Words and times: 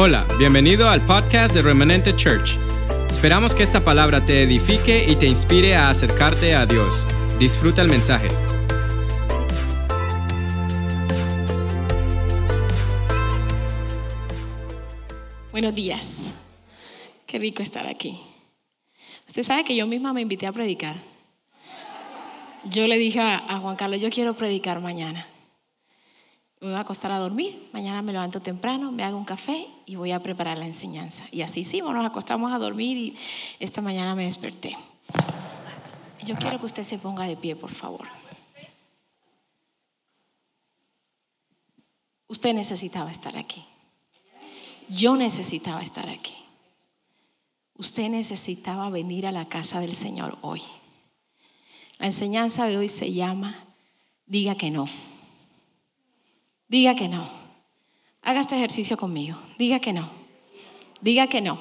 Hola, 0.00 0.24
bienvenido 0.38 0.88
al 0.88 1.04
podcast 1.04 1.52
de 1.52 1.60
Remanente 1.60 2.14
Church. 2.14 2.56
Esperamos 3.10 3.52
que 3.52 3.64
esta 3.64 3.84
palabra 3.84 4.24
te 4.24 4.44
edifique 4.44 5.04
y 5.10 5.16
te 5.16 5.26
inspire 5.26 5.74
a 5.74 5.88
acercarte 5.88 6.54
a 6.54 6.66
Dios. 6.66 7.04
Disfruta 7.40 7.82
el 7.82 7.88
mensaje. 7.88 8.28
Buenos 15.50 15.74
días. 15.74 16.32
Qué 17.26 17.40
rico 17.40 17.64
estar 17.64 17.88
aquí. 17.88 18.20
Usted 19.26 19.42
sabe 19.42 19.64
que 19.64 19.74
yo 19.74 19.88
misma 19.88 20.12
me 20.12 20.20
invité 20.20 20.46
a 20.46 20.52
predicar. 20.52 20.94
Yo 22.70 22.86
le 22.86 22.98
dije 22.98 23.18
a 23.20 23.58
Juan 23.60 23.74
Carlos, 23.74 24.00
yo 24.00 24.10
quiero 24.10 24.34
predicar 24.34 24.80
mañana 24.80 25.26
me 26.60 26.68
voy 26.68 26.76
a 26.76 26.80
acostar 26.80 27.12
a 27.12 27.18
dormir, 27.18 27.68
mañana 27.72 28.02
me 28.02 28.12
levanto 28.12 28.40
temprano, 28.40 28.90
me 28.90 29.04
hago 29.04 29.16
un 29.16 29.24
café 29.24 29.66
y 29.86 29.96
voy 29.96 30.10
a 30.10 30.22
preparar 30.22 30.58
la 30.58 30.66
enseñanza. 30.66 31.24
Y 31.30 31.42
así 31.42 31.62
sí, 31.62 31.80
nos 31.80 32.04
acostamos 32.04 32.52
a 32.52 32.58
dormir 32.58 32.96
y 32.96 33.16
esta 33.60 33.80
mañana 33.80 34.14
me 34.14 34.24
desperté. 34.24 34.76
Yo 36.24 36.36
quiero 36.36 36.58
que 36.58 36.66
usted 36.66 36.82
se 36.82 36.98
ponga 36.98 37.24
de 37.26 37.36
pie, 37.36 37.54
por 37.54 37.70
favor. 37.70 38.06
Usted 42.26 42.54
necesitaba 42.54 43.10
estar 43.10 43.36
aquí. 43.36 43.64
Yo 44.88 45.16
necesitaba 45.16 45.80
estar 45.80 46.08
aquí. 46.08 46.36
Usted 47.74 48.08
necesitaba 48.10 48.90
venir 48.90 49.26
a 49.26 49.32
la 49.32 49.48
casa 49.48 49.80
del 49.80 49.94
Señor 49.94 50.36
hoy. 50.42 50.62
La 51.98 52.06
enseñanza 52.06 52.66
de 52.66 52.76
hoy 52.76 52.88
se 52.88 53.12
llama 53.12 53.54
Diga 54.26 54.56
que 54.56 54.70
no. 54.70 54.88
Diga 56.68 56.94
que 56.94 57.08
no. 57.08 57.28
Haga 58.22 58.40
este 58.40 58.56
ejercicio 58.56 58.96
conmigo. 58.96 59.36
Diga 59.58 59.80
que 59.80 59.92
no. 59.92 60.10
Diga 61.00 61.26
que 61.28 61.40
no. 61.40 61.58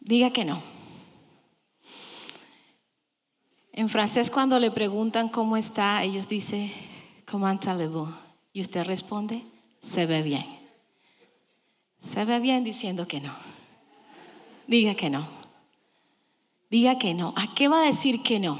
Diga 0.00 0.30
que 0.30 0.44
no. 0.44 0.62
En 3.72 3.90
francés 3.90 4.30
cuando 4.30 4.58
le 4.58 4.70
preguntan 4.70 5.28
cómo 5.28 5.58
está, 5.58 6.02
ellos 6.02 6.28
dicen, 6.28 6.72
comment 7.26 7.62
allez-vous? 7.66 8.08
Y 8.54 8.62
usted 8.62 8.84
responde, 8.84 9.42
se 9.80 10.06
ve 10.06 10.22
bien. 10.22 10.46
Se 12.00 12.24
ve 12.24 12.40
bien 12.40 12.64
diciendo 12.64 13.06
que 13.06 13.20
no. 13.20 13.34
Diga 14.66 14.94
que 14.94 15.10
no. 15.10 15.28
Diga 16.70 16.98
que 16.98 17.12
no. 17.12 17.34
¿A 17.36 17.52
qué 17.54 17.68
va 17.68 17.82
a 17.82 17.84
decir 17.84 18.22
que 18.22 18.40
no? 18.40 18.58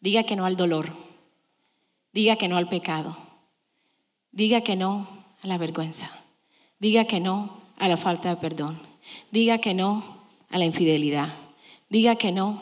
Diga 0.00 0.22
que 0.22 0.36
no 0.36 0.46
al 0.46 0.56
dolor. 0.56 0.92
Diga 2.12 2.36
que 2.36 2.46
no 2.46 2.56
al 2.56 2.68
pecado. 2.68 3.16
Diga 4.34 4.62
que 4.62 4.74
no 4.74 5.06
a 5.42 5.46
la 5.46 5.58
vergüenza. 5.58 6.10
Diga 6.80 7.04
que 7.04 7.20
no 7.20 7.56
a 7.78 7.86
la 7.86 7.96
falta 7.96 8.30
de 8.30 8.36
perdón. 8.36 8.76
Diga 9.30 9.58
que 9.58 9.74
no 9.74 10.02
a 10.50 10.58
la 10.58 10.64
infidelidad. 10.64 11.32
Diga 11.88 12.16
que 12.16 12.32
no 12.32 12.60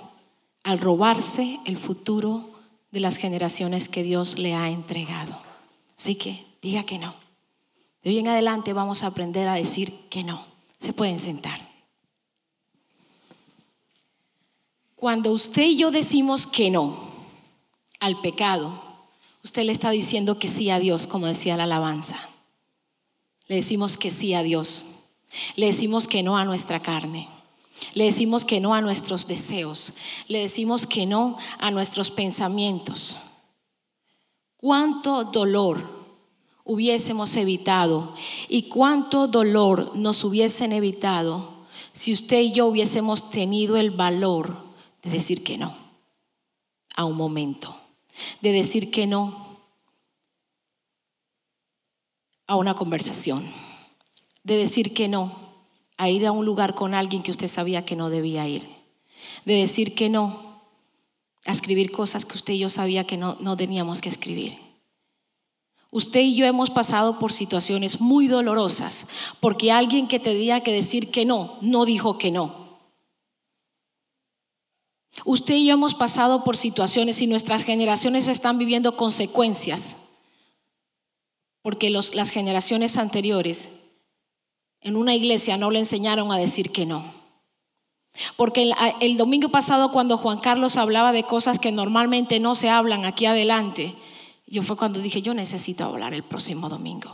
al 0.64 0.78
robarse 0.78 1.58
el 1.64 1.78
futuro 1.78 2.50
de 2.90 3.00
las 3.00 3.16
generaciones 3.16 3.88
que 3.88 4.02
Dios 4.02 4.38
le 4.38 4.52
ha 4.52 4.68
entregado. 4.68 5.40
Así 5.96 6.14
que 6.14 6.44
diga 6.60 6.84
que 6.84 6.98
no. 6.98 7.14
De 8.02 8.10
hoy 8.10 8.18
en 8.18 8.28
adelante 8.28 8.74
vamos 8.74 9.02
a 9.02 9.06
aprender 9.06 9.48
a 9.48 9.54
decir 9.54 9.94
que 10.10 10.24
no. 10.24 10.44
Se 10.76 10.92
pueden 10.92 11.20
sentar. 11.20 11.58
Cuando 14.94 15.32
usted 15.32 15.62
y 15.62 15.76
yo 15.78 15.90
decimos 15.90 16.46
que 16.46 16.70
no 16.70 16.98
al 17.98 18.20
pecado, 18.20 18.91
usted 19.42 19.64
le 19.64 19.72
está 19.72 19.90
diciendo 19.90 20.38
que 20.38 20.48
sí 20.48 20.70
a 20.70 20.78
Dios, 20.78 21.06
como 21.06 21.26
decía 21.26 21.56
la 21.56 21.64
alabanza. 21.64 22.18
Le 23.48 23.56
decimos 23.56 23.96
que 23.96 24.10
sí 24.10 24.34
a 24.34 24.42
Dios. 24.42 24.86
Le 25.56 25.66
decimos 25.66 26.06
que 26.06 26.22
no 26.22 26.36
a 26.36 26.44
nuestra 26.44 26.80
carne. 26.80 27.28
Le 27.94 28.04
decimos 28.04 28.44
que 28.44 28.60
no 28.60 28.74
a 28.74 28.80
nuestros 28.80 29.26
deseos. 29.26 29.94
Le 30.28 30.38
decimos 30.38 30.86
que 30.86 31.06
no 31.06 31.36
a 31.58 31.70
nuestros 31.70 32.10
pensamientos. 32.10 33.18
¿Cuánto 34.56 35.24
dolor 35.24 36.02
hubiésemos 36.64 37.36
evitado 37.36 38.14
y 38.48 38.62
cuánto 38.68 39.26
dolor 39.26 39.96
nos 39.96 40.22
hubiesen 40.22 40.72
evitado 40.72 41.50
si 41.92 42.12
usted 42.12 42.40
y 42.40 42.52
yo 42.52 42.66
hubiésemos 42.66 43.30
tenido 43.30 43.76
el 43.76 43.90
valor 43.90 44.56
de 45.02 45.10
decir 45.10 45.42
que 45.42 45.58
no 45.58 45.76
a 46.94 47.04
un 47.04 47.16
momento? 47.16 47.81
De 48.40 48.52
decir 48.52 48.90
que 48.90 49.06
no 49.06 49.58
a 52.46 52.56
una 52.56 52.74
conversación, 52.74 53.44
de 54.42 54.56
decir 54.56 54.92
que 54.94 55.08
no 55.08 55.40
a 55.96 56.08
ir 56.08 56.26
a 56.26 56.32
un 56.32 56.44
lugar 56.44 56.74
con 56.74 56.94
alguien 56.94 57.22
que 57.22 57.30
usted 57.30 57.48
sabía 57.48 57.84
que 57.84 57.96
no 57.96 58.10
debía 58.10 58.46
ir, 58.48 58.66
de 59.44 59.54
decir 59.54 59.94
que 59.94 60.10
no 60.10 60.60
a 61.44 61.52
escribir 61.52 61.90
cosas 61.90 62.24
que 62.24 62.34
usted 62.34 62.54
y 62.54 62.58
yo 62.58 62.68
sabía 62.68 63.04
que 63.04 63.16
no, 63.16 63.36
no 63.40 63.56
teníamos 63.56 64.00
que 64.00 64.08
escribir. 64.08 64.58
Usted 65.90 66.20
y 66.20 66.34
yo 66.34 66.46
hemos 66.46 66.70
pasado 66.70 67.18
por 67.18 67.32
situaciones 67.32 68.00
muy 68.00 68.26
dolorosas 68.26 69.08
porque 69.40 69.70
alguien 69.70 70.06
que 70.06 70.18
tenía 70.18 70.62
que 70.62 70.72
decir 70.72 71.10
que 71.10 71.26
no, 71.26 71.58
no 71.60 71.84
dijo 71.84 72.16
que 72.16 72.30
no. 72.30 72.61
Usted 75.24 75.54
y 75.54 75.66
yo 75.66 75.74
hemos 75.74 75.94
pasado 75.94 76.42
por 76.42 76.56
situaciones 76.56 77.20
y 77.20 77.26
nuestras 77.26 77.64
generaciones 77.64 78.28
están 78.28 78.58
viviendo 78.58 78.96
consecuencias, 78.96 80.08
porque 81.60 81.90
las 81.90 82.30
generaciones 82.30 82.96
anteriores 82.96 83.68
en 84.80 84.96
una 84.96 85.14
iglesia 85.14 85.56
no 85.56 85.70
le 85.70 85.78
enseñaron 85.78 86.32
a 86.32 86.38
decir 86.38 86.70
que 86.70 86.86
no. 86.86 87.04
Porque 88.36 88.62
el, 88.62 88.74
el 89.00 89.16
domingo 89.16 89.48
pasado 89.48 89.92
cuando 89.92 90.16
Juan 90.16 90.40
Carlos 90.40 90.76
hablaba 90.76 91.12
de 91.12 91.22
cosas 91.22 91.58
que 91.58 91.72
normalmente 91.72 92.40
no 92.40 92.54
se 92.54 92.68
hablan 92.68 93.04
aquí 93.04 93.26
adelante, 93.26 93.94
yo 94.46 94.62
fue 94.62 94.76
cuando 94.76 95.00
dije, 95.00 95.22
yo 95.22 95.34
necesito 95.34 95.84
hablar 95.84 96.12
el 96.14 96.24
próximo 96.24 96.68
domingo. 96.68 97.10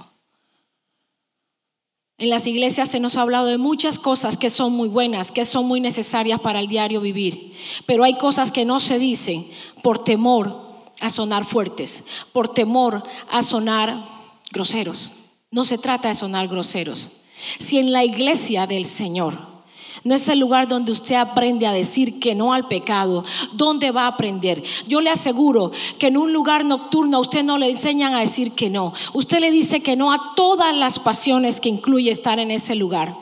En 2.18 2.30
las 2.30 2.48
iglesias 2.48 2.88
se 2.88 2.98
nos 2.98 3.16
ha 3.16 3.22
hablado 3.22 3.46
de 3.46 3.58
muchas 3.58 4.00
cosas 4.00 4.36
que 4.36 4.50
son 4.50 4.72
muy 4.72 4.88
buenas, 4.88 5.30
que 5.30 5.44
son 5.44 5.66
muy 5.66 5.80
necesarias 5.80 6.40
para 6.40 6.58
el 6.58 6.66
diario 6.66 7.00
vivir, 7.00 7.54
pero 7.86 8.02
hay 8.02 8.14
cosas 8.14 8.50
que 8.50 8.64
no 8.64 8.80
se 8.80 8.98
dicen 8.98 9.46
por 9.84 10.02
temor 10.02 10.68
a 11.00 11.10
sonar 11.10 11.44
fuertes, 11.44 12.04
por 12.32 12.48
temor 12.52 13.04
a 13.30 13.44
sonar 13.44 14.04
groseros. 14.50 15.14
No 15.52 15.64
se 15.64 15.78
trata 15.78 16.08
de 16.08 16.16
sonar 16.16 16.48
groseros. 16.48 17.12
Si 17.60 17.78
en 17.78 17.92
la 17.92 18.04
iglesia 18.04 18.66
del 18.66 18.84
Señor 18.84 19.57
no 20.04 20.14
es 20.14 20.28
el 20.28 20.38
lugar 20.38 20.68
donde 20.68 20.92
usted 20.92 21.16
aprende 21.16 21.66
a 21.66 21.72
decir 21.72 22.20
que 22.20 22.34
no 22.34 22.52
al 22.52 22.68
pecado. 22.68 23.24
¿Dónde 23.52 23.90
va 23.90 24.04
a 24.04 24.08
aprender? 24.08 24.62
Yo 24.86 25.00
le 25.00 25.10
aseguro 25.10 25.72
que 25.98 26.08
en 26.08 26.16
un 26.16 26.32
lugar 26.32 26.64
nocturno 26.64 27.18
a 27.18 27.20
usted 27.20 27.42
no 27.42 27.58
le 27.58 27.70
enseñan 27.70 28.14
a 28.14 28.20
decir 28.20 28.52
que 28.52 28.70
no. 28.70 28.92
Usted 29.12 29.40
le 29.40 29.50
dice 29.50 29.80
que 29.80 29.96
no 29.96 30.12
a 30.12 30.34
todas 30.34 30.74
las 30.76 30.98
pasiones 30.98 31.60
que 31.60 31.68
incluye 31.68 32.10
estar 32.10 32.38
en 32.38 32.50
ese 32.50 32.74
lugar. 32.74 33.14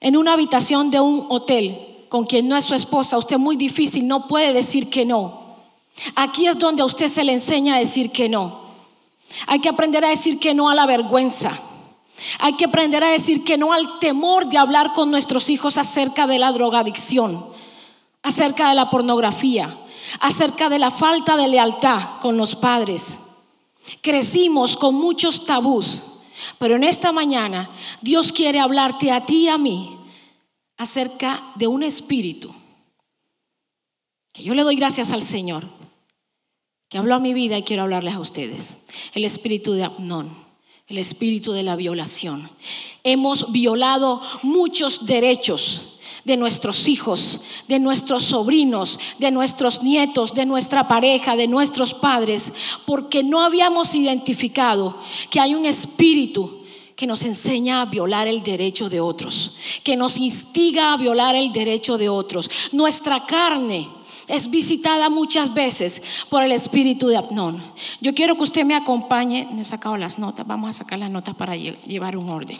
En 0.00 0.16
una 0.16 0.34
habitación 0.34 0.90
de 0.90 1.00
un 1.00 1.26
hotel 1.30 1.78
con 2.08 2.24
quien 2.24 2.48
no 2.48 2.56
es 2.56 2.64
su 2.64 2.74
esposa, 2.74 3.18
usted 3.18 3.38
muy 3.38 3.56
difícil 3.56 4.06
no 4.06 4.28
puede 4.28 4.52
decir 4.52 4.90
que 4.90 5.04
no. 5.04 5.46
Aquí 6.14 6.46
es 6.46 6.58
donde 6.58 6.82
a 6.82 6.86
usted 6.86 7.08
se 7.08 7.24
le 7.24 7.32
enseña 7.32 7.76
a 7.76 7.78
decir 7.78 8.10
que 8.10 8.28
no. 8.28 8.66
Hay 9.46 9.60
que 9.60 9.68
aprender 9.68 10.04
a 10.04 10.10
decir 10.10 10.38
que 10.38 10.54
no 10.54 10.68
a 10.68 10.74
la 10.74 10.86
vergüenza. 10.86 11.58
Hay 12.38 12.54
que 12.54 12.66
aprender 12.66 13.04
a 13.04 13.10
decir 13.10 13.44
que 13.44 13.58
no 13.58 13.72
al 13.72 13.98
temor 13.98 14.48
de 14.48 14.58
hablar 14.58 14.92
con 14.92 15.10
nuestros 15.10 15.50
hijos 15.50 15.78
acerca 15.78 16.26
de 16.26 16.38
la 16.38 16.52
drogadicción, 16.52 17.46
acerca 18.22 18.68
de 18.68 18.74
la 18.74 18.90
pornografía, 18.90 19.78
acerca 20.20 20.68
de 20.68 20.78
la 20.78 20.90
falta 20.90 21.36
de 21.36 21.48
lealtad 21.48 22.20
con 22.20 22.36
los 22.36 22.56
padres. 22.56 23.20
Crecimos 24.00 24.76
con 24.76 24.94
muchos 24.94 25.46
tabús, 25.46 26.00
pero 26.58 26.76
en 26.76 26.84
esta 26.84 27.12
mañana 27.12 27.70
Dios 28.00 28.32
quiere 28.32 28.60
hablarte 28.60 29.12
a 29.12 29.24
ti 29.24 29.44
y 29.44 29.48
a 29.48 29.58
mí 29.58 29.98
acerca 30.76 31.42
de 31.54 31.66
un 31.66 31.82
espíritu 31.82 32.54
que 34.32 34.42
yo 34.42 34.52
le 34.52 34.64
doy 34.64 34.76
gracias 34.76 35.12
al 35.12 35.22
Señor, 35.22 35.66
que 36.90 36.98
habló 36.98 37.14
a 37.14 37.20
mi 37.20 37.32
vida 37.32 37.56
y 37.56 37.62
quiero 37.62 37.84
hablarles 37.84 38.14
a 38.14 38.20
ustedes. 38.20 38.76
El 39.14 39.24
espíritu 39.24 39.72
de 39.72 39.84
Abnón 39.84 40.45
el 40.88 40.98
espíritu 40.98 41.52
de 41.52 41.64
la 41.64 41.74
violación. 41.74 42.48
Hemos 43.02 43.50
violado 43.50 44.22
muchos 44.42 45.04
derechos 45.04 45.98
de 46.24 46.36
nuestros 46.36 46.88
hijos, 46.88 47.40
de 47.66 47.80
nuestros 47.80 48.24
sobrinos, 48.24 48.98
de 49.18 49.32
nuestros 49.32 49.82
nietos, 49.82 50.34
de 50.34 50.46
nuestra 50.46 50.86
pareja, 50.86 51.34
de 51.34 51.48
nuestros 51.48 51.92
padres, 51.92 52.52
porque 52.84 53.24
no 53.24 53.42
habíamos 53.42 53.94
identificado 53.96 54.96
que 55.28 55.40
hay 55.40 55.54
un 55.54 55.66
espíritu 55.66 56.62
que 56.94 57.06
nos 57.06 57.24
enseña 57.24 57.82
a 57.82 57.86
violar 57.86 58.28
el 58.28 58.42
derecho 58.42 58.88
de 58.88 59.00
otros, 59.00 59.56
que 59.82 59.96
nos 59.96 60.18
instiga 60.18 60.92
a 60.92 60.96
violar 60.96 61.34
el 61.34 61.52
derecho 61.52 61.98
de 61.98 62.08
otros. 62.08 62.48
Nuestra 62.72 63.26
carne 63.26 63.88
es 64.28 64.50
visitada 64.50 65.08
muchas 65.08 65.54
veces 65.54 66.02
por 66.28 66.42
el 66.42 66.52
espíritu 66.52 67.08
de 67.08 67.16
Abnón. 67.16 67.62
Yo 68.00 68.14
quiero 68.14 68.36
que 68.36 68.42
usted 68.42 68.64
me 68.64 68.74
acompañe, 68.74 69.48
no 69.52 69.62
he 69.62 69.64
sacado 69.64 69.96
las 69.96 70.18
notas, 70.18 70.46
vamos 70.46 70.70
a 70.70 70.72
sacar 70.72 70.98
las 70.98 71.10
notas 71.10 71.34
para 71.34 71.56
llevar 71.56 72.16
un 72.16 72.28
orden. 72.28 72.58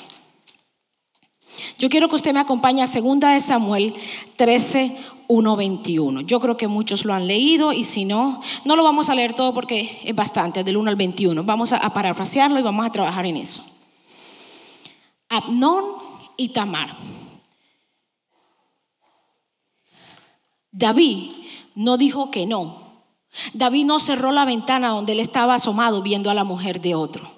Yo 1.78 1.88
quiero 1.88 2.08
que 2.08 2.16
usted 2.16 2.32
me 2.32 2.40
acompañe 2.40 2.82
a 2.82 2.86
2 2.86 3.20
de 3.20 3.40
Samuel 3.40 3.94
13, 4.36 4.96
1, 5.28 5.56
21. 5.56 6.20
Yo 6.22 6.40
creo 6.40 6.56
que 6.56 6.68
muchos 6.68 7.04
lo 7.04 7.14
han 7.14 7.26
leído 7.26 7.72
y 7.72 7.84
si 7.84 8.04
no, 8.04 8.40
no 8.64 8.76
lo 8.76 8.84
vamos 8.84 9.10
a 9.10 9.14
leer 9.14 9.34
todo 9.34 9.52
porque 9.54 9.98
es 10.04 10.14
bastante, 10.14 10.64
del 10.64 10.76
1 10.76 10.90
al 10.90 10.96
21. 10.96 11.44
Vamos 11.44 11.72
a, 11.72 11.78
a 11.78 11.92
parafrasearlo 11.92 12.58
y 12.58 12.62
vamos 12.62 12.86
a 12.86 12.90
trabajar 12.90 13.26
en 13.26 13.38
eso. 13.38 13.64
Abnón 15.28 15.84
y 16.36 16.50
Tamar. 16.50 16.94
David 20.70 21.32
no 21.76 21.96
dijo 21.96 22.32
que 22.32 22.46
no. 22.46 22.84
David 23.52 23.84
no 23.84 24.00
cerró 24.00 24.32
la 24.32 24.44
ventana 24.44 24.88
donde 24.88 25.12
él 25.12 25.20
estaba 25.20 25.54
asomado 25.54 26.02
viendo 26.02 26.30
a 26.30 26.34
la 26.34 26.42
mujer 26.42 26.80
de 26.80 26.96
otro. 26.96 27.30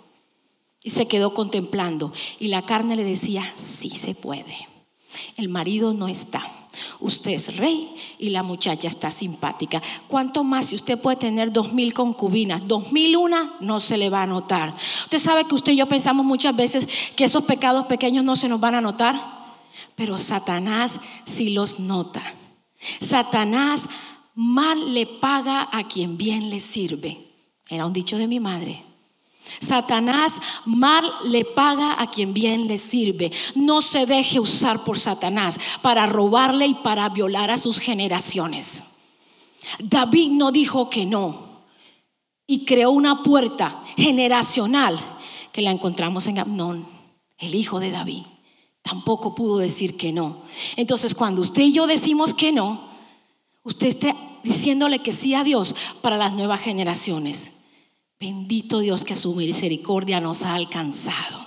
Y 0.83 0.91
se 0.91 1.09
quedó 1.09 1.35
contemplando. 1.35 2.13
Y 2.39 2.49
la 2.49 2.63
carne 2.63 2.97
le 2.97 3.05
decía, 3.05 3.53
sí 3.57 3.91
se 3.91 4.15
puede. 4.15 4.57
El 5.37 5.49
marido 5.49 5.93
no 5.93 6.09
está. 6.09 6.47
Usted 7.01 7.33
es 7.33 7.57
rey 7.57 7.93
y 8.19 8.31
la 8.31 8.45
muchacha 8.45 8.87
está 8.87 9.11
simpática. 9.11 9.83
¿Cuánto 10.07 10.45
más 10.45 10.67
si 10.67 10.77
usted 10.77 10.97
puede 10.97 11.17
tener 11.17 11.53
dos 11.53 11.73
mil 11.73 11.93
concubinas? 11.93 12.67
Dos 12.69 12.93
mil 12.93 13.17
una 13.17 13.55
no 13.59 13.81
se 13.81 13.97
le 13.97 14.11
va 14.11 14.23
a 14.23 14.27
notar. 14.27 14.75
Usted 15.05 15.19
sabe 15.19 15.45
que 15.45 15.57
usted 15.57 15.73
y 15.73 15.77
yo 15.77 15.87
pensamos 15.87 16.25
muchas 16.25 16.55
veces 16.55 16.87
que 17.17 17.25
esos 17.25 17.45
pecados 17.45 17.87
pequeños 17.87 18.25
no 18.25 18.37
se 18.37 18.49
nos 18.49 18.61
van 18.61 18.77
a 18.77 18.81
notar, 18.81 19.21
pero 19.97 20.19
Satanás 20.19 21.01
sí 21.25 21.51
los 21.51 21.81
nota. 21.81 22.23
Satanás 23.01 23.89
mal 24.39 24.95
le 24.95 25.05
paga 25.05 25.69
a 25.73 25.89
quien 25.89 26.17
bien 26.17 26.49
le 26.49 26.61
sirve. 26.61 27.19
Era 27.69 27.85
un 27.85 27.93
dicho 27.93 28.17
de 28.19 28.29
mi 28.29 28.39
madre. 28.39 28.85
Satanás 29.59 30.41
mal 30.65 31.05
le 31.25 31.45
paga 31.45 32.01
a 32.01 32.09
quien 32.09 32.33
bien 32.33 32.69
le 32.69 32.79
sirve. 32.79 33.33
No 33.57 33.83
se 33.83 34.07
deje 34.07 34.39
usar 34.39 34.85
por 34.85 34.97
Satanás 34.97 35.59
para 35.83 36.07
robarle 36.07 36.69
y 36.69 36.75
para 36.75 37.09
violar 37.09 37.51
a 37.51 37.59
sus 37.59 37.81
generaciones. 37.81 38.85
David 39.81 40.31
no 40.31 40.53
dijo 40.53 40.89
que 40.89 41.05
no 41.05 41.65
y 42.47 42.65
creó 42.65 42.93
una 42.93 43.25
puerta 43.25 43.83
generacional 43.97 45.01
que 45.51 45.63
la 45.63 45.73
encontramos 45.73 46.29
en 46.29 46.39
Amnón, 46.39 46.87
el 47.39 47.57
hijo 47.57 47.81
de 47.81 47.91
David. 47.91 48.23
Tampoco 48.83 49.35
pudo 49.35 49.59
decir 49.59 49.97
que 49.97 50.13
no. 50.13 50.43
Entonces 50.77 51.17
cuando 51.17 51.41
usted 51.41 51.63
y 51.63 51.73
yo 51.73 51.89
decimos 51.89 52.35
que 52.35 52.53
no, 52.53 52.88
usted 53.69 53.89
está 53.89 54.17
diciéndole 54.43 55.01
que 55.01 55.13
sí 55.13 55.35
a 55.35 55.45
Dios 55.45 55.75
para 56.01 56.17
las 56.17 56.33
nuevas 56.33 56.61
generaciones. 56.61 57.53
Bendito 58.19 58.81
Dios 58.81 59.05
que 59.05 59.15
su 59.15 59.35
misericordia 59.35 60.21
nos 60.21 60.43
ha 60.43 60.55
alcanzado. 60.55 61.47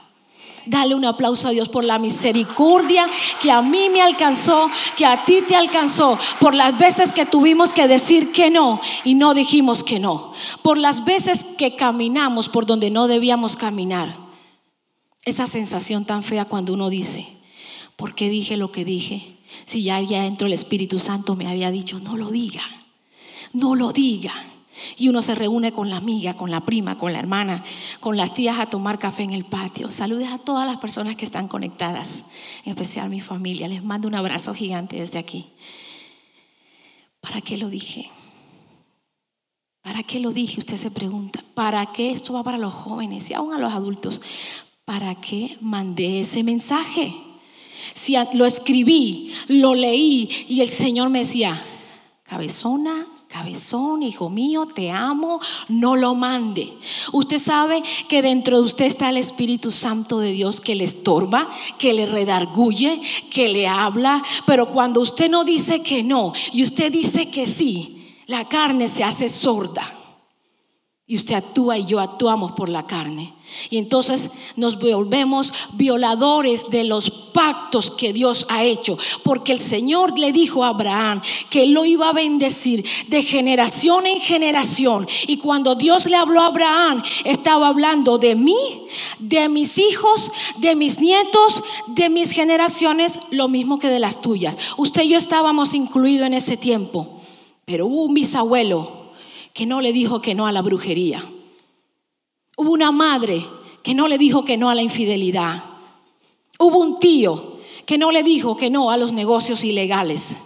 Dale 0.68 0.94
un 0.94 1.04
aplauso 1.04 1.48
a 1.48 1.52
Dios 1.52 1.68
por 1.68 1.84
la 1.84 1.98
misericordia 1.98 3.08
que 3.42 3.50
a 3.50 3.64
mí 3.64 3.90
me 3.90 4.04
alcanzó, 4.04 4.70
que 4.96 5.08
a 5.08 5.26
ti 5.26 5.42
te 5.48 5.56
alcanzó, 5.56 6.20
por 6.40 6.54
las 6.54 6.78
veces 6.78 7.12
que 7.12 7.26
tuvimos 7.26 7.74
que 7.74 7.88
decir 7.88 8.32
que 8.32 8.52
no 8.52 8.80
y 9.04 9.16
no 9.16 9.34
dijimos 9.34 9.84
que 9.84 10.00
no, 10.00 10.34
por 10.62 10.78
las 10.78 11.04
veces 11.04 11.44
que 11.58 11.76
caminamos 11.76 12.48
por 12.48 12.68
donde 12.68 12.92
no 12.92 13.08
debíamos 13.08 13.58
caminar. 13.58 14.16
Esa 15.26 15.48
sensación 15.48 16.06
tan 16.06 16.22
fea 16.22 16.46
cuando 16.46 16.74
uno 16.74 16.92
dice, 16.92 17.28
¿por 17.96 18.14
qué 18.14 18.30
dije 18.30 18.58
lo 18.58 18.72
que 18.72 18.86
dije? 18.86 19.41
Si 19.66 19.84
ya 19.84 19.98
había 19.98 20.24
dentro 20.24 20.48
el 20.48 20.54
Espíritu 20.54 21.00
Santo 21.00 21.36
me 21.36 21.48
había 21.48 21.72
dicho, 21.72 22.00
no 22.00 22.18
lo 22.18 22.30
diga, 22.30 22.64
no 23.54 23.76
lo 23.76 23.92
diga. 23.92 24.34
Y 24.98 25.10
uno 25.10 25.22
se 25.22 25.36
reúne 25.36 25.72
con 25.72 25.90
la 25.90 25.98
amiga, 25.98 26.36
con 26.36 26.50
la 26.50 26.66
prima, 26.66 26.98
con 26.98 27.14
la 27.14 27.20
hermana, 27.20 27.64
con 28.00 28.18
las 28.18 28.34
tías 28.34 28.60
a 28.60 28.68
tomar 28.68 29.00
café 29.00 29.24
en 29.24 29.32
el 29.32 29.46
patio. 29.46 29.92
Saludes 29.92 30.30
a 30.30 30.38
todas 30.38 30.66
las 30.66 30.78
personas 30.78 31.16
que 31.16 31.26
están 31.26 31.48
conectadas, 31.48 32.26
en 32.66 32.72
especial 32.72 33.10
mi 33.10 33.20
familia. 33.20 33.68
Les 33.68 33.84
mando 33.84 34.08
un 34.08 34.16
abrazo 34.16 34.54
gigante 34.54 34.98
desde 34.98 35.20
aquí. 35.20 35.48
¿Para 37.20 37.42
qué 37.42 37.58
lo 37.58 37.70
dije? 37.70 38.10
¿Para 39.82 40.04
qué 40.04 40.20
lo 40.20 40.32
dije? 40.32 40.60
Usted 40.60 40.78
se 40.78 40.92
pregunta. 40.92 41.44
¿Para 41.54 41.86
qué 41.88 42.12
esto 42.12 42.34
va 42.34 42.44
para 42.44 42.58
los 42.58 42.74
jóvenes 42.74 43.30
y 43.30 43.34
aún 43.34 43.54
a 43.54 43.58
los 43.58 43.74
adultos? 43.74 44.22
¿Para 44.86 45.16
qué 45.16 45.58
mandé 45.62 46.22
ese 46.22 46.44
mensaje? 46.44 47.14
Si 47.94 48.16
lo 48.34 48.46
escribí, 48.46 49.32
lo 49.48 49.76
leí 49.76 50.30
y 50.48 50.62
el 50.62 50.70
Señor 50.70 51.10
me 51.10 51.20
decía, 51.20 51.62
cabezona, 52.24 53.08
cabezón, 53.32 54.04
hijo 54.04 54.30
mío, 54.30 54.68
te 54.74 54.92
amo, 54.92 55.40
no 55.70 55.96
lo 55.96 56.16
mande. 56.16 56.74
Usted 57.14 57.40
sabe 57.40 57.82
que 58.10 58.22
dentro 58.22 58.58
de 58.58 58.64
usted 58.64 58.86
está 58.86 59.10
el 59.10 59.18
Espíritu 59.18 59.72
Santo 59.72 60.20
de 60.20 60.34
Dios 60.34 60.60
que 60.60 60.76
le 60.76 60.84
estorba, 60.84 61.50
que 61.78 61.94
le 61.94 62.06
redarguye, 62.06 63.02
que 63.32 63.48
le 63.48 63.68
habla, 63.68 64.22
pero 64.46 64.70
cuando 64.72 65.00
usted 65.00 65.30
no 65.30 65.46
dice 65.46 65.82
que 65.82 66.04
no 66.04 66.34
y 66.52 66.62
usted 66.62 66.92
dice 66.92 67.30
que 67.32 67.48
sí, 67.48 68.16
la 68.28 68.50
carne 68.50 68.88
se 68.90 69.04
hace 69.04 69.30
sorda. 69.30 70.01
Y 71.12 71.18
usted 71.18 71.36
actúa 71.36 71.78
y 71.78 71.86
yo 71.86 72.00
actuamos 72.00 72.54
por 72.54 72.70
la 72.70 72.88
carne. 72.88 73.34
Y 73.70 73.80
entonces 73.80 74.30
nos 74.56 74.80
volvemos 74.80 75.52
violadores 75.74 76.70
de 76.70 76.86
los 76.86 77.10
pactos 77.10 77.92
que 77.92 78.14
Dios 78.14 78.46
ha 78.48 78.64
hecho. 78.64 78.98
Porque 79.22 79.52
el 79.52 79.60
Señor 79.60 80.18
le 80.18 80.32
dijo 80.32 80.64
a 80.64 80.70
Abraham 80.70 81.22
que 81.50 81.66
lo 81.66 81.84
iba 81.84 82.08
a 82.08 82.14
bendecir 82.14 82.86
de 83.10 83.24
generación 83.24 84.08
en 84.08 84.22
generación. 84.22 85.06
Y 85.28 85.36
cuando 85.36 85.76
Dios 85.76 86.06
le 86.06 86.16
habló 86.16 86.44
a 86.44 86.46
Abraham, 86.46 87.04
estaba 87.26 87.68
hablando 87.68 88.18
de 88.18 88.36
mí, 88.36 88.86
de 89.20 89.50
mis 89.50 89.80
hijos, 89.80 90.32
de 90.60 90.78
mis 90.78 91.02
nietos, 91.02 91.62
de 91.88 92.10
mis 92.10 92.32
generaciones, 92.32 93.20
lo 93.32 93.50
mismo 93.50 93.80
que 93.80 93.90
de 93.90 94.00
las 94.00 94.22
tuyas. 94.22 94.58
Usted 94.78 95.02
y 95.02 95.10
yo 95.10 95.18
estábamos 95.18 95.74
incluidos 95.74 96.28
en 96.28 96.36
ese 96.36 96.56
tiempo. 96.56 97.20
Pero 97.66 97.86
hubo 97.86 98.04
un 98.06 98.14
bisabuelo 98.14 99.01
que 99.54 99.66
no 99.66 99.82
le 99.82 99.94
dijo 99.94 100.22
que 100.22 100.36
no 100.36 100.48
a 100.48 100.52
la 100.52 100.62
brujería 100.62 101.24
Hubo 102.62 102.74
una 102.74 102.92
madre 102.92 103.44
que 103.82 103.96
no 103.96 104.08
le 104.08 104.20
dijo 104.20 104.46
que 104.46 104.56
no 104.56 104.70
a 104.70 104.76
la 104.76 104.84
infidelidad. 104.84 105.64
Hubo 106.60 106.78
un 106.78 107.00
tío 107.00 107.60
que 107.88 107.98
no 107.98 108.12
le 108.12 108.22
dijo 108.22 108.56
que 108.56 108.70
no 108.70 108.92
a 108.92 108.98
los 108.98 109.14
negocios 109.14 109.64
ilegales. 109.64 110.38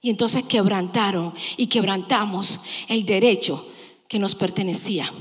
Y 0.00 0.08
entonces 0.08 0.44
quebrantaron 0.44 1.34
y 1.58 1.66
quebrantamos 1.66 2.60
el 2.88 3.04
derecho 3.04 3.66
que 4.08 4.18
nos 4.18 4.34
pertenecía. 4.34 5.12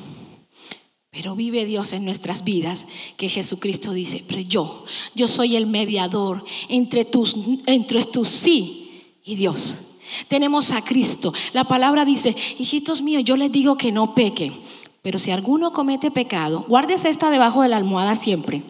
Pero 1.11 1.35
vive 1.35 1.65
Dios 1.65 1.91
en 1.91 2.05
nuestras 2.05 2.45
vidas, 2.45 2.85
que 3.17 3.27
Jesucristo 3.27 3.91
dice, 3.91 4.23
pero 4.25 4.39
yo, 4.39 4.85
yo 5.15 5.27
soy 5.27 5.57
el 5.57 5.65
mediador 5.65 6.45
entre 6.69 7.03
tus, 7.03 7.35
entre 7.65 8.03
tus 8.05 8.29
sí 8.29 9.17
y 9.25 9.35
Dios. 9.35 9.88
Tenemos 10.27 10.71
a 10.71 10.81
Cristo. 10.83 11.33
La 11.53 11.65
palabra 11.65 12.05
dice, 12.05 12.35
hijitos 12.57 13.01
míos, 13.01 13.23
yo 13.23 13.35
les 13.35 13.51
digo 13.51 13.77
que 13.77 13.91
no 13.91 14.15
pequen. 14.15 14.59
Pero 15.01 15.19
si 15.19 15.31
alguno 15.31 15.71
comete 15.71 16.11
pecado, 16.11 16.65
guárdese 16.67 17.09
esta 17.09 17.29
debajo 17.29 17.61
de 17.61 17.69
la 17.69 17.77
almohada 17.77 18.15
siempre. 18.15 18.63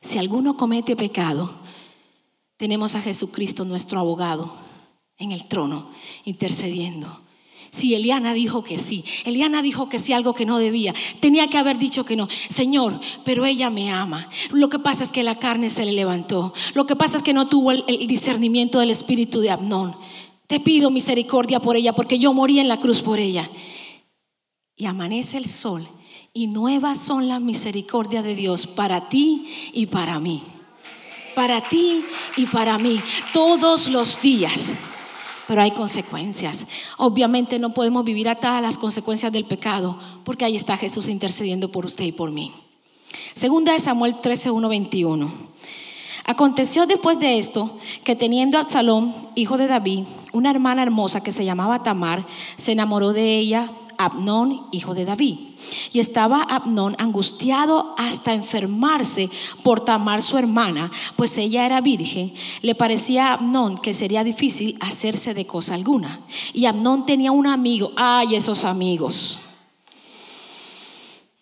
Si 0.00 0.18
alguno 0.18 0.56
comete 0.56 0.96
pecado, 0.96 1.52
tenemos 2.56 2.94
a 2.94 3.00
Jesucristo, 3.00 3.64
nuestro 3.64 4.00
abogado, 4.00 4.52
en 5.18 5.32
el 5.32 5.46
trono, 5.46 5.90
intercediendo. 6.24 7.20
Si 7.70 7.94
Eliana 7.94 8.34
dijo 8.34 8.64
que 8.64 8.78
sí, 8.78 9.04
Eliana 9.24 9.62
dijo 9.62 9.88
que 9.88 9.98
sí 9.98 10.12
algo 10.12 10.34
que 10.34 10.46
no 10.46 10.58
debía, 10.58 10.94
tenía 11.20 11.48
que 11.48 11.58
haber 11.58 11.78
dicho 11.78 12.04
que 12.04 12.16
no. 12.16 12.28
Señor, 12.48 13.00
pero 13.24 13.44
ella 13.44 13.70
me 13.70 13.90
ama. 13.90 14.28
Lo 14.50 14.68
que 14.68 14.78
pasa 14.78 15.04
es 15.04 15.10
que 15.10 15.22
la 15.22 15.38
carne 15.38 15.70
se 15.70 15.84
le 15.84 15.92
levantó. 15.92 16.54
Lo 16.74 16.86
que 16.86 16.96
pasa 16.96 17.18
es 17.18 17.22
que 17.22 17.32
no 17.32 17.48
tuvo 17.48 17.70
el, 17.70 17.84
el 17.86 18.06
discernimiento 18.06 18.80
del 18.80 18.90
espíritu 18.90 19.40
de 19.40 19.50
Abnón. 19.50 19.96
Te 20.46 20.60
pido 20.60 20.90
misericordia 20.90 21.60
por 21.60 21.76
ella 21.76 21.92
porque 21.92 22.18
yo 22.18 22.32
morí 22.32 22.58
en 22.58 22.68
la 22.68 22.80
cruz 22.80 23.02
por 23.02 23.18
ella 23.18 23.50
y 24.76 24.86
amanece 24.86 25.36
el 25.36 25.48
sol 25.48 25.86
y 26.32 26.46
nuevas 26.46 26.98
son 27.04 27.28
las 27.28 27.40
misericordias 27.40 28.22
de 28.22 28.36
Dios 28.36 28.66
para 28.66 29.08
ti 29.08 29.72
y 29.72 29.86
para 29.86 30.20
mí. 30.20 30.42
Para 31.34 31.68
ti 31.68 32.04
y 32.36 32.46
para 32.46 32.78
mí, 32.78 33.00
todos 33.32 33.88
los 33.88 34.22
días. 34.22 34.74
Pero 35.48 35.62
hay 35.62 35.70
consecuencias. 35.70 36.66
Obviamente 36.98 37.58
no 37.58 37.72
podemos 37.72 38.04
vivir 38.04 38.28
atadas 38.28 38.60
las 38.60 38.76
consecuencias 38.76 39.32
del 39.32 39.46
pecado, 39.46 39.98
porque 40.22 40.44
ahí 40.44 40.56
está 40.56 40.76
Jesús 40.76 41.08
intercediendo 41.08 41.72
por 41.72 41.86
usted 41.86 42.04
y 42.04 42.12
por 42.12 42.30
mí. 42.30 42.52
Segunda 43.34 43.72
de 43.72 43.80
Samuel 43.80 44.20
13, 44.20 44.50
1, 44.50 44.68
21. 44.68 45.32
Aconteció 46.26 46.84
después 46.84 47.18
de 47.18 47.38
esto 47.38 47.78
que 48.04 48.14
teniendo 48.14 48.58
a 48.58 48.60
Absalón, 48.60 49.14
hijo 49.34 49.56
de 49.56 49.68
David, 49.68 50.04
una 50.34 50.50
hermana 50.50 50.82
hermosa 50.82 51.22
que 51.22 51.32
se 51.32 51.46
llamaba 51.46 51.82
Tamar, 51.82 52.26
se 52.58 52.72
enamoró 52.72 53.14
de 53.14 53.38
ella 53.38 53.70
Abnón, 53.98 54.66
hijo 54.72 54.94
de 54.94 55.04
David. 55.04 55.38
Y 55.92 55.98
estaba 55.98 56.42
Abnón 56.42 56.96
angustiado 56.98 57.94
hasta 57.98 58.32
enfermarse 58.32 59.28
por 59.62 59.84
Tamar 59.84 60.22
su 60.22 60.38
hermana, 60.38 60.90
pues 61.16 61.36
ella 61.36 61.66
era 61.66 61.80
virgen. 61.80 62.32
Le 62.62 62.74
parecía 62.74 63.28
a 63.28 63.32
Abnón 63.34 63.76
que 63.78 63.92
sería 63.92 64.24
difícil 64.24 64.78
hacerse 64.80 65.34
de 65.34 65.46
cosa 65.46 65.74
alguna. 65.74 66.20
Y 66.54 66.66
Abnón 66.66 67.04
tenía 67.04 67.32
un 67.32 67.46
amigo, 67.46 67.92
ay, 67.96 68.36
esos 68.36 68.64
amigos. 68.64 69.40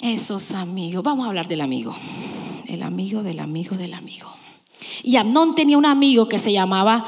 Esos 0.01 0.53
amigos, 0.53 1.03
vamos 1.03 1.25
a 1.25 1.29
hablar 1.29 1.49
del 1.49 1.63
amigo, 1.63 1.97
el 2.67 2.83
amigo 2.83 3.23
del 3.23 3.41
amigo 3.41 3.77
del 3.77 3.95
amigo. 3.95 4.31
Y 5.03 5.17
Amnón 5.17 5.55
tenía 5.55 5.79
un 5.79 5.87
amigo 5.87 6.29
que 6.29 6.39
se 6.39 6.53
llamaba, 6.53 7.05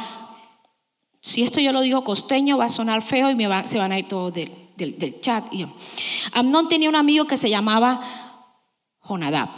si 1.20 1.42
esto 1.42 1.60
yo 1.60 1.72
lo 1.72 1.80
digo 1.80 2.04
costeño, 2.04 2.58
va 2.58 2.66
a 2.66 2.70
sonar 2.70 3.02
feo 3.02 3.30
y 3.30 3.34
me 3.34 3.46
se 3.68 3.78
van 3.78 3.92
a 3.92 3.98
ir 3.98 4.08
todos 4.08 4.32
del, 4.78 5.20
chat. 5.20 5.44
Amnón 6.32 6.68
tenía 6.68 6.88
un 6.88 6.96
amigo 6.96 7.26
que 7.26 7.36
se 7.36 7.50
llamaba 7.50 8.00
Jonadab, 9.02 9.48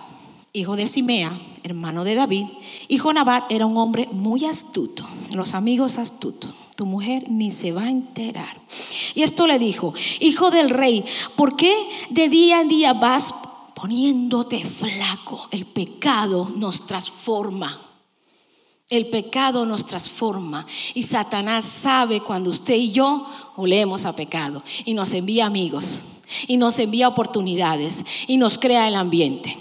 hijo 0.52 0.76
de 0.76 0.86
Simea, 0.86 1.38
hermano 1.62 2.04
de 2.04 2.14
David. 2.14 2.46
Y 2.88 2.98
Jonadab 2.98 3.44
era 3.50 3.66
un 3.66 3.76
hombre 3.76 4.08
muy 4.10 4.46
astuto, 4.46 5.04
los 5.32 5.54
amigos 5.54 5.98
astutos. 5.98 6.52
Tu 6.76 6.86
mujer 6.86 7.30
ni 7.30 7.50
se 7.50 7.72
va 7.72 7.84
a 7.84 7.90
enterar. 7.90 8.56
Y 9.14 9.22
esto 9.22 9.46
le 9.46 9.58
dijo, 9.58 9.92
hijo 10.18 10.50
del 10.50 10.70
rey, 10.70 11.04
¿por 11.36 11.54
qué 11.54 11.74
de 12.08 12.30
día 12.30 12.62
en 12.62 12.68
día 12.68 12.94
vas 12.94 13.34
poniéndote 13.74 14.64
flaco? 14.64 15.48
El 15.50 15.66
pecado 15.66 16.50
nos 16.56 16.86
transforma. 16.86 17.89
El 18.90 19.06
pecado 19.06 19.64
nos 19.66 19.87
transforma 19.87 20.66
y 20.94 21.04
Satanás 21.04 21.64
sabe 21.64 22.20
cuando 22.20 22.50
usted 22.50 22.75
y 22.75 22.90
yo 22.90 23.25
olemos 23.54 24.04
a 24.04 24.16
pecado 24.16 24.64
y 24.85 24.94
nos 24.94 25.14
envía 25.14 25.47
amigos 25.47 26.02
y 26.49 26.56
nos 26.56 26.76
envía 26.80 27.06
oportunidades 27.06 28.04
y 28.26 28.37
nos 28.37 28.59
crea 28.59 28.88
el 28.88 28.97
ambiente. 28.97 29.56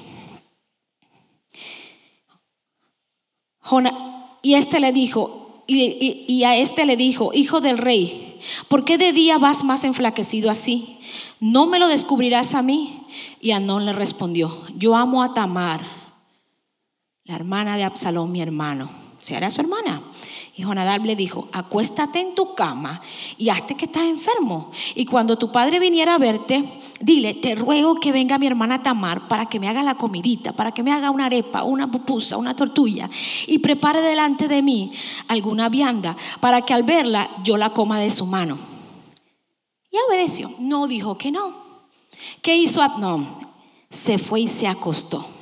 Y 4.41 4.55
este 4.55 4.79
le 4.79 4.91
dijo, 4.91 5.63
y, 5.67 6.43
a 6.43 6.55
este 6.57 6.87
le 6.87 6.97
dijo, 6.97 7.29
hijo 7.31 7.61
del 7.61 7.77
rey, 7.77 8.39
¿por 8.67 8.83
qué 8.83 8.97
de 8.97 9.13
día 9.13 9.37
vas 9.37 9.63
más 9.63 9.83
enflaquecido 9.83 10.49
así? 10.49 10.97
¿No 11.39 11.67
me 11.67 11.77
lo 11.77 11.87
descubrirás 11.87 12.55
a 12.55 12.63
mí? 12.63 13.01
Y 13.39 13.51
Anón 13.51 13.85
le 13.85 13.93
respondió, 13.93 14.63
yo 14.75 14.95
amo 14.95 15.21
a 15.21 15.35
Tamar, 15.35 15.85
la 17.25 17.35
hermana 17.35 17.77
de 17.77 17.83
Absalón, 17.83 18.31
mi 18.31 18.41
hermano 18.41 19.08
si 19.19 19.33
era 19.33 19.49
su 19.49 19.61
hermana. 19.61 20.01
Y 20.55 20.63
Jonadab 20.63 21.05
le 21.05 21.15
dijo, 21.15 21.47
acuéstate 21.53 22.19
en 22.19 22.35
tu 22.35 22.53
cama 22.53 23.01
y 23.37 23.49
hazte 23.49 23.75
que 23.75 23.85
estás 23.85 24.03
enfermo. 24.03 24.71
Y 24.95 25.05
cuando 25.05 25.37
tu 25.37 25.51
padre 25.51 25.79
viniera 25.79 26.15
a 26.15 26.17
verte, 26.17 26.63
dile, 26.99 27.33
te 27.33 27.55
ruego 27.55 27.95
que 27.95 28.11
venga 28.11 28.37
mi 28.37 28.47
hermana 28.47 28.83
Tamar 28.83 29.27
para 29.27 29.45
que 29.45 29.59
me 29.59 29.69
haga 29.69 29.83
la 29.83 29.95
comidita, 29.95 30.51
para 30.51 30.73
que 30.73 30.83
me 30.83 30.91
haga 30.91 31.11
una 31.11 31.27
arepa, 31.27 31.63
una 31.63 31.89
pupusa, 31.89 32.37
una 32.37 32.55
tortulla 32.55 33.09
y 33.47 33.59
prepare 33.59 34.01
delante 34.01 34.47
de 34.47 34.61
mí 34.61 34.91
alguna 35.27 35.69
vianda 35.69 36.17
para 36.41 36.61
que 36.61 36.73
al 36.73 36.83
verla 36.83 37.29
yo 37.43 37.55
la 37.55 37.71
coma 37.71 37.99
de 37.99 38.11
su 38.11 38.25
mano. 38.25 38.57
Y 39.91 39.97
obedeció, 40.09 40.51
no 40.59 40.87
dijo 40.87 41.17
que 41.17 41.31
no. 41.31 41.53
¿Qué 42.41 42.57
hizo 42.57 42.81
Abnón? 42.81 43.27
Se 43.89 44.17
fue 44.17 44.41
y 44.41 44.47
se 44.47 44.67
acostó. 44.67 45.38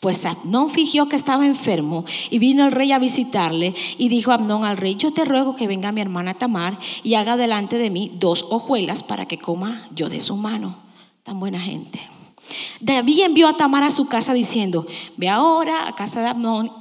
Pues 0.00 0.24
Abnón 0.26 0.70
fingió 0.70 1.08
que 1.08 1.16
estaba 1.16 1.46
enfermo 1.46 2.04
y 2.30 2.38
vino 2.38 2.64
el 2.64 2.72
rey 2.72 2.92
a 2.92 2.98
visitarle 2.98 3.74
y 3.96 4.08
dijo 4.08 4.32
Abnón 4.32 4.64
al 4.64 4.76
rey, 4.76 4.94
yo 4.96 5.12
te 5.12 5.24
ruego 5.24 5.56
que 5.56 5.66
venga 5.66 5.92
mi 5.92 6.00
hermana 6.00 6.34
Tamar 6.34 6.78
y 7.02 7.14
haga 7.14 7.36
delante 7.36 7.78
de 7.78 7.90
mí 7.90 8.12
dos 8.18 8.46
hojuelas 8.50 9.02
para 9.02 9.26
que 9.26 9.38
coma 9.38 9.82
yo 9.94 10.08
de 10.08 10.20
su 10.20 10.36
mano. 10.36 10.76
Tan 11.24 11.40
buena 11.40 11.60
gente. 11.60 12.00
David 12.80 13.20
envió 13.20 13.48
a 13.48 13.56
Tamar 13.56 13.82
a 13.82 13.90
su 13.90 14.08
casa 14.08 14.32
diciendo, 14.32 14.86
ve 15.16 15.28
ahora 15.28 15.86
a 15.86 15.94
casa 15.94 16.20
de 16.20 16.28
Abnón, 16.28 16.72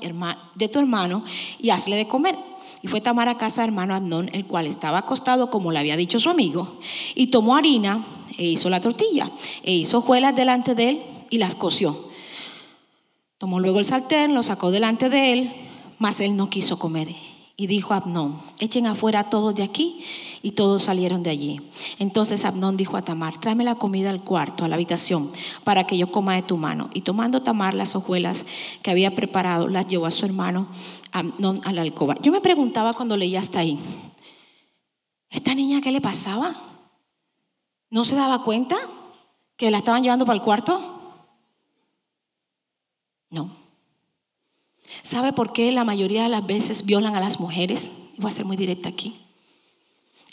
de 0.56 0.68
tu 0.68 0.80
hermano, 0.80 1.24
y 1.60 1.72
hazle 1.72 1.96
de 1.96 2.08
comer. 2.08 2.38
Y 2.82 2.88
fue 2.88 3.02
Tamar 3.02 3.28
a 3.28 3.38
casa 3.38 3.62
de 3.62 3.68
hermano 3.68 3.96
Abnón, 3.96 4.30
el 4.34 4.46
cual 4.46 4.68
estaba 4.68 5.00
acostado 5.00 5.50
como 5.50 5.72
le 5.72 5.80
había 5.80 5.98
dicho 5.98 6.20
su 6.20 6.30
amigo, 6.30 6.78
y 7.16 7.28
tomó 7.28 7.58
harina 7.58 8.04
e 8.38 8.46
hizo 8.46 8.70
la 8.70 8.82
tortilla, 8.82 9.32
e 9.64 9.74
hizo 9.74 9.98
hojuelas 9.98 10.36
delante 10.36 10.76
de 10.76 10.90
él 10.90 11.02
y 11.30 11.40
las 11.40 11.56
coció. 11.56 12.07
Tomó 13.38 13.60
luego 13.60 13.80
el 13.80 13.86
sartén, 13.86 14.34
lo 14.34 14.42
sacó 14.42 14.72
delante 14.72 15.10
de 15.10 15.34
él, 15.34 15.52
mas 16.00 16.20
él 16.22 16.36
no 16.36 16.50
quiso 16.50 16.80
comer. 16.80 17.10
Y 17.60 17.66
dijo 17.66 17.94
a 17.94 17.98
Abnón, 17.98 18.40
echen 18.60 18.86
afuera 18.86 19.22
a 19.22 19.30
todos 19.30 19.56
de 19.56 19.64
aquí. 19.64 20.04
Y 20.44 20.52
todos 20.52 20.84
salieron 20.84 21.24
de 21.24 21.32
allí. 21.32 21.60
Entonces 21.98 22.46
Abnón 22.46 22.78
dijo 22.78 22.96
a 22.96 23.02
Tamar, 23.02 23.40
tráeme 23.40 23.64
la 23.64 23.76
comida 23.76 24.12
al 24.12 24.22
cuarto, 24.22 24.64
a 24.64 24.68
la 24.68 24.76
habitación, 24.76 25.32
para 25.64 25.86
que 25.86 25.98
yo 25.98 26.12
coma 26.12 26.36
de 26.36 26.44
tu 26.44 26.58
mano. 26.58 26.90
Y 26.94 27.02
tomando 27.02 27.42
Tamar 27.42 27.74
las 27.74 27.96
hojuelas 27.96 28.46
que 28.84 28.92
había 28.92 29.16
preparado, 29.16 29.68
las 29.68 29.88
llevó 29.88 30.06
a 30.06 30.12
su 30.12 30.26
hermano 30.26 30.68
Abnón 31.12 31.62
a 31.66 31.74
la 31.74 31.82
alcoba. 31.82 32.16
Yo 32.22 32.32
me 32.32 32.40
preguntaba 32.40 32.94
cuando 32.94 33.18
leía 33.18 33.40
hasta 33.40 33.60
ahí, 33.60 33.80
¿esta 35.30 35.56
niña 35.56 35.82
qué 35.82 35.92
le 35.92 36.02
pasaba? 36.02 36.56
¿No 37.90 38.06
se 38.06 38.16
daba 38.16 38.44
cuenta 38.44 38.78
que 39.56 39.72
la 39.72 39.80
estaban 39.80 40.04
llevando 40.04 40.26
para 40.26 40.38
el 40.38 40.44
cuarto? 40.44 40.97
No. 43.30 43.50
¿Sabe 45.04 45.34
por 45.34 45.54
qué 45.54 45.72
la 45.72 45.84
mayoría 45.84 46.24
de 46.24 46.30
las 46.30 46.46
veces 46.46 46.86
violan 46.86 47.16
a 47.16 47.20
las 47.20 47.40
mujeres? 47.40 47.92
Voy 48.18 48.30
a 48.30 48.34
ser 48.34 48.46
muy 48.46 48.58
directa 48.58 48.90
aquí. 48.90 49.16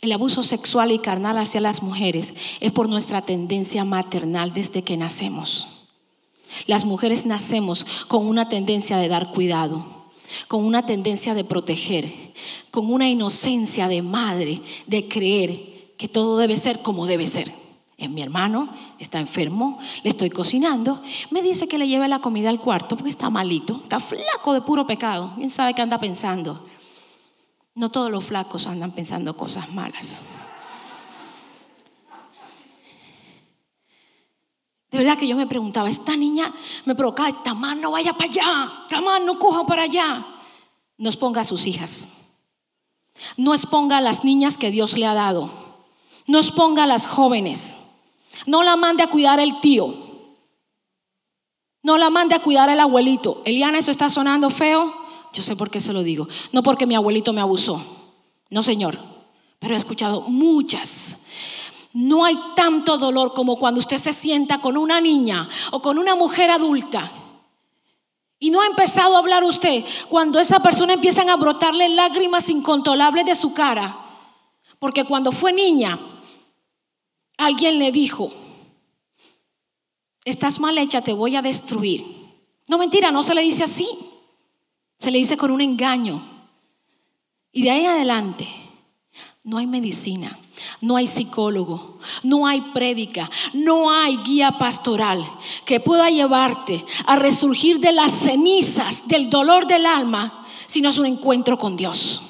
El 0.00 0.12
abuso 0.12 0.42
sexual 0.42 0.92
y 0.92 0.98
carnal 0.98 1.38
hacia 1.38 1.60
las 1.60 1.82
mujeres 1.82 2.34
es 2.60 2.72
por 2.72 2.88
nuestra 2.88 3.22
tendencia 3.22 3.84
maternal 3.84 4.52
desde 4.52 4.82
que 4.82 4.96
nacemos. 4.96 5.66
Las 6.66 6.84
mujeres 6.84 7.26
nacemos 7.26 7.86
con 8.06 8.26
una 8.26 8.48
tendencia 8.48 8.98
de 8.98 9.08
dar 9.08 9.32
cuidado, 9.32 9.84
con 10.46 10.64
una 10.64 10.86
tendencia 10.86 11.34
de 11.34 11.44
proteger, 11.44 12.12
con 12.70 12.92
una 12.92 13.08
inocencia 13.08 13.88
de 13.88 14.02
madre, 14.02 14.60
de 14.86 15.08
creer 15.08 15.94
que 15.96 16.08
todo 16.08 16.36
debe 16.36 16.56
ser 16.56 16.80
como 16.80 17.06
debe 17.06 17.26
ser. 17.26 17.63
Es 18.04 18.10
mi 18.10 18.20
hermano, 18.20 18.68
está 18.98 19.18
enfermo, 19.18 19.78
le 20.02 20.10
estoy 20.10 20.28
cocinando. 20.28 21.02
Me 21.30 21.40
dice 21.40 21.66
que 21.66 21.78
le 21.78 21.88
lleve 21.88 22.06
la 22.06 22.18
comida 22.18 22.50
al 22.50 22.60
cuarto 22.60 22.96
porque 22.96 23.08
está 23.08 23.30
malito, 23.30 23.80
está 23.82 23.98
flaco 23.98 24.52
de 24.52 24.60
puro 24.60 24.86
pecado. 24.86 25.32
¿Quién 25.36 25.48
sabe 25.48 25.72
qué 25.72 25.80
anda 25.80 25.98
pensando? 25.98 26.66
No 27.74 27.90
todos 27.90 28.10
los 28.10 28.22
flacos 28.22 28.66
andan 28.66 28.90
pensando 28.90 29.34
cosas 29.34 29.72
malas. 29.72 30.22
De 34.90 34.98
verdad 34.98 35.16
que 35.16 35.26
yo 35.26 35.34
me 35.34 35.46
preguntaba, 35.46 35.88
esta 35.88 36.14
niña 36.14 36.52
me 36.84 36.94
provocaba, 36.94 37.42
Tamar 37.42 37.78
no 37.78 37.92
vaya 37.92 38.12
para 38.12 38.30
allá, 38.30 38.72
Tamar 38.90 39.22
no 39.22 39.38
coja 39.38 39.64
para 39.64 39.84
allá. 39.84 40.26
No 40.98 41.08
exponga 41.08 41.40
a 41.40 41.44
sus 41.44 41.66
hijas, 41.66 42.18
no 43.38 43.54
exponga 43.54 43.96
a 43.96 44.02
las 44.02 44.24
niñas 44.24 44.58
que 44.58 44.70
Dios 44.70 44.98
le 44.98 45.06
ha 45.06 45.14
dado, 45.14 45.50
no 46.26 46.38
exponga 46.38 46.84
a 46.84 46.86
las 46.86 47.06
jóvenes. 47.06 47.78
No 48.46 48.62
la 48.62 48.76
mande 48.76 49.02
a 49.02 49.08
cuidar 49.08 49.40
el 49.40 49.60
tío. 49.60 49.94
No 51.82 51.98
la 51.98 52.10
mande 52.10 52.34
a 52.34 52.42
cuidar 52.42 52.70
el 52.70 52.80
abuelito. 52.80 53.42
Eliana, 53.44 53.78
eso 53.78 53.90
está 53.90 54.08
sonando 54.08 54.50
feo. 54.50 54.94
Yo 55.32 55.42
sé 55.42 55.56
por 55.56 55.70
qué 55.70 55.80
se 55.80 55.92
lo 55.92 56.02
digo. 56.02 56.28
No 56.52 56.62
porque 56.62 56.86
mi 56.86 56.94
abuelito 56.94 57.32
me 57.32 57.40
abusó. 57.40 57.84
No, 58.50 58.62
señor. 58.62 58.98
Pero 59.58 59.74
he 59.74 59.76
escuchado 59.76 60.22
muchas. 60.22 61.24
No 61.92 62.24
hay 62.24 62.38
tanto 62.56 62.98
dolor 62.98 63.34
como 63.34 63.56
cuando 63.56 63.80
usted 63.80 63.98
se 63.98 64.12
sienta 64.12 64.58
con 64.58 64.76
una 64.76 65.00
niña 65.00 65.48
o 65.70 65.80
con 65.80 65.98
una 65.98 66.14
mujer 66.14 66.50
adulta. 66.50 67.10
Y 68.38 68.50
no 68.50 68.60
ha 68.60 68.66
empezado 68.66 69.16
a 69.16 69.20
hablar 69.20 69.44
usted 69.44 69.84
cuando 70.08 70.40
esa 70.40 70.60
persona 70.60 70.94
empiezan 70.94 71.30
a 71.30 71.36
brotarle 71.36 71.88
lágrimas 71.88 72.48
incontrolables 72.48 73.24
de 73.26 73.34
su 73.34 73.54
cara. 73.54 73.96
Porque 74.78 75.04
cuando 75.04 75.32
fue 75.32 75.52
niña, 75.52 75.98
alguien 77.36 77.78
le 77.78 77.92
dijo, 77.92 78.32
estás 80.24 80.60
mal 80.60 80.78
hecha, 80.78 81.02
te 81.02 81.12
voy 81.12 81.36
a 81.36 81.42
destruir. 81.42 82.04
No 82.66 82.78
mentira, 82.78 83.10
no 83.10 83.22
se 83.22 83.34
le 83.34 83.42
dice 83.42 83.64
así. 83.64 83.86
Se 84.98 85.10
le 85.10 85.18
dice 85.18 85.36
con 85.36 85.50
un 85.50 85.60
engaño. 85.60 86.22
Y 87.52 87.62
de 87.62 87.70
ahí 87.70 87.84
adelante 87.84 88.48
no 89.44 89.58
hay 89.58 89.66
medicina, 89.66 90.38
no 90.80 90.96
hay 90.96 91.06
psicólogo, 91.06 91.98
no 92.22 92.46
hay 92.46 92.60
prédica, 92.72 93.30
no 93.52 93.90
hay 93.90 94.16
guía 94.18 94.52
pastoral 94.52 95.24
que 95.66 95.80
pueda 95.80 96.08
llevarte 96.08 96.84
a 97.06 97.16
resurgir 97.16 97.78
de 97.78 97.92
las 97.92 98.10
cenizas 98.10 99.06
del 99.06 99.28
dolor 99.28 99.66
del 99.66 99.86
alma, 99.86 100.46
si 100.66 100.80
no 100.80 100.88
es 100.88 100.98
un 100.98 101.06
encuentro 101.06 101.58
con 101.58 101.76
Dios. 101.76 102.22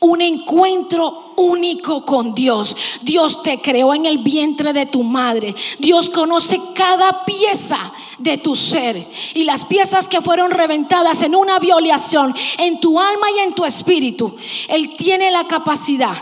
Un 0.00 0.22
encuentro 0.22 1.34
único 1.36 2.04
con 2.04 2.34
Dios. 2.34 2.76
Dios 3.02 3.42
te 3.42 3.60
creó 3.60 3.94
en 3.94 4.06
el 4.06 4.18
vientre 4.18 4.72
de 4.72 4.86
tu 4.86 5.02
madre. 5.02 5.54
Dios 5.78 6.10
conoce 6.10 6.60
cada 6.74 7.24
pieza 7.24 7.92
de 8.18 8.38
tu 8.38 8.54
ser. 8.54 9.06
Y 9.34 9.44
las 9.44 9.64
piezas 9.64 10.08
que 10.08 10.20
fueron 10.20 10.50
reventadas 10.50 11.22
en 11.22 11.34
una 11.34 11.58
violación 11.58 12.34
en 12.58 12.80
tu 12.80 12.98
alma 12.98 13.26
y 13.36 13.40
en 13.40 13.54
tu 13.54 13.64
espíritu. 13.64 14.36
Él 14.68 14.94
tiene 14.96 15.30
la 15.30 15.46
capacidad 15.46 16.16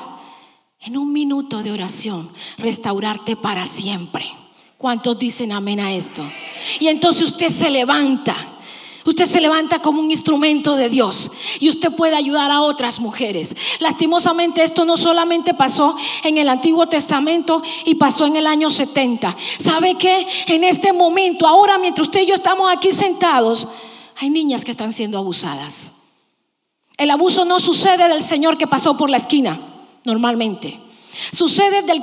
en 0.81 0.97
un 0.97 1.13
minuto 1.13 1.63
de 1.63 1.73
oración 1.73 2.31
restaurarte 2.59 3.37
para 3.37 3.67
siempre. 3.67 4.31
¿Cuántos 4.77 5.19
dicen 5.19 5.53
amén 5.53 5.81
a 5.81 5.95
esto? 5.95 6.23
Y 6.79 6.89
entonces 6.89 7.23
usted 7.23 7.49
se 7.49 7.71
levanta. 7.71 8.54
Usted 9.05 9.27
se 9.27 9.41
levanta 9.41 9.83
como 9.83 10.01
un 10.01 10.11
instrumento 10.11 10.77
de 10.77 10.89
Dios 10.89 11.31
y 11.61 11.69
usted 11.69 11.93
puede 11.93 12.17
ayudar 12.17 12.51
a 12.51 12.63
otras 12.63 13.01
mujeres. 13.01 13.55
Lastimosamente 13.79 14.63
esto 14.63 14.87
no 14.87 14.97
solamente 14.97 15.53
pasó 15.53 15.95
en 16.23 16.39
el 16.39 16.49
Antiguo 16.49 16.87
Testamento 16.87 17.63
y 17.85 17.97
pasó 17.97 18.25
en 18.25 18.37
el 18.37 18.47
año 18.47 18.71
70. 18.71 19.37
¿Sabe 19.59 19.97
qué? 19.97 20.27
En 20.47 20.65
este 20.65 20.95
momento, 20.95 21.47
ahora 21.47 21.77
mientras 21.77 22.09
usted 22.09 22.23
y 22.23 22.27
yo 22.27 22.35
estamos 22.35 22.73
aquí 22.73 22.93
sentados, 22.93 23.69
hay 24.17 24.31
niñas 24.31 24.65
que 24.65 24.71
están 24.71 24.93
siendo 24.93 25.19
abusadas. 25.19 25.93
El 26.97 27.11
abuso 27.11 27.45
no 27.45 27.61
sucede 27.61 28.09
del 28.09 28.25
Señor 28.25 28.57
que 28.57 28.67
pasó 28.67 28.97
por 28.97 29.11
la 29.11 29.19
esquina, 29.19 29.61
normalmente. 30.05 30.81
Sucede 31.31 31.83
del, 31.83 32.03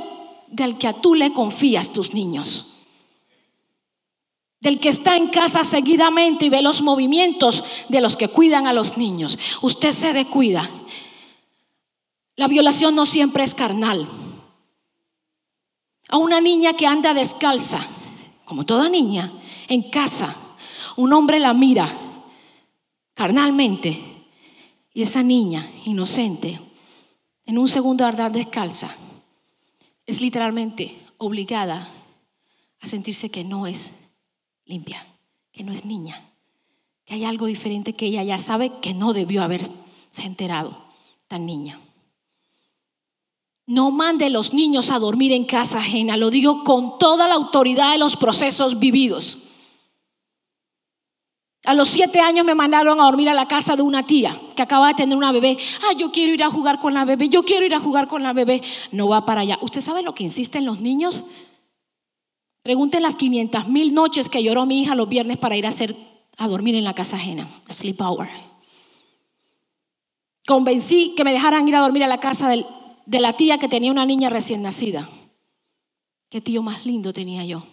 del 0.49 0.77
que 0.77 0.87
a 0.87 0.93
tú 0.93 1.15
le 1.15 1.33
confías 1.33 1.93
tus 1.93 2.13
niños 2.13 2.70
del 4.61 4.79
que 4.79 4.89
está 4.89 5.17
en 5.17 5.27
casa 5.27 5.63
seguidamente 5.63 6.45
y 6.45 6.49
ve 6.49 6.61
los 6.61 6.83
movimientos 6.83 7.63
de 7.89 7.99
los 7.99 8.15
que 8.15 8.27
cuidan 8.27 8.67
a 8.67 8.73
los 8.73 8.97
niños. 8.97 9.37
Usted 9.61 9.91
se 9.91 10.13
descuida. 10.13 10.69
La 12.35 12.47
violación 12.47 12.95
no 12.95 13.07
siempre 13.07 13.43
es 13.43 13.55
carnal. 13.55 14.07
A 16.09 16.17
una 16.17 16.41
niña 16.41 16.73
que 16.73 16.85
anda 16.85 17.13
descalza, 17.13 17.85
como 18.45 18.65
toda 18.65 18.87
niña, 18.87 19.31
en 19.67 19.89
casa, 19.89 20.35
un 20.95 21.11
hombre 21.13 21.39
la 21.39 21.53
mira 21.53 21.91
carnalmente 23.15 23.99
y 24.93 25.01
esa 25.01 25.23
niña 25.23 25.69
inocente, 25.85 26.59
en 27.45 27.57
un 27.57 27.67
segundo 27.67 28.05
andar 28.05 28.31
descalza, 28.31 28.95
es 30.05 30.21
literalmente 30.21 30.99
obligada 31.17 31.87
a 32.79 32.87
sentirse 32.87 33.29
que 33.29 33.43
no 33.43 33.67
es 33.67 33.93
limpia, 34.65 35.05
que 35.51 35.63
no 35.63 35.71
es 35.71 35.85
niña, 35.85 36.21
que 37.05 37.15
hay 37.15 37.25
algo 37.25 37.45
diferente 37.45 37.93
que 37.93 38.05
ella 38.07 38.23
ya 38.23 38.37
sabe 38.37 38.71
que 38.81 38.93
no 38.93 39.13
debió 39.13 39.43
haberse 39.43 39.71
enterado 40.23 40.77
tan 41.27 41.45
niña. 41.45 41.79
No 43.65 43.91
mande 43.91 44.29
los 44.29 44.53
niños 44.53 44.91
a 44.91 44.99
dormir 44.99 45.31
en 45.31 45.45
casa 45.45 45.79
ajena, 45.79 46.17
lo 46.17 46.29
digo 46.29 46.63
con 46.63 46.97
toda 46.99 47.27
la 47.27 47.35
autoridad 47.35 47.91
de 47.91 47.97
los 47.97 48.17
procesos 48.17 48.79
vividos. 48.79 49.39
A 51.63 51.75
los 51.75 51.89
siete 51.89 52.19
años 52.19 52.43
me 52.43 52.55
mandaron 52.55 52.99
a 52.99 53.03
dormir 53.03 53.29
a 53.29 53.35
la 53.35 53.47
casa 53.47 53.75
de 53.75 53.83
una 53.83 54.05
tía 54.05 54.35
que 54.55 54.63
acaba 54.63 54.87
de 54.87 54.95
tener 54.95 55.15
una 55.15 55.31
bebé. 55.31 55.57
Ah, 55.83 55.93
yo 55.95 56.11
quiero 56.11 56.33
ir 56.33 56.43
a 56.43 56.49
jugar 56.49 56.79
con 56.79 56.95
la 56.95 57.05
bebé, 57.05 57.29
yo 57.29 57.43
quiero 57.43 57.65
ir 57.65 57.75
a 57.75 57.79
jugar 57.79 58.07
con 58.07 58.23
la 58.23 58.33
bebé. 58.33 58.63
No 58.91 59.07
va 59.07 59.27
para 59.27 59.41
allá. 59.41 59.59
¿Usted 59.61 59.81
sabe 59.81 60.01
lo 60.01 60.15
que 60.15 60.23
insisten 60.23 60.65
los 60.65 60.81
niños? 60.81 61.23
Pregunten 62.63 63.01
las 63.01 63.15
500 63.15 63.67
mil 63.67 63.93
noches 63.93 64.29
que 64.29 64.43
lloró 64.43 64.65
mi 64.65 64.81
hija 64.81 64.95
los 64.95 65.09
viernes 65.09 65.37
para 65.37 65.55
ir 65.57 65.65
a, 65.65 65.69
hacer, 65.69 65.95
a 66.37 66.47
dormir 66.47 66.75
en 66.75 66.83
la 66.83 66.93
casa 66.93 67.15
ajena, 67.15 67.47
sleep 67.69 67.99
hour. 68.01 68.29
Convencí 70.45 71.13
que 71.15 71.23
me 71.23 71.33
dejaran 71.33 71.67
ir 71.67 71.75
a 71.75 71.81
dormir 71.81 72.03
a 72.03 72.07
la 72.07 72.19
casa 72.19 72.49
de 72.49 73.19
la 73.19 73.33
tía 73.33 73.57
que 73.57 73.67
tenía 73.67 73.91
una 73.91 74.05
niña 74.05 74.29
recién 74.29 74.61
nacida. 74.61 75.09
Qué 76.29 76.39
tío 76.39 76.61
más 76.61 76.85
lindo 76.85 77.13
tenía 77.13 77.43
yo. 77.45 77.63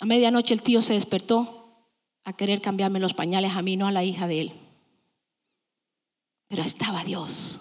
A 0.00 0.06
medianoche 0.06 0.54
el 0.54 0.62
tío 0.62 0.80
se 0.80 0.94
despertó 0.94 1.60
a 2.24 2.32
querer 2.32 2.60
cambiarme 2.60 3.00
los 3.00 3.14
pañales 3.14 3.52
a 3.54 3.62
mí, 3.62 3.76
no 3.76 3.86
a 3.86 3.92
la 3.92 4.04
hija 4.04 4.26
de 4.26 4.40
él. 4.40 4.52
Pero 6.48 6.62
estaba 6.62 7.04
Dios. 7.04 7.60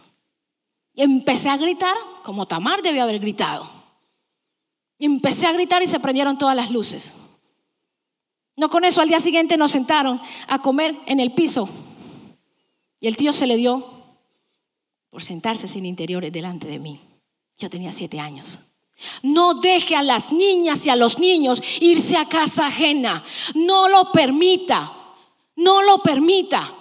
Y 0.94 1.02
empecé 1.02 1.50
a 1.50 1.58
gritar 1.58 1.96
como 2.24 2.48
Tamar 2.48 2.82
debió 2.82 3.04
haber 3.04 3.20
gritado. 3.20 3.79
Y 5.00 5.06
empecé 5.06 5.48
a 5.48 5.54
gritar 5.54 5.82
y 5.82 5.88
se 5.88 6.00
prendieron 6.00 6.38
todas 6.38 6.56
las 6.56 6.70
luces. 6.70 7.16
No 8.56 8.70
con 8.70 8.84
eso, 8.84 9.02
al 9.02 9.08
día 9.08 9.22
siguiente 9.22 9.58
nos 9.58 9.72
sentaron 9.72 10.22
a 10.48 10.62
comer 10.62 10.96
en 11.06 11.22
el 11.22 11.32
piso. 11.34 11.70
Y 13.00 13.08
el 13.08 13.16
tío 13.16 13.32
se 13.32 13.48
le 13.48 13.56
dio 13.56 13.86
por 15.10 15.24
sentarse 15.24 15.68
sin 15.68 15.86
interiores 15.86 16.32
delante 16.32 16.68
de 16.68 16.78
mí. 16.78 17.00
Yo 17.58 17.70
tenía 17.70 17.94
siete 17.94 18.20
años. 18.20 18.60
No 19.24 19.54
deje 19.54 19.96
a 19.96 20.04
las 20.04 20.34
niñas 20.34 20.86
y 20.86 20.90
a 20.90 20.96
los 20.96 21.20
niños 21.20 21.62
irse 21.80 22.18
a 22.18 22.26
casa 22.26 22.68
ajena. 22.68 23.24
No 23.56 23.88
lo 23.88 24.12
permita. 24.12 24.94
No 25.56 25.82
lo 25.82 26.04
permita. 26.04 26.74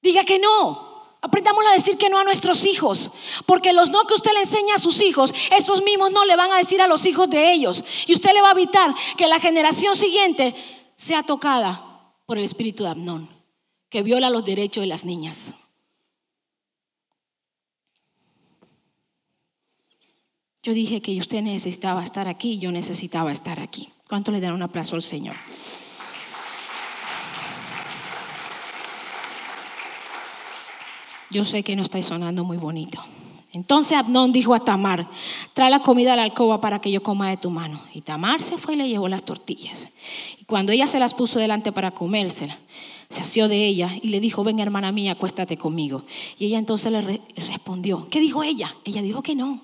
Diga 0.00 0.24
que 0.24 0.38
no. 0.38 0.83
Aprendamos 1.24 1.64
a 1.66 1.72
decir 1.72 1.96
que 1.96 2.10
no 2.10 2.18
a 2.18 2.24
nuestros 2.24 2.66
hijos, 2.66 3.10
porque 3.46 3.72
los 3.72 3.88
no 3.88 4.06
que 4.06 4.12
usted 4.12 4.32
le 4.34 4.40
enseña 4.40 4.74
a 4.74 4.78
sus 4.78 5.00
hijos, 5.00 5.32
esos 5.56 5.82
mismos 5.82 6.10
no 6.10 6.26
le 6.26 6.36
van 6.36 6.52
a 6.52 6.58
decir 6.58 6.82
a 6.82 6.86
los 6.86 7.06
hijos 7.06 7.30
de 7.30 7.50
ellos. 7.50 7.82
Y 8.06 8.12
usted 8.12 8.34
le 8.34 8.42
va 8.42 8.50
a 8.50 8.52
evitar 8.52 8.94
que 9.16 9.26
la 9.26 9.40
generación 9.40 9.96
siguiente 9.96 10.54
sea 10.96 11.22
tocada 11.22 12.12
por 12.26 12.36
el 12.36 12.44
espíritu 12.44 12.84
de 12.84 12.90
Abnón, 12.90 13.30
que 13.88 14.02
viola 14.02 14.28
los 14.28 14.44
derechos 14.44 14.82
de 14.82 14.86
las 14.86 15.06
niñas. 15.06 15.54
Yo 20.62 20.74
dije 20.74 21.00
que 21.00 21.18
usted 21.18 21.40
necesitaba 21.40 22.04
estar 22.04 22.28
aquí, 22.28 22.58
yo 22.58 22.70
necesitaba 22.70 23.32
estar 23.32 23.60
aquí. 23.60 23.88
¿Cuánto 24.10 24.30
le 24.30 24.40
dan 24.40 24.52
un 24.52 24.62
aplauso 24.62 24.94
al 24.94 25.02
Señor? 25.02 25.36
Yo 31.34 31.42
sé 31.44 31.64
que 31.64 31.74
no 31.74 31.82
está 31.82 32.00
sonando 32.00 32.44
muy 32.44 32.58
bonito. 32.58 33.02
Entonces 33.52 33.98
Abnón 33.98 34.30
dijo 34.30 34.54
a 34.54 34.60
Tamar, 34.60 35.08
trae 35.52 35.68
la 35.68 35.80
comida 35.80 36.12
a 36.12 36.16
la 36.16 36.22
alcoba 36.22 36.60
para 36.60 36.80
que 36.80 36.92
yo 36.92 37.02
coma 37.02 37.28
de 37.28 37.36
tu 37.36 37.50
mano. 37.50 37.80
Y 37.92 38.02
Tamar 38.02 38.40
se 38.44 38.56
fue 38.56 38.74
y 38.74 38.76
le 38.76 38.88
llevó 38.88 39.08
las 39.08 39.24
tortillas. 39.24 39.88
Y 40.40 40.44
cuando 40.44 40.70
ella 40.70 40.86
se 40.86 41.00
las 41.00 41.12
puso 41.12 41.40
delante 41.40 41.72
para 41.72 41.90
comérselas, 41.90 42.56
se 43.10 43.22
asió 43.22 43.48
de 43.48 43.66
ella 43.66 43.90
y 44.00 44.10
le 44.10 44.20
dijo, 44.20 44.44
ven 44.44 44.60
hermana 44.60 44.92
mía, 44.92 45.10
acuéstate 45.10 45.56
conmigo. 45.56 46.04
Y 46.38 46.46
ella 46.46 46.58
entonces 46.58 46.92
le 46.92 47.20
respondió, 47.34 48.06
¿qué 48.10 48.20
dijo 48.20 48.44
ella? 48.44 48.72
Ella 48.84 49.02
dijo 49.02 49.20
que 49.20 49.34
no, 49.34 49.60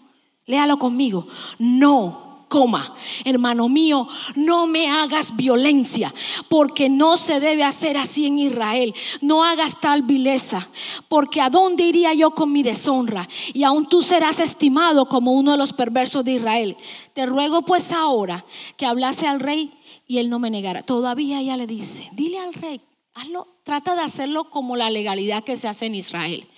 léalo 0.46 0.76
conmigo, 0.80 1.28
no 1.60 2.29
coma. 2.50 2.92
Hermano 3.24 3.68
mío, 3.68 4.08
no 4.34 4.66
me 4.66 4.90
hagas 4.90 5.36
violencia, 5.36 6.12
porque 6.48 6.90
no 6.90 7.16
se 7.16 7.38
debe 7.40 7.62
hacer 7.62 7.96
así 7.96 8.26
en 8.26 8.38
Israel. 8.40 8.92
No 9.22 9.44
hagas 9.44 9.80
tal 9.80 10.02
vileza, 10.02 10.68
porque 11.08 11.40
¿a 11.40 11.48
dónde 11.48 11.84
iría 11.84 12.12
yo 12.12 12.32
con 12.32 12.52
mi 12.52 12.62
deshonra? 12.62 13.26
Y 13.54 13.62
aún 13.62 13.88
tú 13.88 14.02
serás 14.02 14.40
estimado 14.40 15.08
como 15.08 15.32
uno 15.32 15.52
de 15.52 15.58
los 15.58 15.72
perversos 15.72 16.24
de 16.24 16.32
Israel. 16.32 16.76
Te 17.14 17.24
ruego 17.24 17.62
pues 17.62 17.92
ahora 17.92 18.44
que 18.76 18.84
hablase 18.84 19.26
al 19.26 19.40
rey 19.40 19.70
y 20.06 20.18
él 20.18 20.28
no 20.28 20.40
me 20.40 20.50
negara. 20.50 20.82
Todavía 20.82 21.40
ella 21.40 21.56
le 21.56 21.68
dice, 21.68 22.08
dile 22.12 22.40
al 22.40 22.52
rey, 22.52 22.80
hazlo, 23.14 23.46
trata 23.62 23.94
de 23.94 24.02
hacerlo 24.02 24.50
como 24.50 24.74
la 24.76 24.90
legalidad 24.90 25.44
que 25.44 25.56
se 25.56 25.68
hace 25.68 25.86
en 25.86 25.94
Israel. 25.94 26.48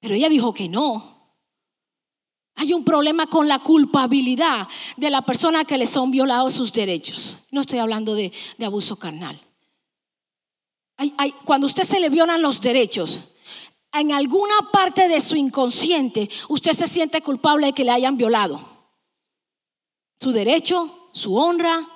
Pero 0.00 0.16
ella 0.16 0.28
dijo 0.28 0.52
que 0.52 0.68
no, 0.68 1.13
hay 2.56 2.72
un 2.72 2.84
problema 2.84 3.26
con 3.26 3.48
la 3.48 3.58
culpabilidad 3.58 4.68
de 4.96 5.10
la 5.10 5.22
persona 5.22 5.64
que 5.64 5.78
le 5.78 5.86
son 5.86 6.10
violados 6.10 6.54
sus 6.54 6.72
derechos. 6.72 7.38
No 7.50 7.60
estoy 7.60 7.80
hablando 7.80 8.14
de, 8.14 8.32
abuso 8.64 8.96
carnal. 8.96 9.40
cuando 11.44 11.66
usted 11.66 11.82
se 11.82 11.98
le 11.98 12.10
violan 12.10 12.42
los 12.42 12.60
derechos, 12.60 13.20
en 13.92 14.12
alguna 14.12 14.70
parte 14.72 15.08
de 15.08 15.20
su 15.20 15.36
inconsciente 15.36 16.28
usted 16.48 16.72
se 16.72 16.86
siente 16.86 17.20
culpable 17.22 17.66
de 17.66 17.72
que 17.72 17.84
le 17.84 17.90
hayan 17.90 18.16
violado. 18.16 18.60
Su 20.20 20.30
derecho, 20.32 21.10
su 21.12 21.36
honra, 21.36 21.88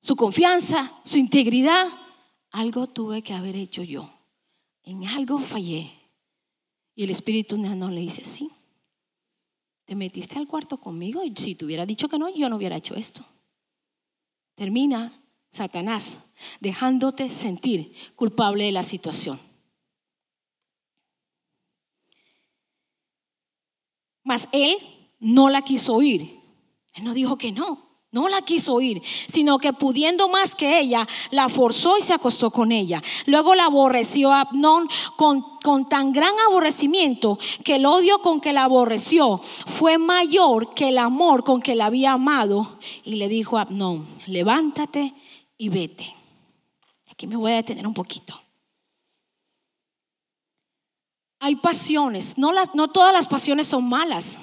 su 0.00 0.16
confianza, 0.16 0.92
su 1.04 1.18
integridad. 1.18 1.88
Algo 2.50 2.88
tuve 2.88 3.22
que 3.22 3.32
haber 3.32 3.56
hecho 3.56 3.82
yo. 3.82 4.10
En 4.82 5.06
algo 5.06 5.38
fallé. 5.38 5.92
Y 6.94 7.04
el 7.04 7.10
Espíritu 7.10 7.56
no 7.58 7.90
le 7.90 8.00
dice, 8.00 8.24
sí, 8.24 8.50
te 9.86 9.94
metiste 9.94 10.38
al 10.38 10.48
cuarto 10.48 10.78
conmigo 10.78 11.22
y 11.24 11.34
si 11.34 11.54
te 11.54 11.64
hubiera 11.64 11.86
dicho 11.86 12.08
que 12.08 12.18
no, 12.18 12.28
yo 12.28 12.50
no 12.50 12.56
hubiera 12.56 12.76
hecho 12.76 12.94
esto. 12.94 13.24
Termina 14.56 15.12
Satanás 15.48 16.18
dejándote 16.60 17.30
sentir 17.30 17.94
culpable 18.16 18.64
de 18.64 18.72
la 18.72 18.82
situación. 18.82 19.38
Mas 24.24 24.48
él 24.50 24.76
no 25.20 25.48
la 25.50 25.62
quiso 25.62 25.94
oír. 25.94 26.40
Él 26.94 27.04
no 27.04 27.14
dijo 27.14 27.38
que 27.38 27.52
no. 27.52 27.85
No 28.12 28.28
la 28.28 28.40
quiso 28.42 28.74
oír, 28.74 29.02
sino 29.26 29.58
que 29.58 29.72
pudiendo 29.72 30.28
más 30.28 30.54
que 30.54 30.78
ella, 30.78 31.06
la 31.30 31.48
forzó 31.48 31.98
y 31.98 32.02
se 32.02 32.14
acostó 32.14 32.50
con 32.50 32.70
ella. 32.70 33.02
Luego 33.26 33.54
la 33.54 33.64
aborreció 33.64 34.32
a 34.32 34.42
Abnón 34.42 34.88
con, 35.16 35.44
tan 35.88 36.12
gran 36.12 36.32
aborrecimiento 36.46 37.38
que 37.64 37.76
el 37.76 37.84
odio 37.84 38.20
con 38.20 38.40
que 38.40 38.52
la 38.52 38.64
aborreció 38.64 39.40
fue 39.66 39.98
mayor 39.98 40.72
que 40.72 40.88
el 40.88 40.98
amor 40.98 41.42
con 41.42 41.60
que 41.60 41.74
la 41.74 41.86
había 41.86 42.12
amado. 42.12 42.78
Y 43.04 43.16
le 43.16 43.28
dijo 43.28 43.58
a 43.58 43.62
Abnón, 43.62 44.06
levántate 44.26 45.12
y 45.58 45.68
vete. 45.68 46.14
Aquí 47.10 47.26
me 47.26 47.36
voy 47.36 47.52
a 47.52 47.56
detener 47.56 47.86
un 47.86 47.94
poquito. 47.94 48.40
Hay 51.40 51.56
pasiones, 51.56 52.38
no 52.38 52.88
todas 52.88 53.12
las 53.12 53.26
pasiones 53.26 53.66
son 53.66 53.88
malas. 53.88 54.40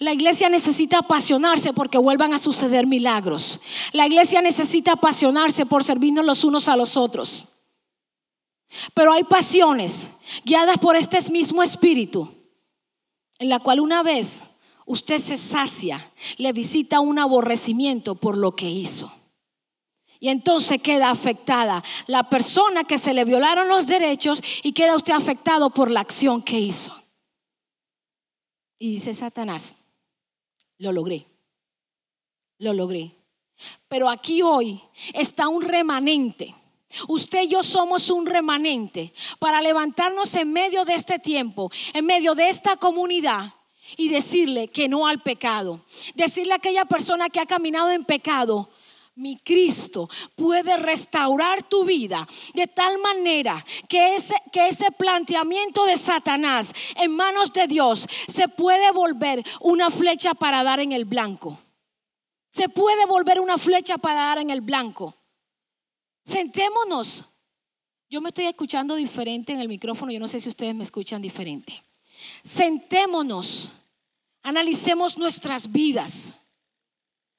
La 0.00 0.12
iglesia 0.12 0.48
necesita 0.48 0.98
apasionarse 0.98 1.72
porque 1.72 1.98
vuelvan 1.98 2.32
a 2.32 2.38
suceder 2.38 2.86
milagros. 2.86 3.60
La 3.92 4.06
iglesia 4.06 4.42
necesita 4.42 4.92
apasionarse 4.92 5.66
por 5.66 5.84
servirnos 5.84 6.24
los 6.24 6.44
unos 6.44 6.68
a 6.68 6.76
los 6.76 6.96
otros. 6.96 7.46
Pero 8.94 9.12
hay 9.12 9.24
pasiones 9.24 10.10
guiadas 10.44 10.78
por 10.78 10.96
este 10.96 11.18
mismo 11.30 11.62
espíritu, 11.62 12.28
en 13.38 13.48
la 13.48 13.60
cual 13.60 13.80
una 13.80 14.02
vez 14.02 14.44
usted 14.84 15.18
se 15.18 15.36
sacia, 15.36 16.10
le 16.36 16.52
visita 16.52 17.00
un 17.00 17.18
aborrecimiento 17.18 18.14
por 18.14 18.36
lo 18.36 18.54
que 18.54 18.68
hizo. 18.68 19.12
Y 20.20 20.28
entonces 20.28 20.82
queda 20.82 21.10
afectada 21.10 21.82
la 22.06 22.28
persona 22.28 22.84
que 22.84 22.98
se 22.98 23.14
le 23.14 23.24
violaron 23.24 23.68
los 23.68 23.86
derechos 23.86 24.42
y 24.62 24.72
queda 24.72 24.96
usted 24.96 25.12
afectado 25.12 25.70
por 25.70 25.90
la 25.90 26.00
acción 26.00 26.42
que 26.42 26.58
hizo. 26.58 26.94
Y 28.78 28.92
dice 28.92 29.12
Satanás, 29.14 29.76
lo 30.78 30.92
logré, 30.92 31.26
lo 32.58 32.72
logré. 32.72 33.12
Pero 33.88 34.08
aquí 34.08 34.42
hoy 34.42 34.80
está 35.14 35.48
un 35.48 35.62
remanente. 35.62 36.54
Usted 37.08 37.42
y 37.42 37.48
yo 37.48 37.62
somos 37.62 38.10
un 38.10 38.24
remanente 38.24 39.12
para 39.38 39.60
levantarnos 39.60 40.34
en 40.36 40.52
medio 40.52 40.84
de 40.84 40.94
este 40.94 41.18
tiempo, 41.18 41.70
en 41.92 42.06
medio 42.06 42.34
de 42.34 42.48
esta 42.48 42.76
comunidad 42.76 43.52
y 43.96 44.08
decirle 44.08 44.68
que 44.68 44.88
no 44.88 45.06
al 45.06 45.22
pecado. 45.22 45.80
Decirle 46.14 46.52
a 46.52 46.56
aquella 46.56 46.84
persona 46.84 47.28
que 47.28 47.40
ha 47.40 47.46
caminado 47.46 47.90
en 47.90 48.04
pecado, 48.04 48.70
mi 49.18 49.36
Cristo 49.36 50.08
puede 50.36 50.76
restaurar 50.76 51.64
tu 51.64 51.84
vida 51.84 52.26
de 52.54 52.68
tal 52.68 52.98
manera 52.98 53.64
que 53.88 54.14
ese, 54.14 54.34
que 54.52 54.68
ese 54.68 54.92
planteamiento 54.92 55.84
de 55.84 55.96
Satanás 55.96 56.72
en 56.94 57.10
manos 57.10 57.52
de 57.52 57.66
Dios 57.66 58.06
se 58.28 58.48
puede 58.48 58.92
volver 58.92 59.44
una 59.60 59.90
flecha 59.90 60.34
para 60.34 60.62
dar 60.62 60.80
en 60.80 60.92
el 60.92 61.04
blanco. 61.04 61.58
Se 62.50 62.68
puede 62.68 63.06
volver 63.06 63.40
una 63.40 63.58
flecha 63.58 63.98
para 63.98 64.20
dar 64.20 64.38
en 64.38 64.50
el 64.50 64.60
blanco. 64.60 65.14
Sentémonos. 66.24 67.24
Yo 68.08 68.20
me 68.20 68.28
estoy 68.28 68.46
escuchando 68.46 68.94
diferente 68.94 69.52
en 69.52 69.60
el 69.60 69.68
micrófono, 69.68 70.12
yo 70.12 70.20
no 70.20 70.28
sé 70.28 70.40
si 70.40 70.48
ustedes 70.48 70.74
me 70.74 70.84
escuchan 70.84 71.20
diferente. 71.20 71.82
Sentémonos, 72.42 73.72
analicemos 74.42 75.18
nuestras 75.18 75.70
vidas. 75.70 76.32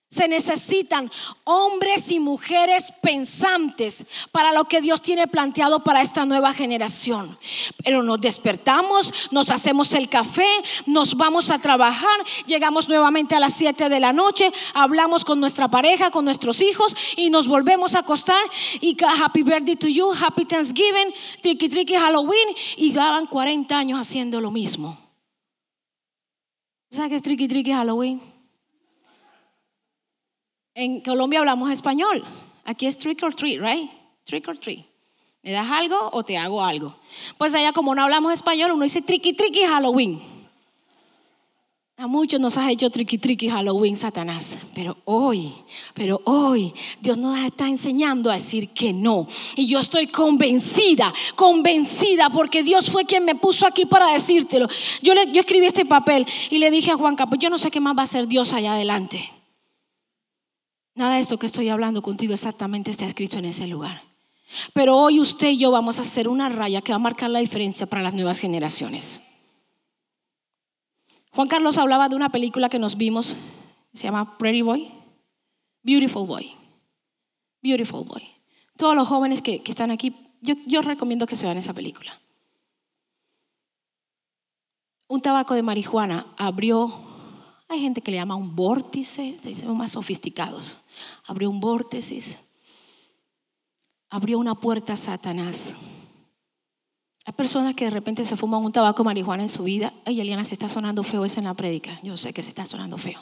Se 0.09 0.27
necesitan 0.27 1.11
hombres 1.43 2.11
y 2.11 2.19
mujeres 2.19 2.91
pensantes 2.99 4.05
para 4.31 4.53
lo 4.53 4.65
que 4.65 4.81
Dios 4.81 5.03
tiene 5.03 5.27
planteado 5.27 5.83
para 5.83 6.01
esta 6.01 6.25
nueva 6.25 6.51
generación. 6.51 7.37
Pero 7.83 8.01
nos 8.01 8.19
despertamos, 8.19 9.13
nos 9.29 9.51
hacemos 9.51 9.93
el 9.93 10.09
café, 10.09 10.47
nos 10.87 11.15
vamos 11.15 11.51
a 11.51 11.59
trabajar, 11.59 12.19
llegamos 12.47 12.89
nuevamente 12.89 13.35
a 13.35 13.39
las 13.39 13.53
7 13.53 13.87
de 13.87 13.99
la 13.99 14.11
noche, 14.11 14.51
hablamos 14.73 15.23
con 15.23 15.39
nuestra 15.39 15.67
pareja, 15.67 16.09
con 16.09 16.25
nuestros 16.25 16.59
hijos 16.61 16.95
y 17.15 17.29
nos 17.29 17.47
volvemos 17.47 17.93
a 17.93 17.99
acostar 17.99 18.41
y 18.81 18.97
happy 19.03 19.43
birthday 19.43 19.75
to 19.75 19.87
you, 19.87 20.11
happy 20.11 20.43
Thanksgiving, 20.43 21.13
tricky 21.41 21.69
tricky 21.69 21.93
Halloween 21.93 22.47
y 22.77 22.91
llevan 22.91 23.27
40 23.27 23.77
años 23.77 23.99
haciendo 23.99 24.41
lo 24.41 24.49
mismo. 24.49 24.97
¿Sabes 26.89 27.09
qué 27.09 27.15
es 27.17 27.21
tricky 27.21 27.47
tricky 27.47 27.71
Halloween? 27.71 28.28
En 30.79 31.01
Colombia 31.01 31.39
hablamos 31.39 31.69
español. 31.71 32.23
Aquí 32.63 32.85
es 32.85 32.97
trick 32.97 33.21
or 33.21 33.35
treat, 33.35 33.59
right? 33.59 33.91
Trick 34.23 34.47
or 34.47 34.57
treat. 34.57 34.85
¿Me 35.43 35.51
das 35.51 35.69
algo 35.69 35.97
o 36.13 36.23
te 36.23 36.37
hago 36.37 36.63
algo? 36.63 36.95
Pues 37.37 37.53
allá 37.53 37.73
como 37.73 37.93
no 37.93 38.03
hablamos 38.03 38.31
español, 38.31 38.71
uno 38.71 38.83
dice 38.83 39.01
tricky 39.01 39.33
tricky 39.33 39.65
Halloween. 39.65 40.21
A 41.97 42.07
muchos 42.07 42.39
nos 42.39 42.55
has 42.55 42.69
hecho 42.71 42.89
tricky 42.89 43.17
tricky 43.17 43.49
Halloween, 43.49 43.97
Satanás. 43.97 44.57
Pero 44.73 44.95
hoy, 45.03 45.51
pero 45.93 46.21
hoy, 46.23 46.73
Dios 47.01 47.17
nos 47.17 47.37
está 47.39 47.67
enseñando 47.67 48.31
a 48.31 48.35
decir 48.35 48.69
que 48.69 48.93
no. 48.93 49.27
Y 49.57 49.67
yo 49.67 49.81
estoy 49.81 50.07
convencida, 50.07 51.13
convencida, 51.35 52.29
porque 52.29 52.63
Dios 52.63 52.89
fue 52.89 53.03
quien 53.03 53.25
me 53.25 53.35
puso 53.35 53.67
aquí 53.67 53.85
para 53.85 54.13
decírtelo. 54.13 54.69
Yo, 55.01 55.13
le, 55.13 55.29
yo 55.33 55.41
escribí 55.41 55.65
este 55.65 55.83
papel 55.83 56.25
y 56.49 56.59
le 56.59 56.71
dije 56.71 56.91
a 56.91 56.95
Juan 56.95 57.17
Capo, 57.17 57.35
yo 57.35 57.49
no 57.49 57.57
sé 57.57 57.69
qué 57.69 57.81
más 57.81 57.97
va 57.97 58.03
a 58.03 58.05
hacer 58.05 58.27
Dios 58.27 58.53
allá 58.53 58.75
adelante. 58.75 59.38
Nada 60.99 61.13
de 61.13 61.21
esto 61.21 61.39
que 61.39 61.45
estoy 61.45 61.69
hablando 61.69 62.01
contigo 62.01 62.33
exactamente 62.33 62.91
está 62.91 63.05
escrito 63.05 63.37
en 63.37 63.45
ese 63.45 63.65
lugar. 63.67 64.01
Pero 64.73 64.97
hoy 64.97 65.21
usted 65.21 65.47
y 65.51 65.57
yo 65.57 65.71
vamos 65.71 65.97
a 65.97 66.01
hacer 66.01 66.27
una 66.27 66.49
raya 66.49 66.81
que 66.81 66.91
va 66.91 66.97
a 66.97 66.99
marcar 66.99 67.29
la 67.29 67.39
diferencia 67.39 67.87
para 67.87 68.01
las 68.01 68.13
nuevas 68.13 68.39
generaciones. 68.39 69.23
Juan 71.31 71.47
Carlos 71.47 71.77
hablaba 71.77 72.09
de 72.09 72.17
una 72.17 72.27
película 72.27 72.67
que 72.67 72.79
nos 72.79 72.97
vimos, 72.97 73.37
se 73.93 74.03
llama 74.03 74.37
Pretty 74.37 74.61
Boy, 74.61 74.91
Beautiful 75.83 76.27
Boy, 76.27 76.51
Beautiful 77.61 78.03
Boy. 78.03 78.27
Todos 78.75 78.93
los 78.93 79.07
jóvenes 79.07 79.41
que, 79.41 79.63
están 79.65 79.91
aquí, 79.91 80.13
yo, 80.41 80.55
yo 80.67 80.81
recomiendo 80.81 81.27
que 81.27 81.37
se 81.37 81.45
vean 81.45 81.57
esa 81.57 81.73
película. 81.73 82.11
Un 85.07 85.21
tabaco 85.21 85.53
de 85.53 85.63
marihuana 85.63 86.25
abrió 86.35 87.08
hay 87.69 87.81
gente 87.81 88.01
que 88.01 88.09
le 88.11 88.17
llama 88.17 88.35
un 88.35 88.55
vórtice, 88.55 89.37
se 89.39 89.49
dicen 89.49 89.77
más 89.77 89.91
sofisticados. 89.91 90.79
Abrió 91.27 91.51
un 91.51 91.59
vórtice, 91.59 92.37
abrió 94.09 94.39
una 94.39 94.55
puerta 94.55 94.93
a 94.93 94.97
Satanás. 94.97 95.75
Hay 97.25 97.33
personas 97.33 97.75
que 97.75 97.85
de 97.85 97.91
repente 97.91 98.25
se 98.25 98.35
fuman 98.35 98.65
un 98.65 98.71
tabaco 98.71 99.03
marihuana 99.03 99.43
en 99.43 99.49
su 99.49 99.63
vida. 99.63 99.93
Ay, 100.03 100.19
Eliana, 100.19 100.45
se 100.45 100.55
está 100.55 100.67
sonando 100.67 101.03
feo 101.03 101.25
eso 101.25 101.39
en 101.39 101.45
la 101.45 101.53
prédica. 101.53 101.99
Yo 102.01 102.17
sé 102.17 102.33
que 102.33 102.41
se 102.41 102.49
está 102.49 102.65
sonando 102.65 102.97
feo. 102.97 103.19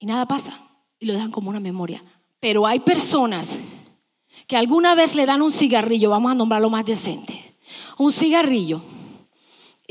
Y 0.00 0.06
nada 0.06 0.26
pasa. 0.26 0.58
Y 0.98 1.06
lo 1.06 1.12
dejan 1.12 1.30
como 1.30 1.48
una 1.48 1.60
memoria. 1.60 2.02
Pero 2.40 2.66
hay 2.66 2.80
personas 2.80 3.56
que 4.48 4.56
alguna 4.56 4.96
vez 4.96 5.14
le 5.14 5.26
dan 5.26 5.42
un 5.42 5.52
cigarrillo, 5.52 6.10
vamos 6.10 6.32
a 6.32 6.34
nombrarlo 6.34 6.70
más 6.70 6.84
decente. 6.84 7.54
Un 7.98 8.10
cigarrillo 8.10 8.82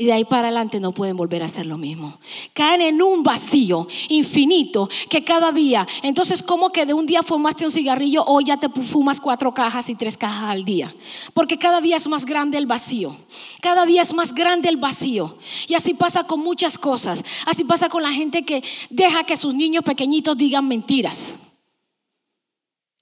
y 0.00 0.06
de 0.06 0.14
ahí 0.14 0.24
para 0.24 0.48
adelante 0.48 0.80
no 0.80 0.92
pueden 0.92 1.14
volver 1.14 1.42
a 1.42 1.44
hacer 1.44 1.66
lo 1.66 1.76
mismo. 1.76 2.18
Caen 2.54 2.80
en 2.80 3.02
un 3.02 3.22
vacío 3.22 3.86
infinito 4.08 4.88
que 5.10 5.24
cada 5.24 5.52
día, 5.52 5.86
entonces 6.02 6.42
como 6.42 6.70
que 6.70 6.86
de 6.86 6.94
un 6.94 7.04
día 7.04 7.22
fumaste 7.22 7.66
un 7.66 7.70
cigarrillo, 7.70 8.24
hoy 8.24 8.44
ya 8.44 8.56
te 8.56 8.70
fumas 8.70 9.20
cuatro 9.20 9.52
cajas 9.52 9.90
y 9.90 9.94
tres 9.94 10.16
cajas 10.16 10.44
al 10.44 10.64
día. 10.64 10.94
Porque 11.34 11.58
cada 11.58 11.82
día 11.82 11.98
es 11.98 12.08
más 12.08 12.24
grande 12.24 12.56
el 12.56 12.64
vacío. 12.64 13.14
Cada 13.60 13.84
día 13.84 14.00
es 14.00 14.14
más 14.14 14.34
grande 14.34 14.70
el 14.70 14.78
vacío. 14.78 15.36
Y 15.68 15.74
así 15.74 15.92
pasa 15.92 16.24
con 16.24 16.40
muchas 16.40 16.78
cosas. 16.78 17.22
Así 17.44 17.64
pasa 17.64 17.90
con 17.90 18.02
la 18.02 18.14
gente 18.14 18.42
que 18.42 18.64
deja 18.88 19.24
que 19.24 19.36
sus 19.36 19.54
niños 19.54 19.84
pequeñitos 19.84 20.34
digan 20.34 20.66
mentiras. 20.66 21.40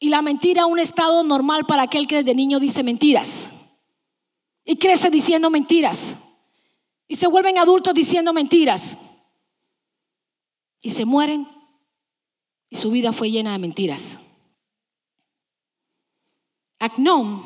Y 0.01 0.09
la 0.09 0.21
mentira 0.21 0.67
un 0.67 0.81
estado 0.81 1.23
normal 1.23 1.65
para 1.65 1.83
aquel 1.83 2.09
que 2.09 2.25
desde 2.25 2.35
niño 2.35 2.59
dice 2.59 2.83
mentiras. 2.83 3.51
Y 4.65 4.75
crece 4.79 5.11
diciendo 5.11 5.49
mentiras. 5.49 6.17
Y 7.09 7.17
se 7.17 7.27
vuelven 7.27 7.59
adultos 7.59 7.95
diciendo 7.95 8.33
mentiras. 8.33 8.99
Y 10.83 10.91
se 10.91 11.07
mueren. 11.07 11.49
Y 12.69 12.77
su 12.77 12.91
vida 12.91 13.13
fue 13.13 13.31
llena 13.31 13.53
de 13.53 13.59
mentiras. 13.59 14.19
Acnón 16.79 17.43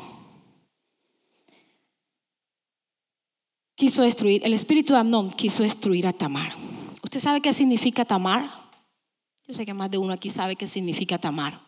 quiso 3.75 4.03
destruir, 4.03 4.45
el 4.45 4.53
espíritu 4.53 4.93
de 4.93 4.99
Amnón 4.99 5.31
quiso 5.31 5.63
destruir 5.63 6.07
a 6.07 6.13
Tamar. 6.13 6.53
¿Usted 7.01 7.19
sabe 7.19 7.41
qué 7.41 7.51
significa 7.51 8.05
Tamar? 8.05 8.49
Yo 9.47 9.53
sé 9.53 9.65
que 9.65 9.73
más 9.73 9.91
de 9.91 9.97
uno 9.97 10.13
aquí 10.13 10.29
sabe 10.29 10.55
qué 10.55 10.67
significa 10.67 11.17
Tamar. 11.17 11.59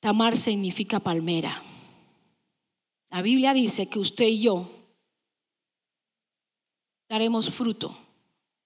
Tamar 0.00 0.36
significa 0.36 1.00
palmera. 1.00 1.62
La 3.10 3.22
Biblia 3.22 3.54
dice 3.54 3.86
que 3.86 3.98
usted 3.98 4.26
y 4.26 4.42
yo 4.42 4.68
daremos 7.08 7.50
fruto 7.50 7.96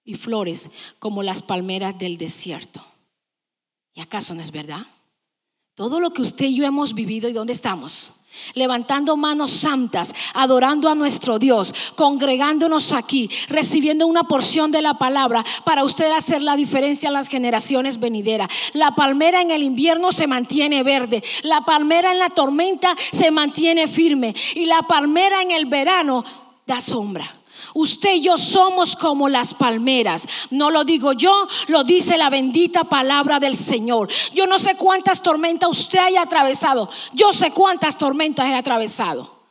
y 0.03 0.15
flores 0.15 0.69
como 0.99 1.23
las 1.23 1.41
palmeras 1.41 1.97
del 1.97 2.17
desierto. 2.17 2.83
¿Y 3.93 4.01
acaso 4.01 4.33
no 4.33 4.41
es 4.41 4.51
verdad? 4.51 4.85
Todo 5.75 5.99
lo 5.99 6.11
que 6.13 6.21
usted 6.21 6.45
y 6.45 6.55
yo 6.55 6.65
hemos 6.65 6.93
vivido 6.93 7.29
y 7.29 7.33
dónde 7.33 7.53
estamos. 7.53 8.13
Levantando 8.53 9.17
manos 9.17 9.51
santas, 9.51 10.13
adorando 10.33 10.89
a 10.89 10.95
nuestro 10.95 11.37
Dios, 11.37 11.73
congregándonos 11.95 12.93
aquí, 12.93 13.29
recibiendo 13.49 14.07
una 14.07 14.23
porción 14.23 14.71
de 14.71 14.81
la 14.81 14.93
palabra 14.93 15.43
para 15.65 15.83
usted 15.83 16.09
hacer 16.11 16.41
la 16.41 16.55
diferencia 16.55 17.07
en 17.07 17.13
las 17.13 17.27
generaciones 17.27 17.99
venideras. 17.99 18.49
La 18.71 18.95
palmera 18.95 19.41
en 19.41 19.51
el 19.51 19.63
invierno 19.63 20.13
se 20.13 20.27
mantiene 20.27 20.81
verde, 20.83 21.23
la 21.43 21.61
palmera 21.65 22.13
en 22.13 22.19
la 22.19 22.29
tormenta 22.29 22.95
se 23.11 23.31
mantiene 23.31 23.89
firme 23.89 24.33
y 24.55 24.65
la 24.65 24.81
palmera 24.83 25.41
en 25.41 25.51
el 25.51 25.65
verano 25.65 26.23
da 26.65 26.79
sombra. 26.79 27.40
Usted 27.73 28.15
y 28.15 28.21
yo 28.21 28.37
somos 28.37 28.95
como 28.95 29.29
las 29.29 29.53
palmeras. 29.53 30.27
No 30.49 30.71
lo 30.71 30.83
digo 30.83 31.13
yo, 31.13 31.47
lo 31.67 31.83
dice 31.83 32.17
la 32.17 32.29
bendita 32.29 32.83
palabra 32.83 33.39
del 33.39 33.55
Señor. 33.55 34.09
Yo 34.33 34.45
no 34.47 34.59
sé 34.59 34.75
cuántas 34.75 35.21
tormentas 35.21 35.69
usted 35.69 35.99
haya 35.99 36.21
atravesado. 36.21 36.89
Yo 37.13 37.31
sé 37.33 37.51
cuántas 37.51 37.97
tormentas 37.97 38.47
he 38.47 38.55
atravesado. 38.55 39.41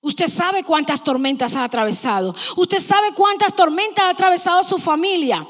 Usted 0.00 0.28
sabe 0.28 0.62
cuántas 0.62 1.02
tormentas 1.02 1.56
ha 1.56 1.64
atravesado. 1.64 2.34
Usted 2.56 2.78
sabe 2.78 3.12
cuántas 3.12 3.54
tormentas 3.54 4.04
ha 4.04 4.10
atravesado 4.10 4.62
su 4.62 4.78
familia. 4.78 5.46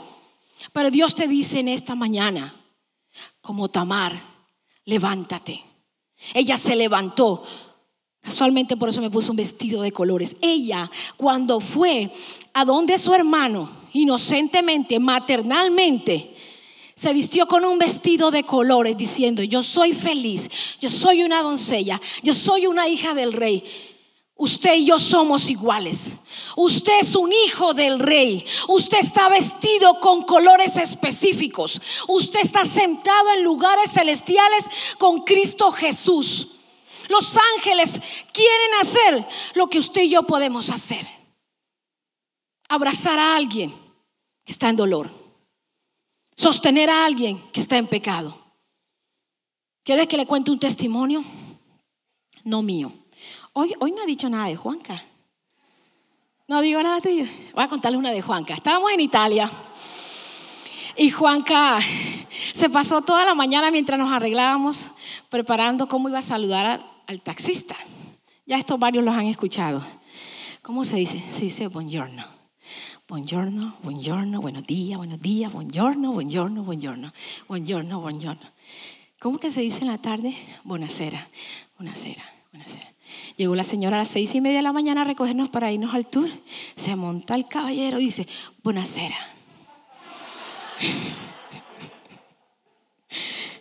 Pero 0.73 0.91
Dios 0.91 1.15
te 1.15 1.29
dice 1.29 1.61
en 1.61 1.69
esta 1.69 1.95
mañana, 1.95 2.55
como 3.41 3.69
Tamar, 3.69 4.21
levántate. 4.85 5.63
Ella 6.35 6.57
se 6.57 6.75
levantó. 6.75 7.45
Casualmente 8.27 8.77
por 8.77 8.89
eso 8.89 9.01
me 9.01 9.09
puso 9.09 9.31
un 9.31 9.37
vestido 9.37 9.83
de 9.83 9.93
colores. 9.93 10.35
Ella, 10.41 10.91
cuando 11.17 11.61
fue 11.61 12.11
a 12.55 12.65
donde 12.65 12.99
su 12.99 13.15
hermano, 13.15 13.71
inocentemente, 13.93 14.99
maternalmente, 14.99 16.35
se 16.97 17.13
vistió 17.13 17.47
con 17.47 17.65
un 17.65 17.79
vestido 17.79 18.33
de 18.33 18.43
colores 18.43 18.97
diciendo, 18.97 19.45
yo 19.45 19.63
soy 19.63 19.93
feliz, 19.93 20.51
yo 20.81 20.91
soy 20.91 21.23
una 21.23 21.41
doncella, 21.41 22.01
yo 22.25 22.35
soy 22.35 22.67
una 22.67 22.89
hija 22.89 23.15
del 23.15 23.33
rey. 23.33 23.63
Usted 24.35 24.75
y 24.75 24.87
yo 24.87 24.99
somos 24.99 25.49
iguales. 25.49 26.15
Usted 26.57 26.99
es 27.03 27.15
un 27.15 27.33
hijo 27.33 27.75
del 27.75 28.01
rey. 28.01 28.45
Usted 28.67 28.99
está 28.99 29.29
vestido 29.29 30.01
con 30.01 30.23
colores 30.23 30.77
específicos. 30.77 31.81
Usted 32.09 32.41
está 32.41 32.65
sentado 32.65 33.31
en 33.37 33.45
lugares 33.45 33.93
celestiales 33.93 34.69
con 34.99 35.23
Cristo 35.23 35.71
Jesús. 35.71 36.56
Los 37.09 37.39
ángeles 37.55 38.01
quieren 38.33 38.75
hacer 38.81 39.27
lo 39.55 39.69
que 39.69 39.79
usted 39.79 40.03
y 40.03 40.11
yo 40.11 40.25
podemos 40.25 40.71
hacer. 40.71 41.07
Abrazar 42.69 43.19
a 43.19 43.37
alguien 43.37 43.75
que 44.45 44.53
está 44.53 44.69
en 44.69 44.77
dolor. 44.77 45.11
Sostener 46.35 46.91
a 46.91 47.05
alguien 47.05 47.39
que 47.53 47.61
está 47.61 47.79
en 47.79 47.87
pecado. 47.87 48.37
¿Quieres 49.83 50.09
que 50.09 50.17
le 50.17 50.27
cuente 50.27 50.51
un 50.51 50.59
testimonio? 50.59 51.25
No 52.45 52.63
mío. 52.63 52.93
Hoy, 53.53 53.73
hoy 53.81 53.93
no 53.93 54.03
he 54.03 54.07
dicho 54.07 54.29
nada 54.29 54.49
de 54.49 54.57
Juanca. 54.57 55.03
No 56.49 56.61
digo 56.61 56.83
nada 56.83 57.01
de 57.01 57.03
ti. 57.03 57.51
Voy 57.55 57.65
a 57.65 57.69
contarles 57.69 57.99
una 57.99 58.11
de 58.11 58.23
Juanca. 58.23 58.55
Estábamos 58.55 58.93
en 58.93 59.01
Italia. 59.01 59.51
Y 60.97 61.11
Juanca 61.11 61.79
se 62.53 62.71
pasó 62.71 63.03
toda 63.03 63.25
la 63.25 63.35
mañana 63.35 63.71
mientras 63.71 63.99
nos 63.99 64.13
arreglábamos 64.13 64.89
preparando 65.29 65.89
cómo 65.89 66.09
iba 66.09 66.19
a 66.19 66.23
saludar 66.23 66.96
al, 67.07 67.21
taxista. 67.21 67.77
Ya 68.47 68.57
estos 68.59 68.79
varios 68.79 69.05
los 69.05 69.15
han 69.15 69.27
escuchado. 69.27 69.85
¿Cómo 70.63 70.85
se 70.85 70.97
dice? 70.97 71.23
Se 71.33 71.43
dice 71.43 71.69
buongiorno. 71.69 72.25
Buongiorno, 73.09 73.77
buongiorno, 73.83 74.41
buenos 74.41 74.67
días, 74.67 74.99
buenos 74.99 75.21
días, 75.21 75.53
buongiorno, 75.53 76.13
buongiorno, 76.13 76.65
buongiorno, 76.65 77.13
buongiorno, 77.47 78.01
buongiorno. 78.01 78.53
¿Cómo 79.21 79.39
que 79.39 79.53
se 79.53 79.61
dice 79.61 79.83
en 79.83 79.87
la 79.87 79.99
tarde? 79.99 80.35
Buonasera, 80.65 81.29
buonasera, 81.79 82.25
buonasera. 82.53 82.93
Llegó 83.37 83.55
la 83.55 83.65
señora 83.65 83.97
a 83.97 84.01
las 84.01 84.09
seis 84.09 84.35
y 84.35 84.41
media 84.41 84.59
de 84.59 84.63
la 84.63 84.73
mañana 84.73 85.03
a 85.03 85.05
recogernos 85.05 85.49
para 85.51 85.71
irnos 85.71 85.95
al 85.95 86.07
tour. 86.07 86.29
Se 86.77 86.97
monta 86.97 87.35
el 87.35 87.47
caballero 87.47 88.01
y 88.01 88.07
dice, 88.07 88.27
buonasera. 88.63 89.17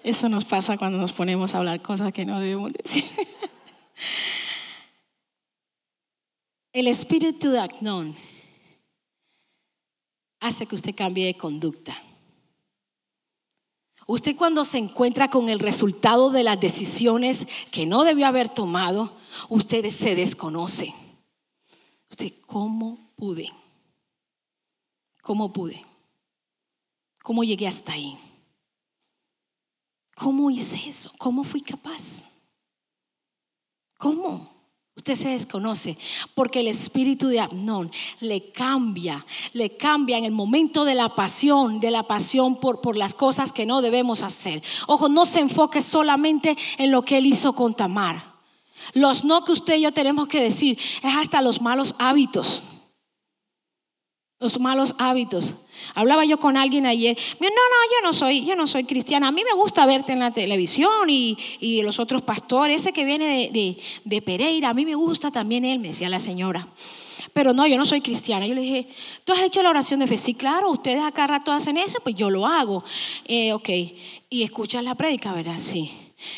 Eso 0.06 0.30
nos 0.30 0.46
pasa 0.46 0.78
cuando 0.78 1.00
nos 1.00 1.14
ponemos 1.14 1.56
a 1.56 1.58
hablar 1.58 1.82
cosas 1.82 2.14
que 2.14 2.26
no 2.26 2.40
debemos 2.40 2.72
decir. 2.74 3.06
El 6.74 6.86
espíritu 6.86 7.50
de 7.50 7.60
Acnón 7.60 8.16
hace 10.40 10.68
que 10.68 10.76
usted 10.76 10.94
cambie 10.94 11.26
de 11.26 11.34
conducta. 11.34 12.00
Usted 14.06 14.36
cuando 14.36 14.64
se 14.64 14.78
encuentra 14.78 15.32
con 15.32 15.50
el 15.50 15.58
resultado 15.58 16.30
de 16.30 16.44
las 16.44 16.60
decisiones 16.60 17.48
que 17.72 17.88
no 17.88 18.04
debió 18.04 18.28
haber 18.28 18.50
tomado, 18.50 19.12
usted 19.50 19.90
se 19.90 20.14
desconoce. 20.14 20.94
Usted, 22.12 22.32
¿cómo 22.46 23.00
pude? 23.16 23.52
¿Cómo 25.24 25.52
pude? 25.52 25.84
¿Cómo 27.24 27.44
llegué 27.44 27.68
hasta 27.68 27.94
ahí? 27.94 28.16
¿Cómo 30.26 30.50
hice 30.50 30.82
eso? 30.90 31.12
¿Cómo 31.20 31.44
fui 31.44 31.62
capaz? 31.62 32.24
¿Cómo? 34.00 34.50
Usted 34.96 35.14
se 35.14 35.30
desconoce 35.30 36.00
porque 36.34 36.62
el 36.62 36.68
espíritu 36.68 37.28
de 37.28 37.42
Abnón 37.42 37.92
le 38.22 38.52
cambia, 38.52 39.24
le 39.54 39.78
cambia 39.78 40.18
en 40.18 40.24
el 40.24 40.32
momento 40.32 40.84
de 40.84 40.96
la 40.96 41.10
pasión, 41.10 41.80
de 41.80 41.92
la 41.92 42.08
pasión 42.08 42.56
por, 42.56 42.82
por 42.82 42.98
las 42.98 43.14
cosas 43.14 43.52
que 43.52 43.68
no 43.68 43.84
debemos 43.84 44.24
hacer. 44.24 44.64
Ojo, 44.88 45.10
no 45.10 45.28
se 45.28 45.42
enfoque 45.42 45.80
solamente 45.80 46.58
en 46.80 46.90
lo 46.90 47.06
que 47.06 47.20
él 47.20 47.28
hizo 47.28 47.54
con 47.54 47.76
Tamar. 47.76 48.24
Los 48.94 49.26
no 49.26 49.46
que 49.46 49.52
usted 49.52 49.76
y 49.76 49.82
yo 49.82 49.92
tenemos 49.92 50.28
que 50.28 50.42
decir 50.42 50.80
es 51.04 51.16
hasta 51.16 51.44
los 51.44 51.62
malos 51.62 51.94
hábitos. 52.00 52.64
Los 54.46 54.60
malos 54.60 54.94
hábitos. 55.00 55.56
Hablaba 55.96 56.24
yo 56.24 56.40
con 56.40 56.56
alguien 56.56 56.86
ayer, 56.86 57.18
no, 57.40 57.48
no, 57.48 57.52
yo 57.52 58.08
no 58.08 58.14
soy, 58.14 58.46
yo 58.46 58.56
no 58.56 58.68
soy 58.68 58.84
cristiana. 58.84 59.30
A 59.30 59.32
mí 59.32 59.42
me 59.44 59.60
gusta 59.60 59.88
verte 59.88 60.14
en 60.14 60.20
la 60.20 60.30
televisión 60.30 61.10
y, 61.10 61.36
los 61.82 61.98
otros 61.98 62.22
pastores, 62.22 62.82
ese 62.82 62.94
que 62.94 63.06
viene 63.06 63.50
de, 64.04 64.22
Pereira, 64.22 64.70
a 64.70 64.76
mí 64.76 64.86
me 64.86 64.94
gusta 64.94 65.32
también 65.32 65.66
él, 65.66 65.80
me 65.80 65.88
decía 65.88 66.10
la 66.10 66.20
señora. 66.20 66.68
Pero 67.34 67.54
no, 67.54 67.66
yo 67.66 67.76
no 67.80 67.88
soy 67.88 68.02
cristiana. 68.02 68.46
Yo 68.46 68.54
le 68.54 68.62
dije, 68.62 68.88
¿tú 69.24 69.34
has 69.34 69.42
hecho 69.42 69.64
la 69.64 69.72
oración 69.72 70.00
de 70.00 70.06
fe? 70.06 70.16
Sí, 70.16 70.36
claro, 70.36 70.70
ustedes 70.70 71.02
acá 71.02 71.26
rato 71.26 71.52
hacen 71.52 71.78
eso, 71.78 71.98
pues 72.04 72.14
yo 72.14 72.30
lo 72.30 72.46
hago. 72.46 72.84
Eh, 73.26 73.52
ok, 73.52 73.70
y 74.30 74.44
escuchas 74.44 74.84
la 74.84 74.94
prédica, 74.94 75.34
¿verdad? 75.34 75.58
Sí. 75.58 75.92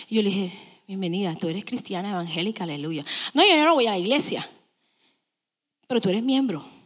yo 0.09 0.21
le 0.21 0.29
dije, 0.29 0.51
bienvenida, 0.87 1.35
tú 1.35 1.49
eres 1.49 1.65
cristiana 1.65 2.11
evangélica, 2.11 2.63
aleluya. 2.63 3.03
No, 3.33 3.43
yo 3.45 3.65
no 3.65 3.73
voy 3.73 3.87
a 3.87 3.91
la 3.91 3.97
iglesia, 3.97 4.49
pero 5.89 5.99
tú 5.99 6.07
eres 6.07 6.23
miembro. 6.23 6.76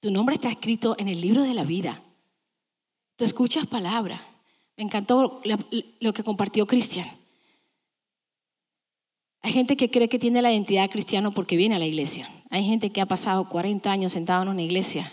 Tu 0.00 0.10
nombre 0.10 0.34
está 0.34 0.50
escrito 0.50 0.94
en 0.98 1.08
el 1.08 1.20
libro 1.20 1.42
de 1.42 1.54
la 1.54 1.64
vida. 1.64 2.00
Tú 3.16 3.24
escuchas 3.24 3.66
palabra. 3.66 4.20
Me 4.76 4.84
encantó 4.84 5.40
lo 6.00 6.12
que 6.12 6.22
compartió 6.22 6.66
Cristian. 6.66 7.08
Hay 9.42 9.52
gente 9.52 9.76
que 9.76 9.90
cree 9.90 10.08
que 10.08 10.18
tiene 10.18 10.42
la 10.42 10.52
identidad 10.52 10.90
cristiana 10.90 11.30
porque 11.30 11.56
viene 11.56 11.76
a 11.76 11.78
la 11.78 11.86
iglesia. 11.86 12.28
Hay 12.50 12.64
gente 12.64 12.90
que 12.90 13.00
ha 13.00 13.06
pasado 13.06 13.48
40 13.48 13.90
años 13.90 14.12
sentado 14.12 14.42
en 14.42 14.48
una 14.48 14.62
iglesia 14.62 15.12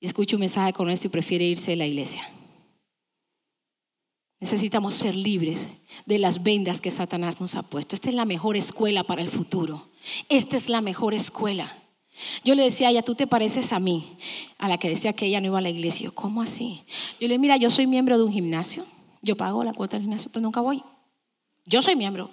y 0.00 0.06
escucha 0.06 0.36
un 0.36 0.40
mensaje 0.40 0.72
con 0.72 0.90
esto 0.90 1.06
y 1.06 1.10
prefiere 1.10 1.44
irse 1.44 1.70
de 1.70 1.76
la 1.76 1.86
iglesia. 1.86 2.28
Necesitamos 4.40 4.94
ser 4.94 5.16
libres 5.16 5.68
de 6.06 6.18
las 6.18 6.42
vendas 6.42 6.80
que 6.80 6.90
Satanás 6.90 7.40
nos 7.40 7.56
ha 7.56 7.62
puesto. 7.62 7.94
Esta 7.94 8.08
es 8.08 8.14
la 8.14 8.24
mejor 8.24 8.56
escuela 8.56 9.02
para 9.02 9.22
el 9.22 9.28
futuro. 9.28 9.88
Esta 10.28 10.56
es 10.56 10.68
la 10.68 10.80
mejor 10.80 11.14
escuela. 11.14 11.72
Yo 12.44 12.54
le 12.54 12.62
decía 12.62 12.88
a 12.88 12.90
ella, 12.90 13.02
tú 13.02 13.14
te 13.14 13.26
pareces 13.26 13.72
a 13.72 13.78
mí, 13.78 14.16
a 14.58 14.68
la 14.68 14.78
que 14.78 14.88
decía 14.88 15.12
que 15.12 15.26
ella 15.26 15.40
no 15.40 15.46
iba 15.46 15.58
a 15.58 15.62
la 15.62 15.70
iglesia. 15.70 16.10
¿cómo 16.12 16.42
así? 16.42 16.82
Yo 17.20 17.28
le 17.28 17.38
mira, 17.38 17.56
yo 17.56 17.70
soy 17.70 17.86
miembro 17.86 18.16
de 18.18 18.24
un 18.24 18.32
gimnasio, 18.32 18.84
yo 19.22 19.36
pago 19.36 19.64
la 19.64 19.72
cuota 19.72 19.96
del 19.96 20.02
gimnasio, 20.02 20.30
pero 20.32 20.42
nunca 20.42 20.60
voy. 20.60 20.82
Yo 21.66 21.82
soy 21.82 21.96
miembro. 21.96 22.30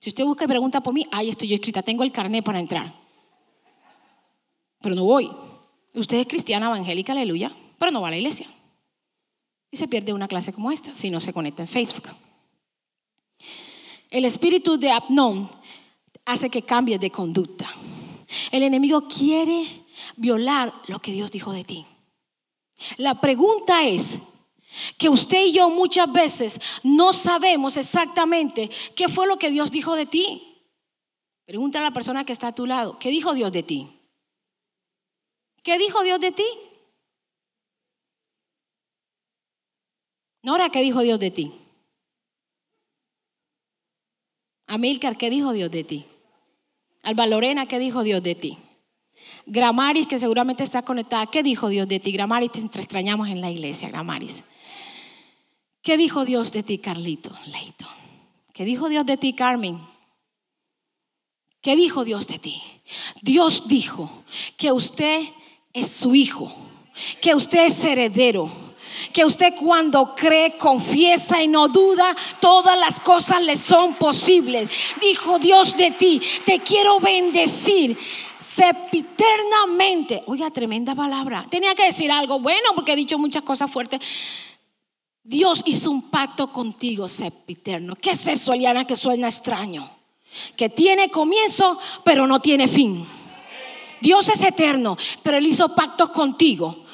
Si 0.00 0.08
usted 0.10 0.24
busca 0.24 0.44
y 0.44 0.48
pregunta 0.48 0.82
por 0.82 0.94
mí, 0.94 1.06
ahí 1.12 1.28
estoy 1.28 1.48
yo 1.48 1.54
escrita, 1.54 1.82
tengo 1.82 2.02
el 2.02 2.12
carnet 2.12 2.44
para 2.44 2.58
entrar. 2.58 2.94
Pero 4.80 4.94
no 4.94 5.04
voy. 5.04 5.30
Usted 5.94 6.18
es 6.18 6.26
cristiana 6.26 6.66
evangélica, 6.66 7.12
aleluya, 7.12 7.52
pero 7.78 7.90
no 7.90 8.00
va 8.00 8.08
a 8.08 8.12
la 8.12 8.16
iglesia. 8.16 8.46
Y 9.70 9.76
se 9.76 9.88
pierde 9.88 10.12
una 10.12 10.28
clase 10.28 10.52
como 10.52 10.72
esta 10.72 10.94
si 10.94 11.10
no 11.10 11.20
se 11.20 11.32
conecta 11.32 11.62
en 11.62 11.68
Facebook. 11.68 12.08
El 14.10 14.24
espíritu 14.24 14.76
de 14.76 14.90
Abnón 14.90 15.48
hace 16.24 16.50
que 16.50 16.62
cambie 16.62 16.98
de 16.98 17.10
conducta. 17.10 17.70
El 18.50 18.62
enemigo 18.62 19.08
quiere 19.08 19.84
violar 20.16 20.72
lo 20.86 21.00
que 21.00 21.12
Dios 21.12 21.30
dijo 21.30 21.52
de 21.52 21.64
ti. 21.64 21.86
La 22.96 23.20
pregunta 23.20 23.86
es 23.86 24.20
que 24.96 25.08
usted 25.08 25.46
y 25.46 25.52
yo 25.52 25.70
muchas 25.70 26.10
veces 26.12 26.60
no 26.82 27.12
sabemos 27.12 27.76
exactamente 27.76 28.70
qué 28.94 29.08
fue 29.08 29.26
lo 29.26 29.38
que 29.38 29.50
Dios 29.50 29.70
dijo 29.70 29.96
de 29.96 30.06
ti. 30.06 30.62
Pregunta 31.44 31.80
a 31.80 31.82
la 31.82 31.92
persona 31.92 32.24
que 32.24 32.32
está 32.32 32.48
a 32.48 32.54
tu 32.54 32.66
lado, 32.66 32.98
¿qué 32.98 33.10
dijo 33.10 33.34
Dios 33.34 33.50
de 33.50 33.62
ti? 33.62 33.88
¿Qué 35.62 35.78
dijo 35.78 36.02
Dios 36.02 36.20
de 36.20 36.32
ti? 36.32 36.46
Nora, 40.42 40.70
¿qué 40.70 40.80
dijo 40.80 41.00
Dios 41.02 41.18
de 41.18 41.30
ti? 41.30 41.52
Amilcar, 44.66 45.18
¿qué 45.18 45.28
dijo 45.28 45.52
Dios 45.52 45.70
de 45.70 45.84
ti? 45.84 46.06
Alba 47.02 47.26
Lorena, 47.26 47.66
¿qué 47.66 47.78
dijo 47.78 48.02
Dios 48.02 48.22
de 48.22 48.34
ti? 48.34 48.58
Gramaris, 49.46 50.06
que 50.06 50.18
seguramente 50.18 50.62
está 50.62 50.82
conectada, 50.82 51.26
¿qué 51.26 51.42
dijo 51.42 51.68
Dios 51.68 51.88
de 51.88 51.98
ti? 52.00 52.12
Gramaris, 52.12 52.52
te 52.52 52.60
extrañamos 52.60 53.28
en 53.28 53.40
la 53.40 53.50
iglesia, 53.50 53.88
Gramaris. 53.88 54.44
¿Qué 55.82 55.96
dijo 55.96 56.24
Dios 56.24 56.52
de 56.52 56.62
ti, 56.62 56.78
Carlito, 56.78 57.32
Leito? 57.46 57.86
¿Qué 58.52 58.64
dijo 58.64 58.88
Dios 58.88 59.06
de 59.06 59.16
ti, 59.16 59.32
Carmen? 59.32 59.80
¿Qué 61.62 61.76
dijo 61.76 62.04
Dios 62.04 62.26
de 62.26 62.38
ti? 62.38 62.62
Dios 63.22 63.68
dijo 63.68 64.24
que 64.56 64.72
usted 64.72 65.22
es 65.72 65.90
su 65.90 66.14
hijo, 66.14 66.54
que 67.20 67.34
usted 67.34 67.66
es 67.66 67.82
heredero, 67.84 68.50
que 69.12 69.24
usted 69.24 69.54
cuando 69.54 70.14
cree, 70.14 70.56
confiesa 70.56 71.42
y 71.42 71.48
no 71.48 71.68
duda, 71.68 72.16
todas 72.40 72.78
las 72.78 73.00
cosas 73.00 73.42
le 73.42 73.56
son 73.56 73.94
posibles. 73.94 74.68
Dijo 75.00 75.38
Dios 75.38 75.76
de 75.76 75.90
ti, 75.90 76.20
te 76.44 76.60
quiero 76.60 77.00
bendecir 77.00 77.98
sepiternamente. 78.38 80.22
Oiga, 80.26 80.50
tremenda 80.50 80.94
palabra. 80.94 81.44
Tenía 81.48 81.74
que 81.74 81.84
decir 81.84 82.10
algo 82.10 82.40
bueno 82.40 82.70
porque 82.74 82.92
he 82.92 82.96
dicho 82.96 83.18
muchas 83.18 83.42
cosas 83.42 83.70
fuertes. 83.70 84.00
Dios 85.22 85.62
hizo 85.66 85.90
un 85.90 86.10
pacto 86.10 86.50
contigo, 86.50 87.06
sepiterno. 87.06 87.94
¿Qué 87.94 88.10
es 88.10 88.26
eso, 88.26 88.52
Eliana, 88.52 88.86
que 88.86 88.96
suena 88.96 89.28
extraño? 89.28 89.88
Que 90.56 90.68
tiene 90.68 91.10
comienzo, 91.10 91.78
pero 92.04 92.26
no 92.26 92.40
tiene 92.40 92.66
fin. 92.66 93.06
Dios 94.00 94.28
es 94.30 94.42
eterno, 94.42 94.96
pero 95.22 95.36
Él 95.36 95.46
hizo 95.46 95.74
pactos 95.74 96.10
contigo. 96.10 96.84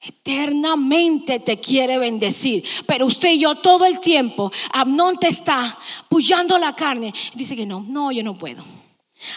Eternamente 0.00 1.40
te 1.40 1.58
quiere 1.58 1.98
bendecir. 1.98 2.64
Pero 2.86 3.06
usted 3.06 3.32
y 3.32 3.40
yo 3.40 3.56
todo 3.56 3.84
el 3.84 4.00
tiempo, 4.00 4.52
Abnón 4.72 5.18
te 5.18 5.28
está 5.28 5.78
puyando 6.08 6.56
la 6.58 6.74
carne. 6.74 7.12
Dice 7.34 7.56
que 7.56 7.66
no, 7.66 7.84
no, 7.88 8.12
yo 8.12 8.22
no 8.22 8.38
puedo. 8.38 8.64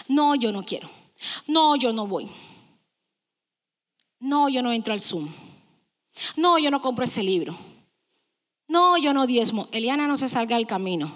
No, 0.08 0.34
yo 0.34 0.52
no 0.52 0.64
quiero. 0.64 0.88
No, 1.46 1.76
yo 1.76 1.92
no 1.92 2.06
voy. 2.06 2.28
No, 4.20 4.48
yo 4.48 4.62
no 4.62 4.72
entro 4.72 4.92
al 4.92 5.00
Zoom. 5.00 5.28
No, 6.36 6.58
yo 6.58 6.70
no 6.70 6.80
compro 6.80 7.04
ese 7.04 7.22
libro. 7.22 7.56
No, 8.68 8.96
yo 8.96 9.12
no 9.12 9.26
diezmo. 9.26 9.68
Eliana 9.72 10.06
no 10.06 10.16
se 10.16 10.28
salga 10.28 10.56
del 10.56 10.66
camino. 10.66 11.10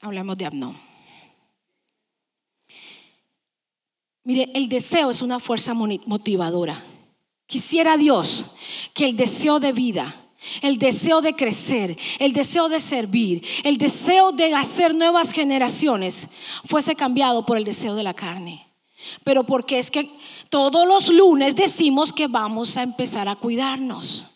Hablamos 0.00 0.36
de 0.36 0.46
Abnón. 0.46 0.95
Mire, 4.26 4.50
el 4.54 4.68
deseo 4.68 5.12
es 5.12 5.22
una 5.22 5.38
fuerza 5.38 5.72
motivadora. 5.72 6.82
Quisiera 7.46 7.96
Dios 7.96 8.46
que 8.92 9.04
el 9.04 9.14
deseo 9.14 9.60
de 9.60 9.70
vida, 9.70 10.16
el 10.62 10.78
deseo 10.78 11.20
de 11.20 11.34
crecer, 11.34 11.96
el 12.18 12.32
deseo 12.32 12.68
de 12.68 12.80
servir, 12.80 13.46
el 13.62 13.78
deseo 13.78 14.32
de 14.32 14.52
hacer 14.52 14.96
nuevas 14.96 15.30
generaciones 15.30 16.28
fuese 16.64 16.96
cambiado 16.96 17.46
por 17.46 17.56
el 17.56 17.62
deseo 17.62 17.94
de 17.94 18.02
la 18.02 18.14
carne. 18.14 18.66
Pero 19.22 19.44
porque 19.44 19.78
es 19.78 19.92
que 19.92 20.10
todos 20.50 20.88
los 20.88 21.08
lunes 21.08 21.54
decimos 21.54 22.12
que 22.12 22.26
vamos 22.26 22.76
a 22.76 22.82
empezar 22.82 23.28
a 23.28 23.36
cuidarnos. 23.36 24.26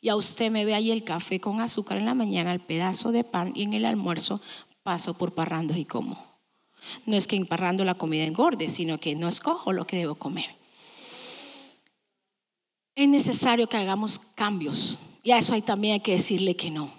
Y 0.00 0.08
a 0.08 0.14
usted 0.14 0.52
me 0.52 0.64
ve 0.64 0.76
ahí 0.76 0.92
el 0.92 1.02
café 1.02 1.40
con 1.40 1.60
azúcar 1.60 1.98
en 1.98 2.06
la 2.06 2.14
mañana, 2.14 2.52
el 2.52 2.60
pedazo 2.60 3.10
de 3.10 3.24
pan 3.24 3.50
y 3.56 3.64
en 3.64 3.72
el 3.72 3.86
almuerzo 3.86 4.40
paso 4.84 5.14
por 5.14 5.34
parrandos 5.34 5.76
y 5.78 5.84
como. 5.84 6.31
No 7.06 7.16
es 7.16 7.26
que 7.26 7.36
en 7.36 7.46
parrando 7.46 7.84
la 7.84 7.94
comida 7.94 8.24
engorde, 8.24 8.68
sino 8.68 8.98
que 8.98 9.14
no 9.14 9.28
escojo 9.28 9.72
lo 9.72 9.86
que 9.86 9.96
debo 9.96 10.14
comer. 10.14 10.56
Es 12.94 13.08
necesario 13.08 13.68
que 13.68 13.76
hagamos 13.76 14.18
cambios 14.18 15.00
y 15.22 15.30
a 15.30 15.38
eso 15.38 15.54
hay 15.54 15.62
también 15.62 15.94
hay 15.94 16.00
que 16.00 16.12
decirle 16.12 16.56
que 16.56 16.70
no. 16.70 16.92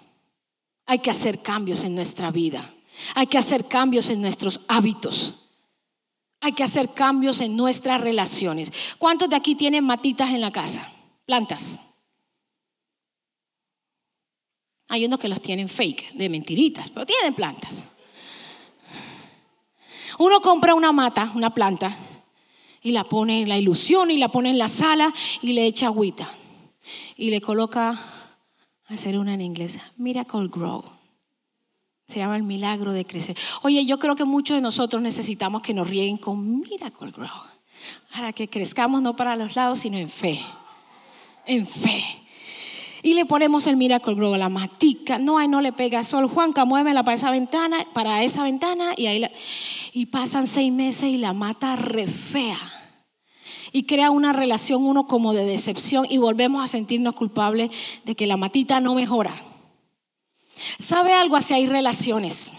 Hay 0.86 0.98
que 0.98 1.10
hacer 1.10 1.40
cambios 1.40 1.84
en 1.84 1.94
nuestra 1.94 2.30
vida. 2.30 2.74
Hay 3.14 3.26
que 3.26 3.38
hacer 3.38 3.66
cambios 3.66 4.08
en 4.10 4.20
nuestros 4.20 4.60
hábitos. 4.68 5.34
Hay 6.40 6.52
que 6.52 6.62
hacer 6.62 6.92
cambios 6.92 7.40
en 7.40 7.56
nuestras 7.56 8.00
relaciones. 8.00 8.72
¿Cuántos 8.98 9.30
de 9.30 9.36
aquí 9.36 9.54
tienen 9.54 9.84
matitas 9.84 10.30
en 10.30 10.40
la 10.40 10.52
casa? 10.52 10.92
Plantas. 11.24 11.80
Hay 14.88 15.06
unos 15.06 15.18
que 15.18 15.28
los 15.28 15.40
tienen 15.40 15.68
fake, 15.68 16.12
de 16.12 16.28
mentiritas, 16.28 16.90
pero 16.90 17.06
tienen 17.06 17.34
plantas. 17.34 17.84
Uno 20.18 20.40
compra 20.40 20.74
una 20.74 20.92
mata, 20.92 21.32
una 21.34 21.50
planta, 21.50 21.96
y 22.82 22.92
la 22.92 23.04
pone 23.04 23.42
en 23.42 23.48
la 23.48 23.58
ilusión 23.58 24.10
y 24.10 24.18
la 24.18 24.28
pone 24.28 24.50
en 24.50 24.58
la 24.58 24.68
sala 24.68 25.12
y 25.42 25.52
le 25.54 25.66
echa 25.66 25.86
agüita. 25.86 26.28
Y 27.16 27.30
le 27.30 27.40
coloca, 27.40 27.98
hacer 28.88 29.18
una 29.18 29.34
en 29.34 29.40
inglés, 29.40 29.80
Miracle 29.96 30.48
Grow. 30.48 30.84
Se 32.06 32.18
llama 32.18 32.36
el 32.36 32.42
milagro 32.42 32.92
de 32.92 33.06
crecer. 33.06 33.36
Oye, 33.62 33.86
yo 33.86 33.98
creo 33.98 34.14
que 34.14 34.26
muchos 34.26 34.56
de 34.56 34.60
nosotros 34.60 35.00
necesitamos 35.00 35.62
que 35.62 35.72
nos 35.72 35.88
rieguen 35.88 36.18
con 36.18 36.60
Miracle 36.60 37.10
Grow. 37.10 37.30
Para 38.12 38.32
que 38.32 38.48
crezcamos 38.48 39.00
no 39.00 39.16
para 39.16 39.36
los 39.36 39.56
lados, 39.56 39.78
sino 39.78 39.96
en 39.96 40.08
fe. 40.08 40.38
En 41.46 41.66
fe. 41.66 42.04
Y 43.04 43.12
le 43.12 43.26
ponemos 43.26 43.66
el 43.66 43.76
Miracle 43.76 44.14
Grow 44.14 44.34
la 44.34 44.48
matica. 44.48 45.18
No, 45.18 45.36
ahí 45.36 45.46
no 45.46 45.60
le 45.60 45.72
pega 45.72 46.02
sol. 46.04 46.26
Juanca, 46.26 46.64
muévela 46.64 47.02
para 47.04 47.16
esa 47.16 47.30
ventana, 47.30 47.86
para 47.92 48.22
esa 48.24 48.42
ventana. 48.44 48.94
Y 48.96 49.08
ahí 49.08 49.22
y 49.92 50.06
pasan 50.06 50.46
seis 50.46 50.72
meses 50.72 51.10
y 51.10 51.18
la 51.18 51.34
mata 51.34 51.76
re 51.76 52.06
fea. 52.06 52.58
Y 53.72 53.82
crea 53.82 54.10
una 54.10 54.32
relación 54.32 54.86
uno 54.86 55.06
como 55.06 55.34
de 55.34 55.44
decepción 55.44 56.06
y 56.08 56.16
volvemos 56.16 56.64
a 56.64 56.66
sentirnos 56.66 57.12
culpables 57.12 57.70
de 58.06 58.14
que 58.14 58.26
la 58.26 58.38
matita 58.38 58.80
no 58.80 58.94
mejora. 58.94 59.36
¿Sabe 60.78 61.12
algo? 61.12 61.36
Así 61.36 61.52
hay 61.52 61.66
relaciones. 61.66 62.54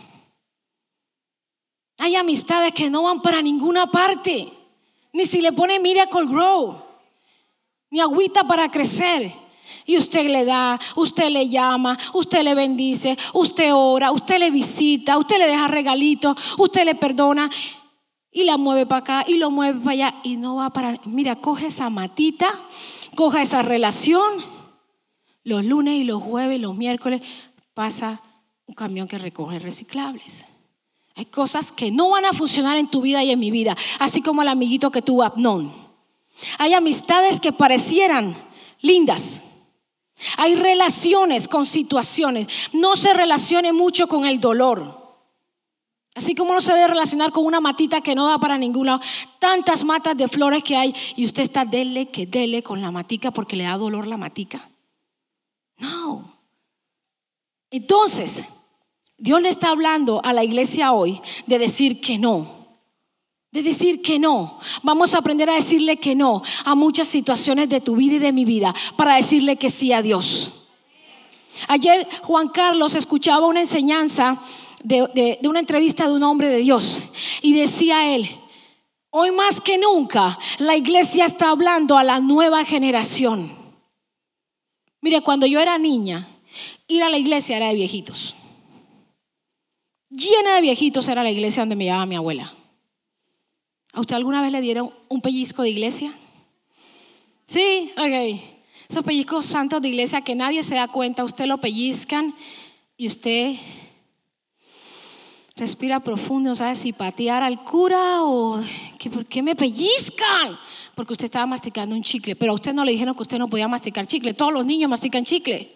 Hay 1.98 2.16
amistades 2.16 2.72
que 2.72 2.92
no 2.92 3.02
van 3.02 3.24
para 3.24 3.42
ninguna 3.42 3.90
parte. 3.90 4.54
Ni 5.12 5.26
si 5.26 5.42
le 5.42 5.54
pone 5.54 5.80
Miracle 5.80 6.28
Grow. 6.28 6.84
Ni 7.90 8.00
agüita 8.00 8.44
para 8.44 8.70
crecer. 8.70 9.45
Y 9.86 9.98
usted 9.98 10.28
le 10.30 10.46
da, 10.46 10.80
usted 10.96 11.30
le 11.30 11.48
llama, 11.48 11.98
usted 12.14 12.44
le 12.44 12.56
bendice, 12.56 13.18
usted 13.34 13.74
ora, 13.74 14.12
usted 14.12 14.40
le 14.40 14.50
visita, 14.50 15.18
usted 15.18 15.38
le 15.38 15.48
deja 15.48 15.68
regalitos, 15.68 16.38
usted 16.58 16.86
le 16.86 16.96
perdona 16.96 17.50
y 18.32 18.44
la 18.44 18.58
mueve 18.58 18.86
para 18.86 19.00
acá 19.00 19.24
y 19.28 19.38
lo 19.38 19.52
mueve 19.52 19.80
para 19.80 19.92
allá 19.92 20.16
y 20.24 20.36
no 20.36 20.56
va 20.56 20.72
para... 20.72 21.00
Mira, 21.06 21.36
coge 21.36 21.68
esa 21.68 21.90
matita, 21.90 22.48
coja 23.16 23.42
esa 23.42 23.62
relación. 23.62 24.34
Los 25.44 25.64
lunes 25.64 25.94
y 25.94 26.04
los 26.04 26.22
jueves 26.22 26.58
y 26.58 26.62
los 26.62 26.76
miércoles 26.76 27.22
pasa 27.74 28.20
un 28.66 28.76
camión 28.76 29.08
que 29.08 29.20
recoge 29.20 29.60
reciclables. 29.60 30.46
Hay 31.16 31.26
cosas 31.26 31.72
que 31.72 31.92
no 31.92 32.10
van 32.10 32.26
a 32.26 32.34
funcionar 32.34 32.78
en 32.78 32.90
tu 32.90 33.02
vida 33.02 33.24
y 33.24 33.32
en 33.32 33.40
mi 33.40 33.52
vida, 33.52 33.78
así 34.00 34.22
como 34.22 34.42
el 34.42 34.50
amiguito 34.50 34.92
que 34.92 35.02
tuvo 35.02 35.24
Abnón. 35.24 35.72
Hay 36.58 36.74
amistades 36.74 37.40
que 37.40 37.54
parecieran 37.54 38.36
lindas, 38.82 39.44
hay 40.38 40.56
relaciones 40.56 41.48
con 41.48 41.66
situaciones. 41.66 42.48
No 42.74 42.96
se 42.96 43.14
relacione 43.14 43.74
mucho 43.74 44.08
con 44.08 44.26
el 44.26 44.40
dolor. 44.40 45.04
Así 46.16 46.34
como 46.34 46.54
no 46.54 46.62
se 46.62 46.74
debe 46.74 46.88
relacionar 46.88 47.32
con 47.32 47.46
una 47.46 47.60
matita 47.60 48.00
que 48.00 48.16
no 48.16 48.26
da 48.26 48.38
para 48.38 48.58
ningún 48.58 48.86
lado. 48.86 49.02
Tantas 49.40 49.84
matas 49.84 50.16
de 50.16 50.30
flores 50.30 50.64
que 50.64 50.78
hay 50.78 50.96
y 51.18 51.26
usted 51.26 51.44
está 51.44 51.66
dele 51.66 52.08
que 52.08 52.26
dele 52.26 52.64
con 52.64 52.82
la 52.82 52.92
matica 52.92 53.32
porque 53.32 53.58
le 53.58 53.66
da 53.66 53.78
dolor 53.78 54.08
la 54.08 54.16
matica. 54.16 54.70
No. 55.78 56.40
Entonces, 57.70 58.46
Dios 59.18 59.42
le 59.42 59.50
está 59.50 59.70
hablando 59.70 60.22
a 60.24 60.32
la 60.32 60.46
iglesia 60.46 60.94
hoy 60.94 61.22
de 61.48 61.60
decir 61.60 62.00
que 62.00 62.18
no 62.18 62.65
de 63.56 63.64
decir 63.64 64.02
que 64.02 64.20
no. 64.20 64.60
Vamos 64.84 65.16
a 65.16 65.20
aprender 65.20 65.50
a 65.50 65.56
decirle 65.56 65.96
que 65.96 66.14
no 66.14 66.44
a 66.66 66.76
muchas 66.76 67.08
situaciones 67.08 67.70
de 67.70 67.80
tu 67.80 67.96
vida 67.96 68.16
y 68.16 68.20
de 68.20 68.34
mi 68.34 68.44
vida 68.44 68.76
para 68.98 69.16
decirle 69.16 69.56
que 69.56 69.70
sí 69.70 69.94
a 69.94 70.02
Dios. 70.02 70.52
Ayer 71.70 72.06
Juan 72.24 72.50
Carlos 72.50 72.96
escuchaba 72.96 73.48
una 73.48 73.62
enseñanza 73.62 74.42
de, 74.84 75.40
una 75.44 75.62
entrevista 75.62 76.06
de 76.06 76.16
un 76.16 76.24
hombre 76.24 76.50
de 76.50 76.58
Dios 76.58 77.00
y 77.42 77.54
decía 77.54 78.14
él, 78.14 78.30
hoy 79.10 79.32
más 79.32 79.62
que 79.62 79.78
nunca 79.78 80.38
la 80.58 80.76
iglesia 80.76 81.24
está 81.24 81.50
hablando 81.50 81.98
a 81.98 82.04
la 82.04 82.20
nueva 82.20 82.66
generación. 82.66 83.50
Mire, 85.00 85.22
cuando 85.22 85.46
yo 85.46 85.62
era 85.62 85.78
niña, 85.78 86.28
ir 86.90 87.04
a 87.04 87.10
la 87.10 87.18
iglesia 87.18 87.56
era 87.56 87.70
de 87.70 87.76
viejitos. 87.76 88.36
Llena 90.10 90.56
de 90.56 90.62
viejitos 90.62 91.08
era 91.08 91.24
la 91.24 91.32
iglesia 91.32 91.62
donde 91.62 91.78
me 91.78 91.86
llevaba 91.86 92.06
mi 92.06 92.18
abuela. 92.18 92.52
¿A 93.96 94.02
usted 94.02 94.18
alguna 94.18 94.42
vez 94.42 94.52
le 94.52 94.60
dieron 94.60 94.92
un 95.08 95.22
pellizco 95.22 95.62
de 95.62 95.70
iglesia? 95.70 96.14
Sí, 97.48 97.92
ok. 97.98 98.42
Esos 98.90 99.06
pellizcos 99.06 99.46
santos 99.46 99.82
de 99.82 99.88
iglesia 99.88 100.20
que 100.20 100.36
nadie 100.36 100.64
se 100.64 100.76
da 100.76 100.90
cuenta, 100.90 101.24
usted 101.24 101.46
lo 101.46 101.60
pellizcan 101.60 102.36
y 102.98 103.08
usted 103.08 103.56
respira 105.56 106.02
profundo, 106.02 106.50
no 106.50 106.56
sabe 106.56 106.76
si 106.76 106.92
patear 106.92 107.42
al 107.42 107.64
cura 107.64 108.24
o 108.24 108.62
que 109.00 109.10
por 109.10 109.26
qué 109.26 109.42
me 109.42 109.56
pellizcan. 109.56 110.60
Porque 110.94 111.14
usted 111.14 111.26
estaba 111.26 111.46
masticando 111.46 111.96
un 111.96 112.04
chicle, 112.04 112.36
pero 112.36 112.52
a 112.52 112.56
usted 112.56 112.74
no 112.74 112.84
le 112.84 112.92
dijeron 112.92 113.16
que 113.16 113.22
usted 113.22 113.40
no 113.40 113.48
podía 113.48 113.70
masticar 113.70 114.06
chicle. 114.08 114.34
Todos 114.34 114.52
los 114.52 114.66
niños 114.66 114.90
mastican 114.90 115.24
chicle. 115.24 115.74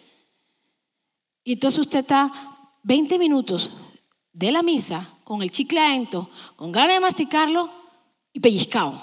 Y 1.46 1.54
entonces 1.54 1.80
usted 1.80 2.00
está 2.00 2.30
20 2.84 3.18
minutos 3.18 3.72
de 4.34 4.52
la 4.52 4.62
misa 4.62 5.08
con 5.24 5.42
el 5.42 5.52
chicle 5.52 5.80
adentro, 5.80 6.30
con 6.58 6.74
ganas 6.74 6.96
de 6.96 7.00
masticarlo 7.00 7.79
y 8.34 8.40
pellizcado. 8.40 9.02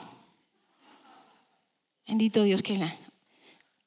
Bendito 2.07 2.43
Dios 2.43 2.63
que, 2.63 2.77
la, 2.77 2.95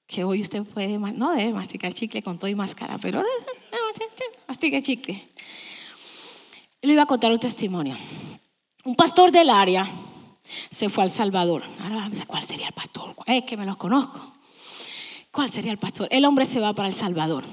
que 0.06 0.24
hoy 0.24 0.42
usted 0.42 0.64
puede, 0.64 0.98
no 0.98 1.34
debe 1.34 1.54
masticar 1.54 1.94
chicle 1.94 2.22
con 2.22 2.38
todo 2.38 2.48
y 2.48 2.56
máscara, 2.56 2.98
pero 2.98 3.24
mastica 4.48 4.82
chicle. 4.82 5.30
Le 6.82 6.94
iba 6.94 7.04
a 7.04 7.06
contar 7.06 7.32
un 7.32 7.40
testimonio. 7.40 7.96
Un 8.84 8.96
pastor 8.96 9.32
del 9.32 9.50
área 9.50 9.90
se 10.70 10.90
fue 10.90 11.04
al 11.04 11.10
Salvador. 11.10 11.64
Ahora 11.82 11.96
vamos 11.96 12.20
a 12.22 12.26
cuál 12.26 12.44
sería 12.44 12.68
el 12.68 12.74
pastor. 12.74 13.16
Es 13.26 13.44
que 13.44 13.58
me 13.58 13.66
los 13.66 13.78
conozco. 13.78 14.34
¿Cuál 15.32 15.52
sería 15.52 15.72
el 15.72 15.78
pastor? 15.78 16.08
El 16.12 16.26
hombre 16.26 16.46
se 16.46 16.60
va 16.60 16.74
para 16.74 16.88
El 16.88 16.94
Salvador, 16.94 17.44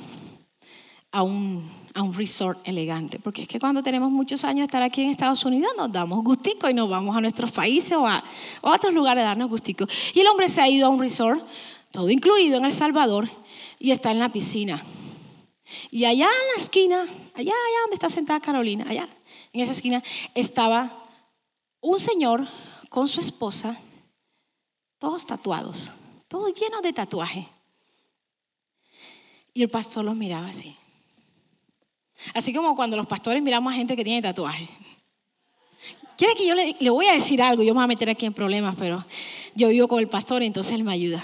a 1.13 1.23
un, 1.23 1.69
a 1.97 2.03
un 2.03 2.13
resort 2.13 2.61
elegante, 2.69 3.19
porque 3.19 3.43
es 3.43 3.49
que 3.49 3.59
cuando 3.59 3.83
tenemos 3.83 4.13
muchos 4.13 4.45
años 4.45 4.59
de 4.59 4.65
estar 4.65 4.83
aquí 4.83 5.03
en 5.03 5.09
Estados 5.09 5.43
Unidos 5.47 5.73
nos 5.79 5.91
damos 5.91 6.23
gustico 6.23 6.69
y 6.69 6.75
nos 6.75 6.91
vamos 6.91 7.17
a 7.17 7.23
nuestros 7.23 7.51
países 7.51 7.93
o 7.93 8.07
a, 8.07 8.23
otros 8.61 8.93
lugares 8.93 9.23
a 9.23 9.29
darnos 9.29 9.49
gustico. 9.49 9.87
Y 10.13 10.21
el 10.21 10.27
hombre 10.27 10.51
se 10.51 10.61
ha 10.61 10.69
ido 10.69 10.87
a 10.87 10.91
un 10.91 11.01
resort, 11.01 11.43
todo 11.93 12.11
incluido 12.11 12.59
en 12.59 12.67
El 12.67 12.73
Salvador, 12.73 13.31
y 13.79 13.93
está 13.93 14.11
en 14.11 14.19
la 14.19 14.29
piscina. 14.29 14.83
Y 15.91 16.05
allá 16.05 16.27
en 16.27 16.55
la 16.55 16.63
esquina, 16.63 17.01
allá, 17.01 17.53
allá 17.53 17.81
donde 17.85 17.95
está 17.95 18.11
sentada 18.11 18.41
Carolina, 18.41 18.85
allá, 18.87 19.09
en 19.55 19.63
esa 19.63 19.73
esquina, 19.73 20.03
estaba 20.35 20.93
un 21.81 21.99
señor 21.99 22.47
con 22.91 23.09
su 23.09 23.21
esposa, 23.21 23.81
todos 24.99 25.25
tatuados, 25.25 25.91
todos 26.29 26.53
llenos 26.55 26.83
de 26.83 26.93
tatuaje. 26.93 27.49
Y 29.55 29.63
el 29.63 29.71
pastor 29.71 30.05
los 30.05 30.15
miraba 30.15 30.49
así. 30.49 30.77
Así 32.35 32.53
como 32.53 32.75
cuando 32.75 32.97
los 32.97 33.07
pastores 33.07 33.43
miramos 33.43 33.73
a 33.73 33.77
gente 33.77 33.97
que 33.97 34.05
tiene 34.05 34.23
tatuaje. 34.23 34.69
Quiere 36.17 36.35
que 36.35 36.47
yo 36.47 36.55
le, 36.55 36.77
le, 36.79 36.91
voy 36.91 37.07
a 37.07 37.13
decir 37.13 37.43
algo, 37.43 37.63
yo 37.63 37.75
me 37.75 37.79
voy 37.79 37.85
a 37.85 37.89
meter 37.89 38.09
aquí 38.09 38.25
en 38.25 38.33
problemas, 38.33 38.75
pero 38.79 39.05
yo 39.55 39.69
vivo 39.69 39.87
con 39.87 40.01
el 40.01 40.09
pastor, 40.09 40.43
entonces 40.43 40.73
él 40.73 40.83
me 40.83 40.93
ayuda. 40.93 41.23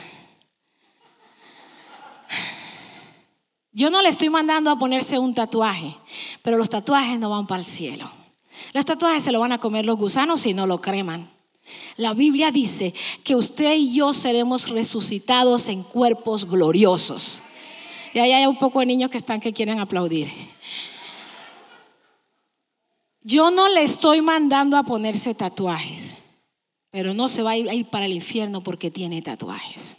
Yo 3.73 3.89
no 3.89 4.03
le 4.03 4.11
estoy 4.11 4.29
mandando 4.29 4.71
a 4.71 4.79
ponerse 4.79 5.19
un 5.19 5.35
tatuaje, 5.35 5.97
pero 6.43 6.59
los 6.59 6.69
tatuajes 6.69 7.19
no 7.19 7.31
van 7.31 7.47
para 7.47 7.63
el 7.63 7.67
cielo. 7.67 8.11
Los 8.75 8.85
tatuajes 8.85 9.25
se 9.25 9.33
lo 9.33 9.41
van 9.41 9.53
a 9.53 9.59
comer 9.59 9.87
los 9.87 9.97
gusanos 9.97 10.43
si 10.43 10.53
no 10.53 10.67
lo 10.67 10.83
creman. 10.83 11.31
La 11.97 12.13
Biblia 12.13 12.51
dice 12.51 12.93
que 13.25 13.35
usted 13.35 13.75
y 13.75 13.95
yo 13.95 14.13
seremos 14.13 14.69
resucitados 14.69 15.69
en 15.69 15.83
cuerpos 15.83 16.45
gloriosos. 16.45 17.43
Y 18.13 18.19
ahí 18.19 18.33
hay 18.33 18.47
un 18.47 18.59
poco 18.59 18.81
de 18.81 18.87
niños 18.87 19.11
que 19.11 19.19
están 19.19 19.41
que 19.41 19.53
quieren 19.53 19.79
aplaudir. 19.79 20.29
Yo 23.23 23.51
no 23.51 23.69
le 23.69 23.83
estoy 23.83 24.21
mandando 24.21 24.77
a 24.77 24.83
ponerse 24.83 25.35
tatuajes, 25.35 26.11
pero 26.91 27.15
no 27.15 27.29
se 27.29 27.43
va 27.43 27.53
a 27.53 27.57
ir, 27.57 27.87
para 27.87 28.07
el 28.07 28.13
infierno 28.13 28.63
porque 28.63 28.91
tiene 28.91 29.23
tatuajes. 29.23 29.97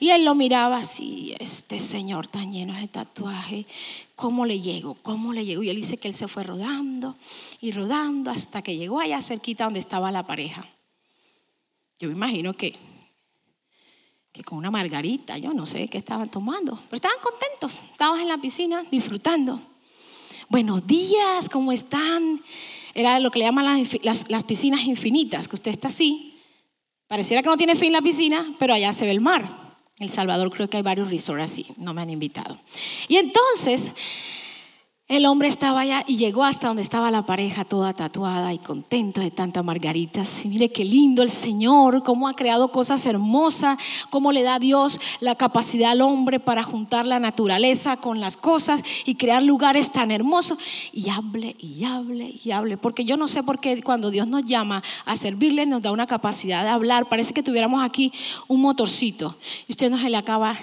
Y 0.00 0.10
él 0.10 0.24
lo 0.24 0.34
miraba 0.34 0.78
así, 0.78 1.34
este 1.38 1.78
señor 1.78 2.26
tan 2.26 2.52
lleno 2.52 2.74
de 2.74 2.88
tatuaje, 2.88 3.64
¿cómo 4.16 4.44
le 4.44 4.60
llego? 4.60 4.94
¿Cómo 5.02 5.32
le 5.32 5.46
llego? 5.46 5.62
Y 5.62 5.70
él 5.70 5.76
dice 5.76 5.96
que 5.96 6.08
él 6.08 6.14
se 6.14 6.28
fue 6.28 6.42
rodando 6.42 7.16
y 7.60 7.70
rodando 7.72 8.30
hasta 8.30 8.60
que 8.60 8.76
llegó 8.76 9.00
allá 9.00 9.22
cerquita 9.22 9.64
donde 9.64 9.80
estaba 9.80 10.10
la 10.12 10.26
pareja. 10.26 10.66
Yo 11.98 12.08
me 12.08 12.14
imagino 12.14 12.54
que 12.54 12.76
que 14.32 14.42
con 14.42 14.56
una 14.56 14.70
margarita, 14.70 15.36
yo 15.36 15.52
no 15.52 15.66
sé 15.66 15.88
qué 15.88 15.98
estaban 15.98 16.30
tomando, 16.30 16.78
pero 16.88 16.96
estaban 16.96 17.18
contentos, 17.22 17.82
estaban 17.92 18.18
en 18.20 18.28
la 18.28 18.38
piscina 18.38 18.82
disfrutando. 18.90 19.60
Buenos 20.48 20.86
días, 20.86 21.50
¿cómo 21.50 21.70
están? 21.70 22.40
Era 22.94 23.20
lo 23.20 23.30
que 23.30 23.40
le 23.40 23.44
llaman 23.44 23.86
las, 24.02 24.44
piscinas 24.44 24.84
infinitas, 24.84 25.48
que 25.48 25.56
usted 25.56 25.70
está 25.70 25.88
así, 25.88 26.38
pareciera 27.08 27.42
que 27.42 27.48
no 27.50 27.58
tiene 27.58 27.76
fin 27.76 27.92
la 27.92 28.00
piscina, 28.00 28.50
pero 28.58 28.72
allá 28.72 28.94
se 28.94 29.04
ve 29.04 29.10
el 29.10 29.20
mar. 29.20 29.42
En 29.98 30.04
El 30.04 30.10
Salvador 30.10 30.50
creo 30.50 30.68
que 30.70 30.78
hay 30.78 30.82
varios 30.82 31.10
resorts 31.10 31.44
así, 31.44 31.66
no 31.76 31.92
me 31.92 32.00
han 32.00 32.08
invitado. 32.08 32.58
Y 33.08 33.16
entonces 33.16 33.92
el 35.12 35.26
hombre 35.26 35.46
estaba 35.46 35.80
allá 35.80 36.04
y 36.06 36.16
llegó 36.16 36.42
hasta 36.42 36.68
donde 36.68 36.80
estaba 36.80 37.10
la 37.10 37.26
pareja 37.26 37.66
toda 37.66 37.92
tatuada 37.92 38.54
y 38.54 38.58
contento 38.58 39.20
de 39.20 39.30
tantas 39.30 39.62
margaritas. 39.62 40.42
Y 40.46 40.48
mire 40.48 40.70
qué 40.70 40.86
lindo 40.86 41.22
el 41.22 41.28
Señor, 41.28 42.02
cómo 42.02 42.28
ha 42.28 42.34
creado 42.34 42.72
cosas 42.72 43.04
hermosas, 43.04 43.76
cómo 44.08 44.32
le 44.32 44.42
da 44.42 44.54
a 44.54 44.58
Dios 44.58 44.98
la 45.20 45.34
capacidad 45.34 45.90
al 45.90 46.00
hombre 46.00 46.40
para 46.40 46.62
juntar 46.62 47.06
la 47.06 47.18
naturaleza 47.18 47.98
con 47.98 48.20
las 48.20 48.38
cosas 48.38 48.82
y 49.04 49.16
crear 49.16 49.42
lugares 49.42 49.92
tan 49.92 50.10
hermosos. 50.10 50.56
Y 50.94 51.10
hable 51.10 51.56
y 51.58 51.84
hable 51.84 52.32
y 52.42 52.50
hable, 52.50 52.78
porque 52.78 53.04
yo 53.04 53.18
no 53.18 53.28
sé 53.28 53.42
por 53.42 53.60
qué 53.60 53.82
cuando 53.82 54.10
Dios 54.10 54.26
nos 54.26 54.46
llama 54.46 54.82
a 55.04 55.14
servirle 55.16 55.66
nos 55.66 55.82
da 55.82 55.92
una 55.92 56.06
capacidad 56.06 56.62
de 56.62 56.70
hablar. 56.70 57.10
Parece 57.10 57.34
que 57.34 57.42
tuviéramos 57.42 57.84
aquí 57.84 58.14
un 58.48 58.62
motorcito 58.62 59.36
y 59.68 59.72
usted 59.72 59.90
no 59.90 59.98
se 59.98 60.08
le 60.08 60.16
acaba 60.16 60.56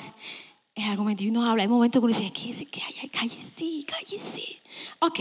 es 0.80 0.88
algo 0.88 1.10
y 1.10 1.32
nos 1.32 1.48
habla. 1.48 1.64
Hay 1.64 1.70
momentos 1.70 2.00
que 2.02 2.06
uno 2.06 2.16
dice, 2.16 2.32
¿qué 2.32 2.66
que 2.66 2.82
hay? 2.82 3.10
Cállese, 3.10 3.86
cállese. 3.86 4.62
Ok. 5.00 5.20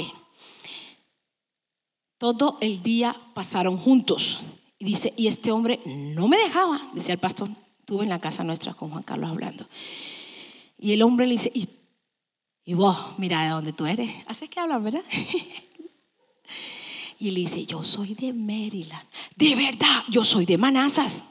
Todo 2.19 2.59
el 2.61 2.83
día 2.83 3.17
pasaron 3.35 3.77
juntos. 3.77 4.41
Y 4.79 4.85
dice, 4.85 5.13
y 5.17 5.27
este 5.27 5.51
hombre 5.51 5.81
no 5.87 6.29
me 6.29 6.37
dejaba, 6.39 6.81
decía 6.93 7.15
el 7.15 7.21
pastor. 7.21 7.49
Estuve 7.81 8.03
en 8.05 8.11
la 8.11 8.21
casa 8.21 8.45
nuestra 8.45 8.75
con 8.75 8.91
Juan 8.91 9.03
Carlos 9.03 9.31
hablando. 9.31 9.67
Y 10.79 10.93
el 10.93 11.03
hombre 11.03 11.27
le 11.27 11.33
dice, 11.33 11.51
y, 11.55 12.75
vos, 12.75 12.97
mira 13.19 13.43
de 13.43 13.49
dónde 13.51 13.73
tú 13.73 13.87
eres. 13.87 14.11
Así 14.27 14.49
que 14.49 14.61
hablan, 14.61 14.85
¿verdad? 14.85 15.03
y 17.19 17.31
le 17.31 17.41
dice, 17.41 17.67
yo 17.67 17.83
soy 17.83 18.15
de 18.15 18.33
Maryland. 18.33 19.07
De 19.37 19.55
verdad, 19.55 20.05
yo 20.09 20.25
soy 20.25 20.45
de 20.45 20.59
Manazas. 20.59 21.25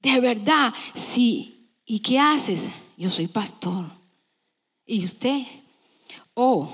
De 0.00 0.20
verdad, 0.20 0.72
sí. 0.94 1.53
¿Y 1.84 2.00
qué 2.00 2.18
haces? 2.18 2.70
Yo 2.96 3.10
soy 3.10 3.26
pastor. 3.26 3.86
¿Y 4.86 5.04
usted? 5.04 5.42
Oh, 6.34 6.68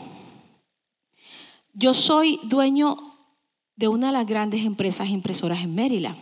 yo 1.72 1.94
soy 1.94 2.40
dueño 2.42 2.96
de 3.76 3.88
una 3.88 4.08
de 4.08 4.12
las 4.12 4.26
grandes 4.26 4.64
empresas 4.64 5.08
impresoras 5.08 5.62
en 5.62 5.74
Maryland. 5.74 6.18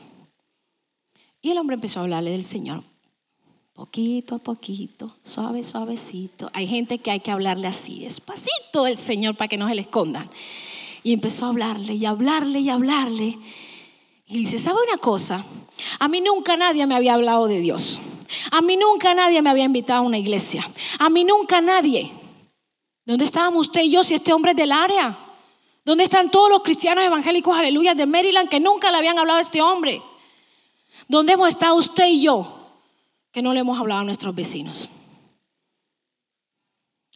Y 1.41 1.51
el 1.51 1.59
hombre 1.59 1.75
empezó 1.75 1.99
a 1.99 2.03
hablarle 2.03 2.33
del 2.33 2.45
Señor. 2.45 2.85
Poquito 3.73 4.35
a 4.35 4.39
poquito, 4.39 5.17
suave, 5.23 5.63
suavecito. 5.65 6.51
Hay 6.53 6.67
gente 6.67 6.99
que 6.99 7.11
hay 7.11 7.21
que 7.21 7.31
hablarle 7.31 7.69
así, 7.69 8.01
despacito 8.01 8.85
del 8.85 8.99
Señor 8.99 9.37
para 9.37 9.49
que 9.49 9.57
no 9.57 9.69
se 9.69 9.75
le 9.75 9.83
escondan. 9.83 10.29
Y 11.03 11.13
empezó 11.13 11.47
a 11.47 11.51
hablarle 11.51 11.95
y 11.95 12.05
hablarle 12.05 12.61
y 12.61 12.71
hablarle. 12.71 13.39
Y 14.27 14.39
dice, 14.39 14.59
¿sabe 14.59 14.79
una 14.87 14.99
cosa? 14.99 15.47
A 16.01 16.09
mí 16.09 16.21
nunca 16.21 16.57
nadie 16.57 16.87
me 16.87 16.97
había 16.97 17.15
hablado 17.15 17.47
de 17.47 17.61
Dios. 17.61 18.01
A 18.51 18.61
mí 18.61 18.77
nunca 18.77 19.15
nadie 19.15 19.43
me 19.43 19.51
había 19.51 19.65
invitado 19.65 20.01
a 20.01 20.07
una 20.07 20.19
iglesia. 20.19 20.69
A 20.99 21.09
mí 21.09 21.25
nunca 21.25 21.61
nadie. 21.61 22.11
¿Dónde 23.05 23.25
estábamos 23.25 23.69
usted 23.69 23.83
y 23.83 23.91
yo 23.91 24.05
si 24.05 24.15
este 24.15 24.33
hombre 24.33 24.53
es 24.53 24.57
del 24.57 24.73
área? 24.73 25.17
¿Dónde 25.85 26.05
están 26.05 26.31
todos 26.31 26.51
los 26.51 26.63
cristianos 26.63 27.05
evangélicos, 27.05 27.57
aleluya, 27.57 27.95
de 27.95 28.07
Maryland 28.07 28.49
que 28.49 28.61
nunca 28.61 28.91
le 28.91 28.99
habían 28.99 29.19
hablado 29.19 29.39
a 29.39 29.43
este 29.43 29.63
hombre? 29.63 30.03
¿Dónde 31.09 31.33
hemos 31.33 31.49
estado 31.49 31.77
usted 31.77 32.09
y 32.09 32.23
yo 32.23 32.55
que 33.33 33.41
no 33.41 33.55
le 33.55 33.61
hemos 33.61 33.79
hablado 33.79 34.03
a 34.03 34.05
nuestros 34.05 34.35
vecinos? 34.35 34.91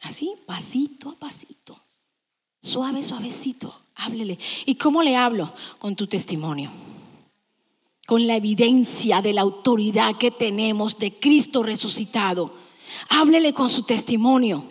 Así, 0.01 0.33
pasito 0.45 1.09
a 1.09 1.15
pasito, 1.15 1.79
suave, 2.61 3.03
suavecito, 3.03 3.73
háblele. 3.95 4.39
¿Y 4.65 4.75
cómo 4.75 5.03
le 5.03 5.15
hablo? 5.15 5.53
Con 5.79 5.95
tu 5.95 6.07
testimonio 6.07 6.71
con 8.05 8.27
la 8.27 8.35
evidencia 8.35 9.21
de 9.21 9.33
la 9.33 9.41
autoridad 9.41 10.17
que 10.17 10.31
tenemos 10.31 10.99
de 10.99 11.17
Cristo 11.19 11.63
resucitado. 11.63 12.53
Háblele 13.09 13.53
con 13.53 13.69
su 13.69 13.83
testimonio. 13.83 14.65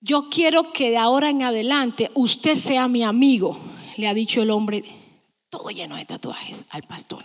Yo 0.00 0.28
quiero 0.28 0.72
que 0.72 0.90
de 0.90 0.98
ahora 0.98 1.30
en 1.30 1.42
adelante 1.42 2.10
usted 2.14 2.56
sea 2.56 2.88
mi 2.88 3.02
amigo, 3.02 3.56
le 3.96 4.06
ha 4.06 4.12
dicho 4.12 4.42
el 4.42 4.50
hombre, 4.50 4.84
todo 5.48 5.70
lleno 5.70 5.96
de 5.96 6.04
tatuajes, 6.04 6.66
al 6.70 6.82
pastor. 6.82 7.24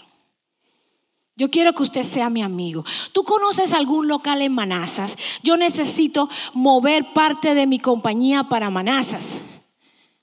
Yo 1.36 1.50
quiero 1.50 1.74
que 1.74 1.84
usted 1.84 2.04
sea 2.04 2.30
mi 2.30 2.42
amigo. 2.42 2.84
¿Tú 3.14 3.24
conoces 3.24 3.74
algún 3.74 4.08
local 4.08 4.42
en 4.42 4.54
Manazas? 4.54 5.18
Yo 5.42 5.56
necesito 5.56 6.30
mover 6.54 7.14
parte 7.14 7.54
de 7.54 7.66
mi 7.66 7.80
compañía 7.80 8.44
para 8.44 8.70
Manazas. 8.70 9.42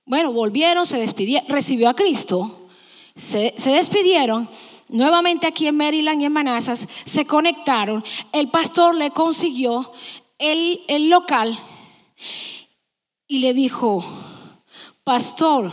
Bueno, 0.08 0.32
volvieron, 0.32 0.86
se 0.86 1.00
despidieron, 1.00 1.48
recibió 1.48 1.88
a 1.88 1.94
Cristo, 1.94 2.68
se, 3.16 3.52
despidieron, 3.56 4.48
nuevamente 4.88 5.48
aquí 5.48 5.66
en 5.66 5.76
Maryland 5.76 6.22
y 6.22 6.26
en 6.26 6.32
Manassas, 6.32 6.86
se 7.04 7.26
conectaron, 7.26 8.04
el 8.32 8.48
pastor 8.48 8.94
le 8.94 9.10
consiguió 9.10 9.90
el, 10.38 10.80
el 10.86 11.10
local 11.10 11.58
y 13.26 13.40
le 13.40 13.52
dijo, 13.52 14.04
pastor, 15.02 15.72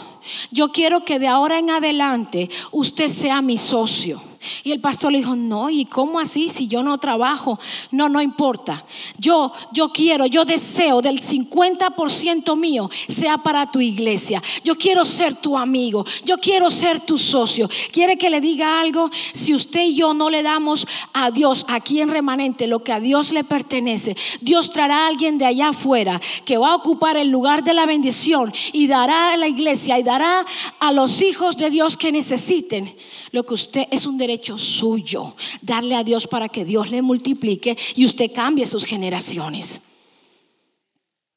yo 0.50 0.72
quiero 0.72 1.06
que 1.06 1.20
de 1.20 1.28
ahora 1.28 1.60
en 1.60 1.70
adelante 1.70 2.50
usted 2.72 3.10
sea 3.10 3.44
mi 3.44 3.60
socio. 3.60 4.33
Y 4.64 4.72
el 4.72 4.80
pastor 4.80 5.12
le 5.12 5.20
dijo, 5.20 5.36
no, 5.36 5.70
¿y 5.70 5.86
cómo 5.86 6.20
así 6.20 6.50
si 6.50 6.68
yo 6.68 6.84
no 6.84 6.98
trabajo? 6.98 7.60
No, 7.92 8.10
no 8.10 8.22
importa. 8.22 8.86
Yo, 9.18 9.52
yo 9.72 9.90
quiero, 9.90 10.26
yo 10.26 10.46
deseo 10.46 11.02
del 11.02 11.22
50% 11.22 12.58
mío 12.58 12.90
sea 13.08 13.38
para 13.38 13.72
tu 13.72 13.80
iglesia. 13.82 14.42
Yo 14.64 14.76
quiero 14.76 15.06
ser 15.06 15.36
tu 15.36 15.58
amigo. 15.58 16.06
Yo 16.26 16.38
quiero 16.38 16.70
ser 16.70 17.00
tu 17.02 17.18
socio. 17.18 17.70
¿Quiere 17.92 18.18
que 18.18 18.30
le 18.30 18.42
diga 18.42 18.80
algo? 18.80 19.10
Si 19.34 19.54
usted 19.54 19.84
y 19.84 19.96
yo 19.96 20.14
no 20.14 20.30
le 20.30 20.44
damos 20.44 20.88
a 21.14 21.32
Dios 21.32 21.66
aquí 21.70 22.02
en 22.02 22.10
remanente 22.10 22.68
lo 22.68 22.84
que 22.84 22.94
a 22.94 23.00
Dios 23.00 23.32
le 23.32 23.44
pertenece, 23.44 24.16
Dios 24.42 24.72
traerá 24.72 25.06
a 25.06 25.08
alguien 25.08 25.38
de 25.38 25.46
allá 25.46 25.70
afuera 25.70 26.20
que 26.46 26.58
va 26.58 26.72
a 26.72 26.76
ocupar 26.76 27.18
el 27.18 27.30
lugar 27.30 27.64
de 27.64 27.74
la 27.74 27.86
bendición 27.86 28.54
y 28.72 28.88
dará 28.88 29.34
a 29.34 29.38
la 29.38 29.48
iglesia 29.48 30.00
y 30.00 30.04
dará 30.04 30.46
a 30.80 30.92
los 30.92 31.22
hijos 31.22 31.58
de 31.58 31.70
Dios 31.70 31.98
que 31.98 32.12
necesiten 32.12 32.96
lo 33.34 33.44
que 33.44 33.56
usted 33.56 33.88
es 33.90 34.06
un 34.06 34.18
derecho 34.18 34.33
suyo, 34.58 35.36
darle 35.62 35.96
a 35.96 36.04
Dios 36.04 36.28
para 36.28 36.50
que 36.50 36.66
Dios 36.66 36.90
le 36.90 37.02
multiplique 37.02 37.78
y 37.96 38.06
usted 38.06 38.32
cambie 38.34 38.66
sus 38.66 38.86
generaciones. 38.86 39.82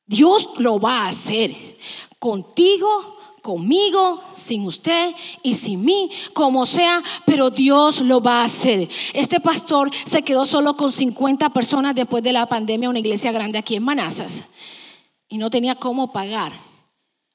Dios 0.06 0.50
lo 0.58 0.78
va 0.78 1.04
a 1.04 1.08
hacer 1.08 1.54
contigo, 2.18 3.16
conmigo, 3.42 4.22
sin 4.34 4.64
usted 4.64 5.14
y 5.42 5.54
sin 5.54 5.84
mí, 5.84 6.10
como 6.32 6.66
sea, 6.66 7.02
pero 7.24 7.50
Dios 7.50 8.00
lo 8.00 8.20
va 8.20 8.40
a 8.40 8.44
hacer. 8.44 8.88
Este 9.12 9.40
pastor 9.40 9.90
se 10.04 10.22
quedó 10.22 10.46
solo 10.46 10.76
con 10.76 10.92
50 10.92 11.50
personas 11.50 11.94
después 11.94 12.22
de 12.22 12.32
la 12.32 12.46
pandemia, 12.46 12.90
una 12.90 12.98
iglesia 12.98 13.32
grande 13.32 13.58
aquí 13.58 13.76
en 13.76 13.84
Manazas, 13.84 14.44
y 15.28 15.38
no 15.38 15.50
tenía 15.50 15.74
cómo 15.74 16.12
pagar 16.12 16.65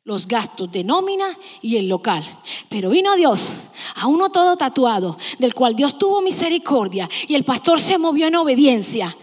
los 0.03 0.27
gastos 0.27 0.71
de 0.71 0.83
nómina 0.83 1.37
y 1.61 1.77
el 1.77 1.87
local. 1.87 2.23
Pero 2.69 2.89
vino 2.89 3.15
Dios, 3.15 3.53
a 3.95 4.07
uno 4.07 4.29
todo 4.31 4.57
tatuado, 4.57 5.17
del 5.39 5.53
cual 5.53 5.75
Dios 5.75 5.97
tuvo 5.97 6.21
misericordia 6.21 7.09
y 7.27 7.35
el 7.35 7.43
pastor 7.43 7.79
se 7.79 7.97
movió 7.97 8.27
en 8.27 8.35
obediencia 8.35 9.15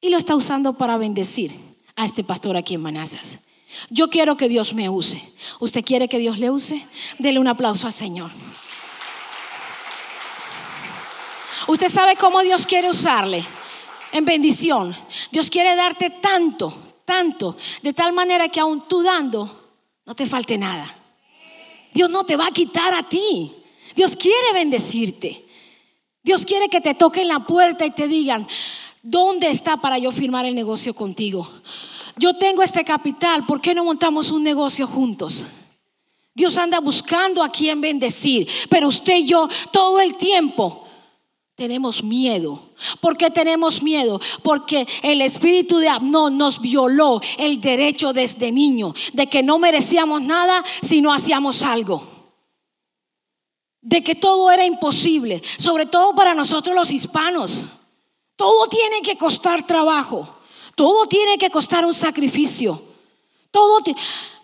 y 0.00 0.10
lo 0.10 0.18
está 0.18 0.34
usando 0.34 0.74
para 0.74 0.98
bendecir 0.98 1.52
a 1.94 2.04
este 2.04 2.24
pastor 2.24 2.56
aquí 2.56 2.74
en 2.74 2.82
Manazas. 2.82 3.38
Yo 3.90 4.08
quiero 4.10 4.36
que 4.36 4.48
Dios 4.48 4.74
me 4.74 4.88
use. 4.88 5.22
¿Usted 5.60 5.84
quiere 5.84 6.08
que 6.08 6.18
Dios 6.18 6.38
le 6.38 6.50
use? 6.50 6.86
Dele 7.18 7.38
un 7.38 7.48
aplauso 7.48 7.86
al 7.86 7.92
Señor. 7.92 8.30
Usted 11.66 11.88
sabe 11.88 12.16
cómo 12.16 12.42
Dios 12.42 12.66
quiere 12.66 12.88
usarle 12.88 13.44
en 14.12 14.24
bendición. 14.24 14.96
Dios 15.30 15.50
quiere 15.50 15.74
darte 15.74 16.10
tanto, 16.10 16.72
tanto, 17.04 17.56
de 17.82 17.92
tal 17.92 18.12
manera 18.12 18.48
que 18.48 18.60
aún 18.60 18.86
tú 18.88 19.02
dando, 19.02 19.65
no 20.06 20.14
te 20.14 20.26
falte 20.26 20.56
nada. 20.56 20.94
Dios 21.92 22.08
no 22.08 22.24
te 22.24 22.36
va 22.36 22.46
a 22.46 22.52
quitar 22.52 22.94
a 22.94 23.08
ti. 23.08 23.52
Dios 23.94 24.16
quiere 24.16 24.52
bendecirte. 24.54 25.44
Dios 26.22 26.44
quiere 26.46 26.68
que 26.68 26.80
te 26.80 26.94
toquen 26.94 27.28
la 27.28 27.40
puerta 27.40 27.84
y 27.84 27.90
te 27.90 28.08
digan, 28.08 28.46
¿dónde 29.02 29.50
está 29.50 29.76
para 29.76 29.98
yo 29.98 30.10
firmar 30.12 30.46
el 30.46 30.54
negocio 30.54 30.94
contigo? 30.94 31.48
Yo 32.16 32.36
tengo 32.36 32.62
este 32.62 32.84
capital, 32.84 33.46
¿por 33.46 33.60
qué 33.60 33.74
no 33.74 33.84
montamos 33.84 34.30
un 34.30 34.42
negocio 34.42 34.86
juntos? 34.86 35.46
Dios 36.34 36.56
anda 36.58 36.80
buscando 36.80 37.42
a 37.42 37.50
quien 37.50 37.80
bendecir, 37.80 38.48
pero 38.68 38.88
usted 38.88 39.16
y 39.16 39.26
yo 39.26 39.48
todo 39.72 40.00
el 40.00 40.16
tiempo 40.16 40.85
tenemos 41.56 42.04
miedo. 42.04 42.62
¿Por 43.00 43.16
qué 43.16 43.30
tenemos 43.30 43.82
miedo? 43.82 44.20
Porque 44.42 44.86
el 45.02 45.22
espíritu 45.22 45.78
de 45.78 45.88
Abnón 45.88 46.36
nos 46.36 46.60
violó 46.60 47.20
el 47.38 47.62
derecho 47.62 48.12
desde 48.12 48.52
niño 48.52 48.94
de 49.14 49.26
que 49.26 49.42
no 49.42 49.58
merecíamos 49.58 50.20
nada 50.20 50.62
si 50.82 51.00
no 51.00 51.12
hacíamos 51.12 51.62
algo. 51.62 52.06
De 53.80 54.04
que 54.04 54.14
todo 54.14 54.50
era 54.50 54.66
imposible, 54.66 55.42
sobre 55.56 55.86
todo 55.86 56.14
para 56.14 56.34
nosotros 56.34 56.76
los 56.76 56.90
hispanos. 56.90 57.64
Todo 58.36 58.66
tiene 58.66 59.00
que 59.00 59.16
costar 59.16 59.66
trabajo. 59.66 60.28
Todo 60.74 61.06
tiene 61.06 61.38
que 61.38 61.48
costar 61.48 61.86
un 61.86 61.94
sacrificio. 61.94 62.82
Todo 63.50 63.82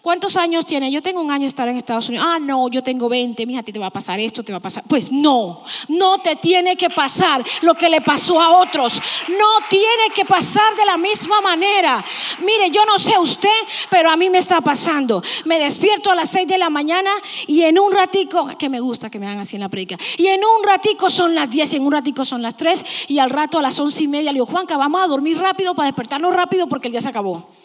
¿Cuántos 0.02 0.36
años 0.36 0.66
tiene? 0.66 0.90
Yo 0.90 1.00
tengo 1.00 1.20
un 1.20 1.30
año 1.30 1.42
de 1.42 1.48
estar 1.48 1.68
en 1.68 1.76
Estados 1.76 2.08
Unidos. 2.08 2.26
Ah, 2.28 2.40
no, 2.40 2.68
yo 2.68 2.82
tengo 2.82 3.08
20. 3.08 3.46
Mija, 3.46 3.60
a 3.60 3.62
ti 3.62 3.72
te 3.72 3.78
va 3.78 3.86
a 3.86 3.90
pasar 3.90 4.18
esto, 4.18 4.42
te 4.42 4.50
va 4.50 4.58
a 4.58 4.60
pasar. 4.60 4.82
Pues 4.88 5.12
no, 5.12 5.62
no 5.86 6.18
te 6.18 6.34
tiene 6.34 6.74
que 6.74 6.90
pasar 6.90 7.44
lo 7.60 7.76
que 7.76 7.88
le 7.88 8.00
pasó 8.00 8.42
a 8.42 8.58
otros. 8.58 9.00
No 9.28 9.64
tiene 9.70 10.10
que 10.12 10.24
pasar 10.24 10.74
de 10.74 10.84
la 10.84 10.96
misma 10.96 11.40
manera. 11.40 12.04
Mire, 12.40 12.68
yo 12.70 12.84
no 12.84 12.98
sé 12.98 13.16
usted, 13.16 13.48
pero 13.90 14.10
a 14.10 14.16
mí 14.16 14.28
me 14.28 14.38
está 14.38 14.60
pasando. 14.60 15.22
Me 15.44 15.60
despierto 15.60 16.10
a 16.10 16.16
las 16.16 16.30
6 16.30 16.48
de 16.48 16.58
la 16.58 16.68
mañana 16.68 17.12
y 17.46 17.62
en 17.62 17.78
un 17.78 17.92
ratico, 17.92 18.48
que 18.58 18.68
me 18.68 18.80
gusta 18.80 19.08
que 19.08 19.20
me 19.20 19.28
hagan 19.28 19.38
así 19.38 19.54
en 19.54 19.60
la 19.60 19.68
predica, 19.68 19.96
y 20.18 20.26
en 20.26 20.40
un 20.40 20.64
ratico 20.64 21.10
son 21.10 21.36
las 21.36 21.48
10 21.48 21.74
y 21.74 21.76
en 21.76 21.86
un 21.86 21.92
ratico 21.92 22.24
son 22.24 22.42
las 22.42 22.56
3 22.56 22.84
y 23.06 23.20
al 23.20 23.30
rato 23.30 23.60
a 23.60 23.62
las 23.62 23.78
11 23.78 24.02
y 24.02 24.08
media 24.08 24.32
le 24.32 24.38
digo, 24.38 24.46
Juanca, 24.46 24.76
vamos 24.76 25.00
a 25.00 25.06
dormir 25.06 25.38
rápido 25.38 25.76
para 25.76 25.86
despertarnos 25.86 26.34
rápido 26.34 26.66
porque 26.66 26.88
el 26.88 26.92
día 26.92 27.00
se 27.00 27.08
acabó. 27.08 27.61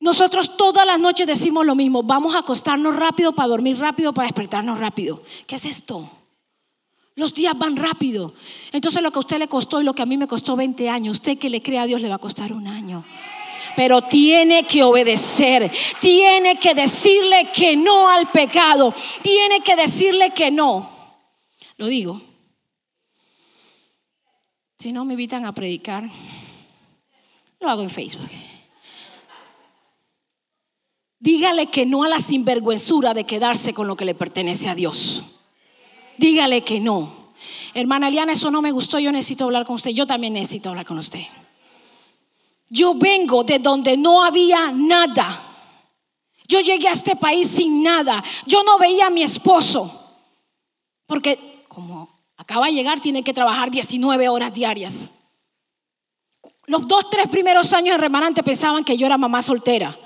Nosotros 0.00 0.56
todas 0.56 0.86
las 0.86 1.00
noches 1.00 1.26
decimos 1.26 1.66
lo 1.66 1.74
mismo, 1.74 2.02
vamos 2.02 2.34
a 2.34 2.40
acostarnos 2.40 2.94
rápido 2.94 3.32
para 3.32 3.48
dormir 3.48 3.78
rápido, 3.78 4.12
para 4.12 4.26
despertarnos 4.26 4.78
rápido. 4.78 5.22
¿Qué 5.46 5.56
es 5.56 5.64
esto? 5.64 6.08
Los 7.16 7.34
días 7.34 7.58
van 7.58 7.74
rápido. 7.74 8.32
Entonces 8.70 9.02
lo 9.02 9.10
que 9.10 9.18
a 9.18 9.20
usted 9.20 9.38
le 9.38 9.48
costó 9.48 9.80
y 9.80 9.84
lo 9.84 9.92
que 9.92 10.02
a 10.02 10.06
mí 10.06 10.16
me 10.16 10.28
costó 10.28 10.54
20 10.54 10.88
años, 10.88 11.16
usted 11.16 11.36
que 11.36 11.50
le 11.50 11.60
cree 11.60 11.80
a 11.80 11.86
Dios 11.86 12.00
le 12.00 12.08
va 12.08 12.14
a 12.14 12.18
costar 12.18 12.52
un 12.52 12.68
año. 12.68 13.04
Pero 13.74 14.02
tiene 14.02 14.62
que 14.62 14.84
obedecer, 14.84 15.70
tiene 16.00 16.56
que 16.56 16.74
decirle 16.74 17.50
que 17.52 17.76
no 17.76 18.08
al 18.08 18.28
pecado, 18.28 18.94
tiene 19.20 19.60
que 19.62 19.74
decirle 19.74 20.30
que 20.30 20.52
no. 20.52 20.88
Lo 21.76 21.86
digo. 21.86 22.20
Si 24.78 24.92
no 24.92 25.04
me 25.04 25.14
invitan 25.14 25.44
a 25.44 25.52
predicar, 25.52 26.04
lo 27.58 27.68
hago 27.68 27.82
en 27.82 27.90
Facebook. 27.90 28.30
Dígale 31.20 31.66
que 31.66 31.84
no 31.84 32.04
a 32.04 32.08
la 32.08 32.20
sinvergüenzura 32.20 33.12
de 33.12 33.24
quedarse 33.24 33.74
con 33.74 33.88
lo 33.88 33.96
que 33.96 34.04
le 34.04 34.14
pertenece 34.14 34.68
a 34.68 34.74
Dios. 34.74 35.22
Dígale 36.16 36.62
que 36.62 36.78
no. 36.78 37.32
Hermana 37.74 38.08
Eliana, 38.08 38.32
eso 38.32 38.50
no 38.50 38.62
me 38.62 38.70
gustó, 38.70 38.98
yo 38.98 39.10
necesito 39.10 39.44
hablar 39.44 39.64
con 39.64 39.76
usted. 39.76 39.90
Yo 39.90 40.06
también 40.06 40.34
necesito 40.34 40.68
hablar 40.68 40.86
con 40.86 40.98
usted. 40.98 41.22
Yo 42.70 42.94
vengo 42.94 43.42
de 43.42 43.58
donde 43.58 43.96
no 43.96 44.22
había 44.22 44.70
nada. 44.70 45.42
Yo 46.46 46.60
llegué 46.60 46.88
a 46.88 46.92
este 46.92 47.16
país 47.16 47.48
sin 47.48 47.82
nada. 47.82 48.22
Yo 48.46 48.62
no 48.62 48.78
veía 48.78 49.06
a 49.06 49.10
mi 49.10 49.22
esposo. 49.22 49.92
Porque 51.06 51.64
como 51.66 52.08
acaba 52.36 52.66
de 52.66 52.74
llegar, 52.74 53.00
tiene 53.00 53.24
que 53.24 53.34
trabajar 53.34 53.70
19 53.70 54.28
horas 54.28 54.52
diarias. 54.54 55.10
Los 56.66 56.86
dos, 56.86 57.10
tres 57.10 57.26
primeros 57.28 57.72
años 57.72 57.96
en 57.96 58.00
remanente 58.00 58.42
pensaban 58.42 58.84
que 58.84 58.96
yo 58.96 59.06
era 59.06 59.18
mamá 59.18 59.42
soltera 59.42 59.96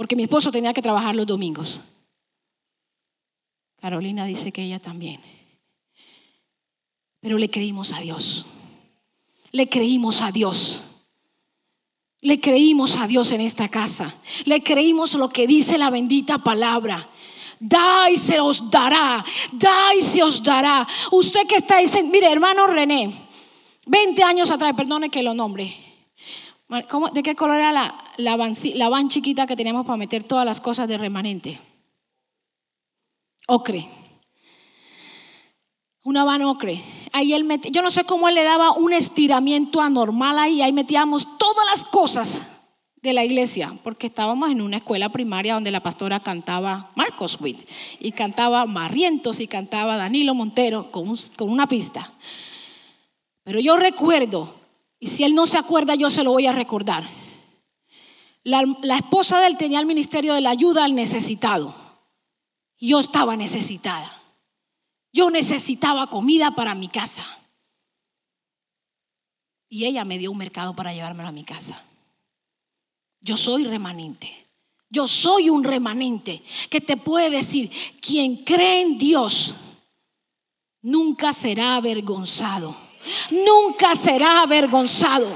porque 0.00 0.16
mi 0.16 0.22
esposo 0.22 0.50
tenía 0.50 0.72
que 0.72 0.80
trabajar 0.80 1.14
los 1.14 1.26
domingos. 1.26 1.82
Carolina 3.82 4.24
dice 4.24 4.50
que 4.50 4.62
ella 4.62 4.78
también. 4.78 5.20
Pero 7.20 7.36
le 7.36 7.50
creímos 7.50 7.92
a 7.92 8.00
Dios. 8.00 8.46
Le 9.52 9.68
creímos 9.68 10.22
a 10.22 10.32
Dios. 10.32 10.80
Le 12.22 12.40
creímos 12.40 12.96
a 12.96 13.08
Dios 13.08 13.30
en 13.32 13.42
esta 13.42 13.68
casa. 13.68 14.14
Le 14.46 14.62
creímos 14.62 15.12
lo 15.16 15.28
que 15.28 15.46
dice 15.46 15.76
la 15.76 15.90
bendita 15.90 16.38
palabra. 16.38 17.06
Da 17.58 18.10
y 18.10 18.16
se 18.16 18.40
os 18.40 18.70
dará. 18.70 19.22
Da 19.52 19.94
y 19.94 20.00
se 20.00 20.22
os 20.22 20.42
dará. 20.42 20.88
Usted 21.12 21.46
que 21.46 21.56
está 21.56 21.76
diciendo, 21.76 22.10
mire, 22.10 22.32
hermano 22.32 22.66
René, 22.66 23.12
20 23.84 24.22
años 24.22 24.50
atrás, 24.50 24.72
perdone 24.72 25.10
que 25.10 25.22
lo 25.22 25.34
nombre. 25.34 25.89
¿De 27.12 27.22
qué 27.24 27.34
color 27.34 27.56
era 27.56 27.72
la, 28.16 28.36
van, 28.36 29.08
chiquita 29.08 29.46
que 29.46 29.56
teníamos 29.56 29.84
para 29.84 29.96
meter 29.96 30.22
todas 30.22 30.44
las 30.44 30.60
cosas 30.60 30.86
de 30.86 30.98
remanente? 30.98 31.58
Ocre. 33.48 33.88
Una 36.04 36.22
van 36.22 36.42
ocre. 36.42 36.80
Ahí 37.12 37.32
él 37.32 37.46
yo 37.72 37.82
no 37.82 37.90
sé 37.90 38.04
cómo 38.04 38.28
él 38.28 38.36
le 38.36 38.44
daba 38.44 38.70
un 38.72 38.92
estiramiento 38.92 39.80
anormal 39.80 40.38
ahí. 40.38 40.62
Ahí 40.62 40.72
metíamos 40.72 41.38
todas 41.38 41.66
las 41.72 41.84
cosas 41.84 42.40
de 43.02 43.14
la 43.14 43.24
iglesia, 43.24 43.74
porque 43.82 44.06
estábamos 44.06 44.50
en 44.50 44.60
una 44.60 44.76
escuela 44.76 45.08
primaria 45.08 45.54
donde 45.54 45.72
la 45.72 45.82
pastora 45.82 46.20
cantaba 46.20 46.92
Marcos 46.94 47.40
Witt 47.40 47.68
y 47.98 48.12
cantaba 48.12 48.64
Marrientos 48.66 49.40
y 49.40 49.48
cantaba 49.48 49.96
Danilo 49.96 50.34
Montero 50.34 50.92
con 50.92 51.16
una 51.40 51.66
pista. 51.66 52.12
Pero 53.42 53.58
yo 53.58 53.76
recuerdo 53.76 54.59
y 55.00 55.06
si 55.06 55.24
él 55.24 55.34
no 55.34 55.46
se 55.46 55.56
acuerda, 55.56 55.94
yo 55.94 56.10
se 56.10 56.22
lo 56.22 56.32
voy 56.32 56.46
a 56.46 56.52
recordar. 56.52 57.08
La, 58.44 58.62
esposa 58.96 59.40
de 59.40 59.46
él 59.46 59.56
tenía 59.56 59.80
el 59.80 59.86
ministerio 59.86 60.34
de 60.34 60.42
la 60.42 60.50
ayuda 60.50 60.84
al 60.84 60.94
necesitado. 60.94 61.74
Yo 62.78 63.00
estaba 63.00 63.34
necesitada. 63.34 64.14
Yo 65.12 65.30
necesitaba 65.30 66.08
comida 66.08 66.50
para 66.50 66.74
mi 66.74 66.88
casa. 66.88 67.26
Y 69.70 69.86
ella 69.86 70.04
me 70.04 70.18
dio 70.18 70.30
un 70.30 70.38
mercado 70.38 70.76
para 70.76 70.92
llevármelo 70.92 71.28
a 71.28 71.32
mi 71.32 71.44
casa. 71.44 71.82
Yo 73.20 73.38
soy 73.38 73.64
remanente. 73.64 74.48
Yo 74.90 75.08
soy 75.08 75.48
un 75.48 75.64
remanente 75.64 76.42
que 76.68 76.80
te 76.80 76.96
puede 76.96 77.30
decir, 77.30 77.70
quien 78.00 78.44
cree 78.44 78.82
en 78.82 78.98
Dios 78.98 79.54
nunca 80.82 81.32
será 81.32 81.76
avergonzado. 81.76 82.89
Nunca 83.30 83.94
será 83.94 84.42
avergonzado. 84.42 85.28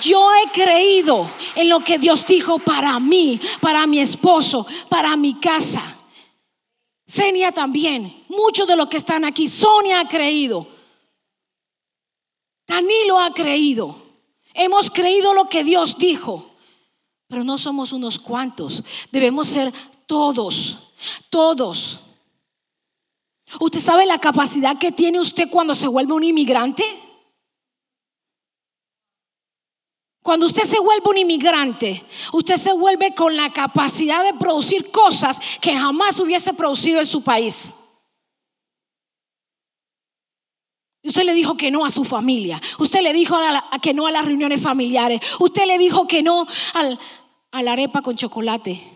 Yo 0.00 0.28
he 0.34 0.50
creído 0.50 1.30
en 1.54 1.68
lo 1.68 1.80
que 1.80 1.98
Dios 1.98 2.26
dijo 2.26 2.58
para 2.58 2.98
mí, 2.98 3.40
para 3.60 3.86
mi 3.86 4.00
esposo, 4.00 4.66
para 4.88 5.16
mi 5.16 5.34
casa. 5.34 5.96
Senia 7.06 7.52
también, 7.52 8.24
muchos 8.28 8.66
de 8.66 8.74
los 8.74 8.88
que 8.88 8.96
están 8.96 9.24
aquí, 9.24 9.46
Sonia 9.46 10.00
ha 10.00 10.08
creído, 10.08 10.66
Danilo 12.66 13.20
ha 13.20 13.32
creído, 13.32 13.96
hemos 14.52 14.90
creído 14.90 15.32
lo 15.32 15.48
que 15.48 15.62
Dios 15.62 15.98
dijo, 15.98 16.50
pero 17.28 17.44
no 17.44 17.58
somos 17.58 17.92
unos 17.92 18.18
cuantos, 18.18 18.82
debemos 19.12 19.46
ser 19.46 19.72
todos, 20.06 20.78
todos. 21.30 22.00
¿Usted 23.60 23.80
sabe 23.80 24.06
la 24.06 24.18
capacidad 24.18 24.76
que 24.76 24.92
tiene 24.92 25.20
usted 25.20 25.48
cuando 25.48 25.74
se 25.74 25.86
vuelve 25.86 26.12
un 26.12 26.24
inmigrante? 26.24 26.84
Cuando 30.22 30.46
usted 30.46 30.64
se 30.64 30.80
vuelve 30.80 31.08
un 31.08 31.18
inmigrante, 31.18 32.04
usted 32.32 32.56
se 32.56 32.72
vuelve 32.72 33.14
con 33.14 33.36
la 33.36 33.52
capacidad 33.52 34.24
de 34.24 34.34
producir 34.34 34.90
cosas 34.90 35.40
que 35.60 35.76
jamás 35.76 36.18
hubiese 36.18 36.52
producido 36.52 36.98
en 36.98 37.06
su 37.06 37.22
país. 37.22 37.76
Usted 41.04 41.22
le 41.22 41.34
dijo 41.34 41.56
que 41.56 41.70
no 41.70 41.86
a 41.86 41.90
su 41.90 42.04
familia. 42.04 42.60
Usted 42.80 43.00
le 43.02 43.12
dijo 43.12 43.36
que 43.80 43.94
no 43.94 44.08
a 44.08 44.10
las 44.10 44.24
reuniones 44.24 44.60
familiares. 44.60 45.20
Usted 45.38 45.64
le 45.64 45.78
dijo 45.78 46.08
que 46.08 46.24
no 46.24 46.48
a 47.52 47.62
la 47.62 47.72
arepa 47.72 48.02
con 48.02 48.16
chocolate 48.16 48.95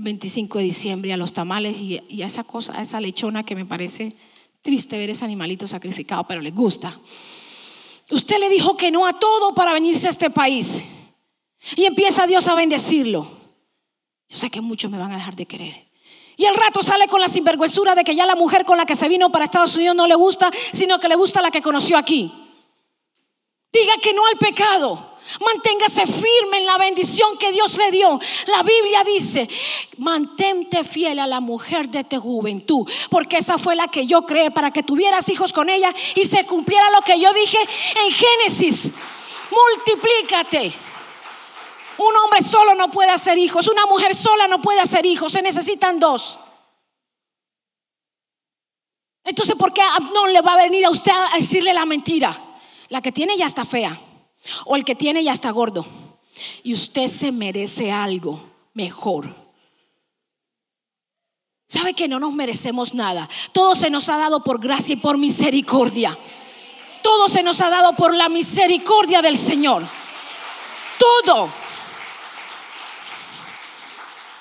el 0.00 0.04
25 0.04 0.58
de 0.58 0.64
diciembre, 0.64 1.12
a 1.12 1.18
los 1.18 1.34
tamales 1.34 1.76
y, 1.78 2.22
a 2.22 2.26
esa 2.26 2.42
cosa, 2.42 2.76
a 2.76 2.82
esa 2.82 3.00
lechona 3.00 3.44
que 3.44 3.54
me 3.54 3.66
parece 3.66 4.16
triste 4.62 4.96
ver 4.96 5.10
ese 5.10 5.26
animalito 5.26 5.66
sacrificado, 5.66 6.24
pero 6.24 6.40
le 6.40 6.50
gusta. 6.50 6.98
Usted 8.10 8.38
le 8.38 8.48
dijo 8.48 8.76
que 8.78 8.90
no 8.90 9.06
a 9.06 9.18
todo 9.18 9.54
para 9.54 9.74
venirse 9.74 10.06
a 10.06 10.10
este 10.10 10.30
país. 10.30 10.82
Y 11.76 11.84
empieza 11.84 12.26
Dios 12.26 12.48
a 12.48 12.54
bendecirlo. 12.54 13.30
Yo 14.28 14.36
sé 14.36 14.50
que 14.50 14.62
muchos 14.62 14.90
me 14.90 14.98
van 14.98 15.12
a 15.12 15.16
dejar 15.16 15.36
de 15.36 15.44
querer. 15.44 15.90
Y 16.36 16.46
el 16.46 16.54
rato 16.54 16.82
sale 16.82 17.06
con 17.06 17.20
la 17.20 17.28
sinvergüenzura 17.28 17.94
de 17.94 18.02
que 18.02 18.16
ya 18.16 18.24
la 18.24 18.34
mujer 18.34 18.64
con 18.64 18.78
la 18.78 18.86
que 18.86 18.96
se 18.96 19.08
vino 19.08 19.30
para 19.30 19.44
Estados 19.44 19.76
Unidos 19.76 19.94
no 19.94 20.06
le 20.06 20.14
gusta, 20.14 20.50
sino 20.72 20.98
que 20.98 21.08
le 21.08 21.14
gusta 21.14 21.42
la 21.42 21.50
que 21.50 21.60
conoció 21.60 21.98
aquí. 21.98 22.32
Diga 23.70 23.92
que 24.02 24.14
no 24.14 24.26
al 24.26 24.38
pecado. 24.38 25.09
Manténgase 25.38 26.06
firme 26.06 26.58
en 26.58 26.66
la 26.66 26.78
bendición 26.78 27.38
que 27.38 27.52
Dios 27.52 27.76
le 27.76 27.90
dio. 27.90 28.18
La 28.46 28.62
Biblia 28.62 29.04
dice, 29.04 29.48
mantente 29.98 30.82
fiel 30.82 31.20
a 31.20 31.26
la 31.26 31.40
mujer 31.40 31.88
de 31.88 32.02
tu 32.04 32.20
juventud, 32.20 32.90
porque 33.10 33.38
esa 33.38 33.56
fue 33.58 33.76
la 33.76 33.88
que 33.88 34.06
yo 34.06 34.22
creé 34.26 34.50
para 34.50 34.72
que 34.72 34.82
tuvieras 34.82 35.28
hijos 35.28 35.52
con 35.52 35.70
ella 35.70 35.94
y 36.16 36.24
se 36.24 36.44
cumpliera 36.46 36.90
lo 36.90 37.02
que 37.02 37.20
yo 37.20 37.32
dije 37.32 37.58
en 38.04 38.12
Génesis. 38.12 38.92
Multiplícate. 39.50 40.72
Un 41.98 42.16
hombre 42.16 42.42
solo 42.42 42.74
no 42.74 42.90
puede 42.90 43.10
hacer 43.10 43.38
hijos, 43.38 43.68
una 43.68 43.86
mujer 43.86 44.14
sola 44.14 44.48
no 44.48 44.60
puede 44.60 44.80
hacer 44.80 45.04
hijos, 45.06 45.32
se 45.32 45.42
necesitan 45.42 46.00
dos. 46.00 46.40
Entonces, 49.22 49.54
¿por 49.54 49.72
qué 49.72 49.82
no 50.14 50.26
le 50.26 50.40
va 50.40 50.54
a 50.54 50.62
venir 50.62 50.84
a 50.86 50.90
usted 50.90 51.12
a 51.12 51.36
decirle 51.36 51.74
la 51.74 51.84
mentira? 51.84 52.36
La 52.88 53.02
que 53.02 53.12
tiene 53.12 53.36
ya 53.36 53.46
está 53.46 53.64
fea. 53.64 54.00
O 54.64 54.76
el 54.76 54.84
que 54.84 54.94
tiene 54.94 55.22
ya 55.22 55.32
está 55.32 55.50
gordo. 55.50 55.86
Y 56.62 56.74
usted 56.74 57.08
se 57.08 57.32
merece 57.32 57.92
algo 57.92 58.42
mejor. 58.74 59.34
¿Sabe 61.68 61.94
que 61.94 62.08
no 62.08 62.18
nos 62.18 62.32
merecemos 62.32 62.94
nada? 62.94 63.28
Todo 63.52 63.76
se 63.76 63.90
nos 63.90 64.08
ha 64.08 64.16
dado 64.16 64.42
por 64.42 64.60
gracia 64.60 64.94
y 64.94 64.96
por 64.96 65.18
misericordia. 65.18 66.18
Todo 67.02 67.28
se 67.28 67.42
nos 67.42 67.60
ha 67.60 67.70
dado 67.70 67.94
por 67.94 68.14
la 68.14 68.28
misericordia 68.28 69.22
del 69.22 69.38
Señor. 69.38 69.86
Todo. 70.98 71.48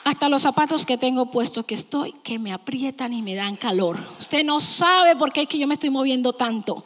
Hasta 0.04 0.28
los 0.28 0.42
zapatos 0.42 0.88
que 0.88 0.98
tengo 0.98 1.28
puestos 1.28 1.66
que 1.66 1.76
estoy, 1.76 2.14
que 2.24 2.40
me 2.40 2.52
aprietan 2.52 3.14
y 3.14 3.22
me 3.22 3.36
dan 3.36 3.56
calor. 3.56 4.00
Usted 4.20 4.44
no 4.44 4.60
sabe 4.60 5.16
por 5.16 5.32
qué 5.32 5.44
es 5.44 5.48
que 5.48 5.60
yo 5.60 5.68
me 5.68 5.76
estoy 5.76 5.92
moviendo 5.92 6.34
tanto. 6.34 6.84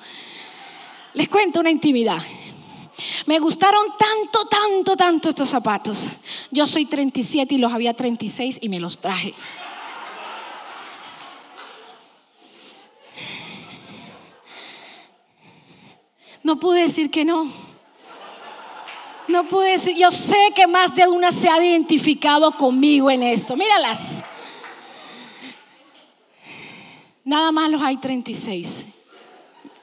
Les 1.14 1.30
cuento 1.30 1.62
una 1.62 1.70
intimidad. 1.70 2.22
Me 3.26 3.40
gustaron 3.40 3.86
tanto, 3.98 4.46
tanto, 4.46 4.96
tanto 4.96 5.30
estos 5.30 5.50
zapatos. 5.50 6.10
Yo 6.52 6.66
soy 6.66 6.86
37 6.86 7.56
y 7.56 7.58
los 7.58 7.74
había 7.74 7.94
36 7.94 8.60
y 8.62 8.70
me 8.70 8.80
los 8.80 9.00
traje. 9.00 9.34
No 16.44 16.60
pude 16.60 16.82
decir 16.82 17.10
que 17.10 17.24
no. 17.24 17.50
No 19.28 19.48
pude 19.48 19.72
decir, 19.72 19.96
yo 19.96 20.12
sé 20.12 20.52
que 20.54 20.68
más 20.68 20.94
de 20.94 21.08
una 21.08 21.32
se 21.32 21.50
ha 21.50 21.64
identificado 21.64 22.52
conmigo 22.58 23.10
en 23.10 23.24
esto. 23.24 23.56
Míralas. 23.56 24.24
Nada 27.24 27.52
más 27.54 27.72
los 27.72 27.82
hay 27.82 27.98
36. 27.98 28.86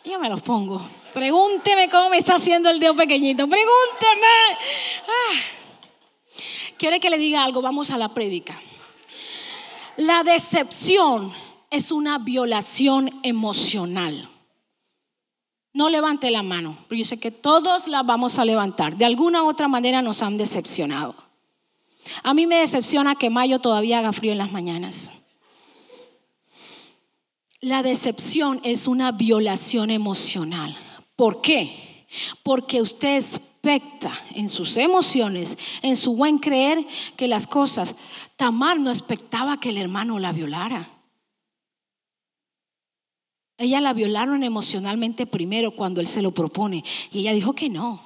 Yo 0.04 0.20
me 0.20 0.28
los 0.28 0.42
pongo. 0.42 0.82
Pregúnteme 1.12 1.88
cómo 1.88 2.10
me 2.10 2.18
está 2.18 2.36
haciendo 2.36 2.70
el 2.70 2.80
dedo 2.80 2.94
pequeñito. 2.94 3.48
Pregúnteme. 3.48 4.26
Ah. 5.06 5.60
¿Quiere 6.78 7.00
que 7.00 7.10
le 7.10 7.18
diga 7.18 7.44
algo? 7.44 7.60
Vamos 7.62 7.90
a 7.90 7.98
la 7.98 8.08
prédica. 8.14 8.60
La 9.96 10.22
decepción 10.22 11.32
es 11.70 11.92
una 11.92 12.18
violación 12.18 13.20
emocional. 13.22 14.28
No 15.72 15.88
levante 15.88 16.30
la 16.30 16.42
mano, 16.42 16.76
pero 16.88 16.98
yo 16.98 17.04
sé 17.04 17.18
que 17.18 17.30
todos 17.30 17.86
la 17.86 18.02
vamos 18.02 18.38
a 18.38 18.44
levantar. 18.44 18.96
De 18.96 19.04
alguna 19.04 19.44
u 19.44 19.48
otra 19.48 19.68
manera 19.68 20.02
nos 20.02 20.22
han 20.22 20.36
decepcionado. 20.36 21.14
A 22.22 22.34
mí 22.34 22.46
me 22.46 22.56
decepciona 22.56 23.14
que 23.14 23.30
mayo 23.30 23.60
todavía 23.60 23.98
haga 23.98 24.12
frío 24.12 24.32
en 24.32 24.38
las 24.38 24.52
mañanas. 24.52 25.12
La 27.60 27.82
decepción 27.82 28.60
es 28.64 28.86
una 28.86 29.12
violación 29.12 29.90
emocional. 29.90 30.76
¿Por 31.20 31.42
qué? 31.42 32.06
Porque 32.42 32.80
usted 32.80 33.16
expecta 33.16 34.18
en 34.34 34.48
sus 34.48 34.78
emociones, 34.78 35.58
en 35.82 35.94
su 35.94 36.16
buen 36.16 36.38
creer, 36.38 36.82
que 37.14 37.28
las 37.28 37.46
cosas. 37.46 37.94
Tamar 38.36 38.80
no 38.80 38.88
expectaba 38.88 39.60
que 39.60 39.68
el 39.68 39.76
hermano 39.76 40.18
la 40.18 40.32
violara. 40.32 40.88
Ella 43.58 43.82
la 43.82 43.92
violaron 43.92 44.44
emocionalmente 44.44 45.26
primero 45.26 45.72
cuando 45.72 46.00
él 46.00 46.06
se 46.06 46.22
lo 46.22 46.30
propone. 46.30 46.82
Y 47.12 47.18
ella 47.18 47.34
dijo 47.34 47.52
que 47.52 47.68
no. 47.68 48.00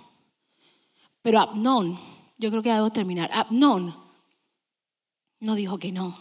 Pero 1.22 1.38
Abnón, 1.38 1.96
yo 2.36 2.50
creo 2.50 2.62
que 2.64 2.70
ya 2.70 2.74
debo 2.74 2.90
terminar. 2.90 3.30
Abnón 3.32 3.94
no 5.38 5.54
dijo 5.54 5.78
que 5.78 5.92
no. 5.92 6.18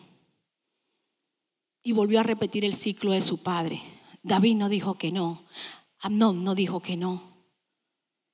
Y 1.82 1.94
volvió 1.94 2.20
a 2.20 2.24
repetir 2.24 2.64
el 2.64 2.76
ciclo 2.76 3.14
de 3.14 3.22
su 3.22 3.41
padre. 3.41 3.82
David 4.22 4.58
no 4.58 4.70
dijo 4.70 4.94
que 4.94 5.12
no. 5.12 5.41
Amnón 6.04 6.43
no 6.43 6.54
dijo 6.54 6.82
que 6.82 6.97
no. 6.97 7.24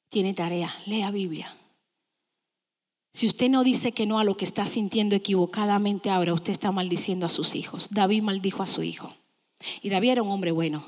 Tiene 0.10 0.34
tarea, 0.34 0.76
lea 0.88 1.12
Biblia. 1.12 1.56
Si 3.12 3.28
usted 3.28 3.48
no 3.48 3.64
dice 3.64 3.92
que 3.92 4.08
no 4.08 4.18
a 4.18 4.24
lo 4.24 4.36
que 4.36 4.44
está 4.44 4.66
sintiendo 4.66 5.16
equivocadamente 5.16 6.10
ahora, 6.10 6.34
usted 6.34 6.52
está 6.52 6.72
maldiciendo 6.72 7.28
a 7.28 7.30
sus 7.30 7.54
hijos. 7.54 7.90
David 7.92 8.24
maldijo 8.24 8.64
a 8.64 8.66
su 8.66 8.82
hijo. 8.82 9.14
Y 9.84 9.92
David 9.92 10.10
era 10.10 10.24
un 10.24 10.32
hombre 10.32 10.52
bueno. 10.52 10.84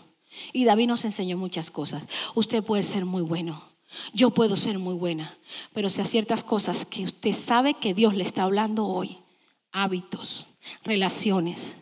Y 0.53 0.65
David 0.65 0.87
nos 0.87 1.05
enseñó 1.05 1.37
muchas 1.37 1.69
cosas. 1.69 2.07
Usted 2.33 2.63
puede 2.63 2.81
ser 2.81 3.05
muy 3.05 3.21
bueno. 3.21 3.61
Yo 4.15 4.31
puedo 4.31 4.55
ser 4.55 4.79
muy 4.79 4.95
buena. 4.95 5.37
Pero 5.73 5.87
si 5.91 6.01
a 6.01 6.05
ciertas 6.05 6.43
cosas 6.43 6.87
que 6.87 7.03
usted 7.03 7.33
sabe 7.33 7.75
que 7.75 7.93
Dios 7.93 8.15
le 8.15 8.23
está 8.23 8.41
hablando 8.41 8.87
hoy, 8.87 9.19
hábitos, 9.71 10.47
relaciones, 10.83 11.75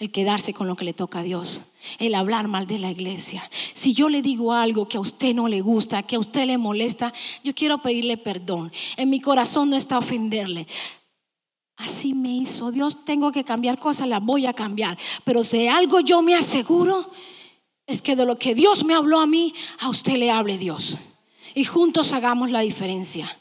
el 0.00 0.10
quedarse 0.10 0.54
con 0.54 0.66
lo 0.66 0.76
que 0.76 0.86
le 0.86 0.94
toca 0.94 1.20
a 1.20 1.22
Dios, 1.22 1.60
el 1.98 2.14
hablar 2.14 2.48
mal 2.48 2.66
de 2.66 2.78
la 2.78 2.90
iglesia. 2.90 3.48
Si 3.74 3.92
yo 3.92 4.08
le 4.08 4.22
digo 4.22 4.54
algo 4.54 4.88
que 4.88 4.96
a 4.96 5.00
usted 5.00 5.34
no 5.34 5.46
le 5.46 5.60
gusta, 5.60 6.02
que 6.02 6.16
a 6.16 6.18
usted 6.18 6.46
le 6.46 6.56
molesta, 6.56 7.12
yo 7.44 7.54
quiero 7.54 7.78
pedirle 7.78 8.16
perdón. 8.16 8.72
En 8.96 9.10
mi 9.10 9.20
corazón 9.20 9.68
no 9.68 9.76
está 9.76 9.98
ofenderle. 9.98 10.66
Así 11.76 12.14
me 12.14 12.30
hizo 12.30 12.70
Dios, 12.70 13.04
tengo 13.04 13.30
que 13.30 13.44
cambiar 13.44 13.78
cosas, 13.78 14.08
las 14.08 14.22
voy 14.22 14.46
a 14.46 14.54
cambiar. 14.54 14.98
Pero 15.22 15.44
si 15.44 15.68
algo 15.68 16.00
yo 16.00 16.22
me 16.22 16.34
aseguro, 16.34 17.10
es 17.86 18.00
que 18.00 18.16
de 18.16 18.24
lo 18.24 18.38
que 18.38 18.54
Dios 18.54 18.84
me 18.84 18.94
habló 18.94 19.20
a 19.20 19.26
mí, 19.26 19.52
a 19.80 19.90
usted 19.90 20.16
le 20.16 20.30
hable 20.30 20.56
Dios. 20.56 20.96
Y 21.54 21.64
juntos 21.64 22.14
hagamos 22.14 22.50
la 22.50 22.60
diferencia. 22.60 23.36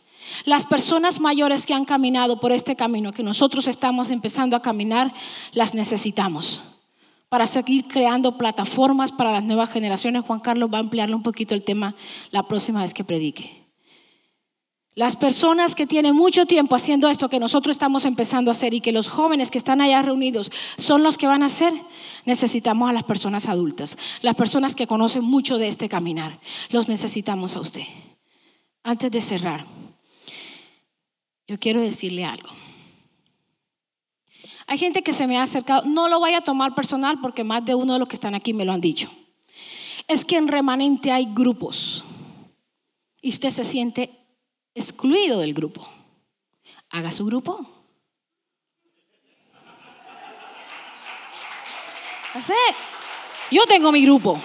Las 0.45 0.65
personas 0.65 1.19
mayores 1.19 1.65
que 1.65 1.73
han 1.73 1.85
caminado 1.85 2.39
por 2.39 2.51
este 2.51 2.75
camino, 2.75 3.11
que 3.11 3.23
nosotros 3.23 3.67
estamos 3.67 4.11
empezando 4.11 4.55
a 4.55 4.61
caminar, 4.61 5.13
las 5.53 5.73
necesitamos 5.73 6.63
para 7.29 7.45
seguir 7.45 7.87
creando 7.87 8.37
plataformas 8.37 9.11
para 9.11 9.31
las 9.31 9.43
nuevas 9.43 9.69
generaciones. 9.69 10.25
Juan 10.25 10.39
Carlos 10.39 10.69
va 10.73 10.77
a 10.77 10.81
ampliarle 10.81 11.15
un 11.15 11.23
poquito 11.23 11.53
el 11.53 11.63
tema 11.63 11.95
la 12.31 12.43
próxima 12.43 12.81
vez 12.81 12.93
que 12.93 13.03
predique. 13.03 13.69
Las 14.95 15.15
personas 15.15 15.75
que 15.75 15.87
tienen 15.87 16.15
mucho 16.15 16.45
tiempo 16.45 16.75
haciendo 16.75 17.07
esto 17.09 17.29
que 17.29 17.39
nosotros 17.39 17.75
estamos 17.75 18.03
empezando 18.03 18.49
a 18.49 18.53
hacer 18.53 18.73
y 18.73 18.81
que 18.81 18.91
los 18.91 19.07
jóvenes 19.07 19.49
que 19.49 19.57
están 19.57 19.79
allá 19.79 20.01
reunidos 20.01 20.51
son 20.77 21.03
los 21.03 21.17
que 21.17 21.27
van 21.27 21.43
a 21.43 21.45
hacer, 21.45 21.71
necesitamos 22.25 22.89
a 22.89 22.93
las 22.93 23.03
personas 23.03 23.47
adultas, 23.47 23.97
las 24.21 24.35
personas 24.35 24.75
que 24.75 24.87
conocen 24.87 25.23
mucho 25.23 25.57
de 25.57 25.69
este 25.69 25.87
caminar. 25.87 26.39
Los 26.69 26.89
necesitamos 26.89 27.55
a 27.55 27.61
usted. 27.61 27.83
Antes 28.83 29.09
de 29.11 29.21
cerrar, 29.21 29.65
yo 31.49 31.59
quiero 31.59 31.81
decirle 31.81 32.25
algo. 32.25 32.51
Hay 34.67 34.77
gente 34.77 35.01
que 35.01 35.13
se 35.13 35.25
me 35.25 35.39
ha 35.39 35.41
acercado, 35.41 35.83
no 35.83 36.07
lo 36.07 36.19
vaya 36.19 36.37
a 36.37 36.43
tomar 36.43 36.75
personal 36.75 37.19
porque 37.21 37.43
más 37.43 37.65
de 37.65 37.73
uno 37.73 37.93
de 37.93 37.99
los 37.99 38.07
que 38.07 38.13
están 38.13 38.35
aquí 38.35 38.53
me 38.53 38.65
lo 38.65 38.71
han 38.71 38.81
dicho. 38.81 39.09
Es 40.07 40.25
que 40.25 40.37
en 40.37 40.47
remanente 40.47 41.11
hay 41.11 41.25
grupos 41.25 42.03
y 43.19 43.29
usted 43.29 43.49
se 43.49 43.63
siente 43.63 44.11
excluido 44.75 45.39
del 45.39 45.55
grupo. 45.55 45.87
Haga 46.91 47.11
su 47.11 47.25
grupo. 47.25 47.67
Yo 53.49 53.65
tengo 53.65 53.91
mi 53.91 54.03
grupo. 54.03 54.39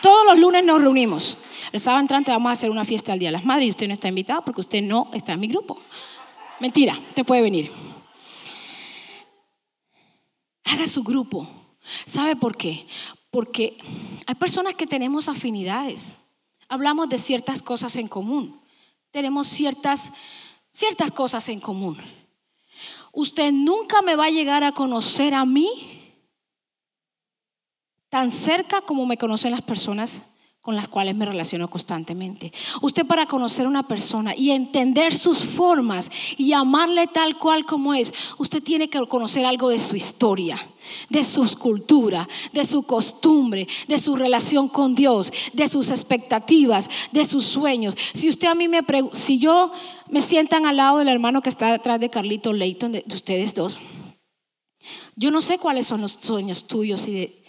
Todos 0.00 0.24
los 0.26 0.38
lunes 0.38 0.62
nos 0.64 0.80
reunimos. 0.80 1.38
El 1.72 1.80
sábado 1.80 2.02
entrante 2.02 2.30
vamos 2.30 2.50
a 2.50 2.52
hacer 2.52 2.70
una 2.70 2.84
fiesta 2.84 3.12
al 3.12 3.18
Día 3.18 3.30
de 3.30 3.32
las 3.32 3.44
Madres 3.44 3.66
y 3.66 3.70
usted 3.70 3.88
no 3.88 3.94
está 3.94 4.06
invitado 4.06 4.44
porque 4.44 4.60
usted 4.60 4.80
no 4.80 5.10
está 5.12 5.32
en 5.32 5.40
mi 5.40 5.48
grupo. 5.48 5.80
Mentira, 6.60 6.98
usted 7.08 7.24
puede 7.24 7.40
venir. 7.42 7.72
Haga 10.64 10.86
su 10.86 11.02
grupo. 11.02 11.48
¿Sabe 12.06 12.36
por 12.36 12.56
qué? 12.56 12.86
Porque 13.30 13.78
hay 14.26 14.34
personas 14.34 14.74
que 14.74 14.86
tenemos 14.86 15.28
afinidades. 15.28 16.16
Hablamos 16.68 17.08
de 17.08 17.18
ciertas 17.18 17.62
cosas 17.62 17.96
en 17.96 18.08
común. 18.08 18.60
Tenemos 19.10 19.46
ciertas, 19.46 20.12
ciertas 20.70 21.10
cosas 21.10 21.48
en 21.48 21.60
común. 21.60 21.96
Usted 23.12 23.50
nunca 23.52 24.02
me 24.02 24.14
va 24.14 24.26
a 24.26 24.30
llegar 24.30 24.62
a 24.62 24.72
conocer 24.72 25.34
a 25.34 25.44
mí 25.44 26.12
tan 28.10 28.30
cerca 28.30 28.82
como 28.82 29.06
me 29.06 29.16
conocen 29.16 29.52
las 29.52 29.62
personas 29.62 30.22
con 30.60 30.76
las 30.76 30.88
cuales 30.88 31.16
me 31.16 31.24
relaciono 31.24 31.68
constantemente. 31.68 32.52
Usted 32.82 33.06
para 33.06 33.24
conocer 33.24 33.64
a 33.64 33.68
una 33.68 33.88
persona 33.88 34.34
y 34.36 34.50
entender 34.50 35.16
sus 35.16 35.42
formas 35.42 36.10
y 36.36 36.52
amarle 36.52 37.06
tal 37.06 37.38
cual 37.38 37.64
como 37.64 37.94
es, 37.94 38.12
usted 38.36 38.62
tiene 38.62 38.90
que 38.90 39.06
conocer 39.06 39.46
algo 39.46 39.70
de 39.70 39.80
su 39.80 39.96
historia, 39.96 40.60
de 41.08 41.24
su 41.24 41.46
cultura, 41.58 42.28
de 42.52 42.66
su 42.66 42.82
costumbre, 42.82 43.66
de 43.88 43.98
su 43.98 44.16
relación 44.16 44.68
con 44.68 44.94
Dios, 44.94 45.32
de 45.54 45.66
sus 45.66 45.90
expectativas, 45.90 46.90
de 47.10 47.24
sus 47.24 47.46
sueños. 47.46 47.94
Si 48.12 48.28
usted 48.28 48.48
a 48.48 48.54
mí 48.54 48.68
me 48.68 48.80
si 49.14 49.38
yo 49.38 49.72
me 50.10 50.20
sientan 50.20 50.66
al 50.66 50.76
lado 50.76 50.98
del 50.98 51.08
hermano 51.08 51.40
que 51.40 51.48
está 51.48 51.72
detrás 51.72 51.98
de 52.00 52.10
Carlito 52.10 52.52
Leighton, 52.52 52.92
de 52.92 53.04
ustedes 53.08 53.54
dos, 53.54 53.80
yo 55.16 55.30
no 55.30 55.42
sé 55.42 55.58
cuáles 55.58 55.86
son 55.86 56.00
los 56.00 56.18
sueños 56.20 56.66
tuyos 56.66 57.06
y 57.06 57.12
de, 57.12 57.39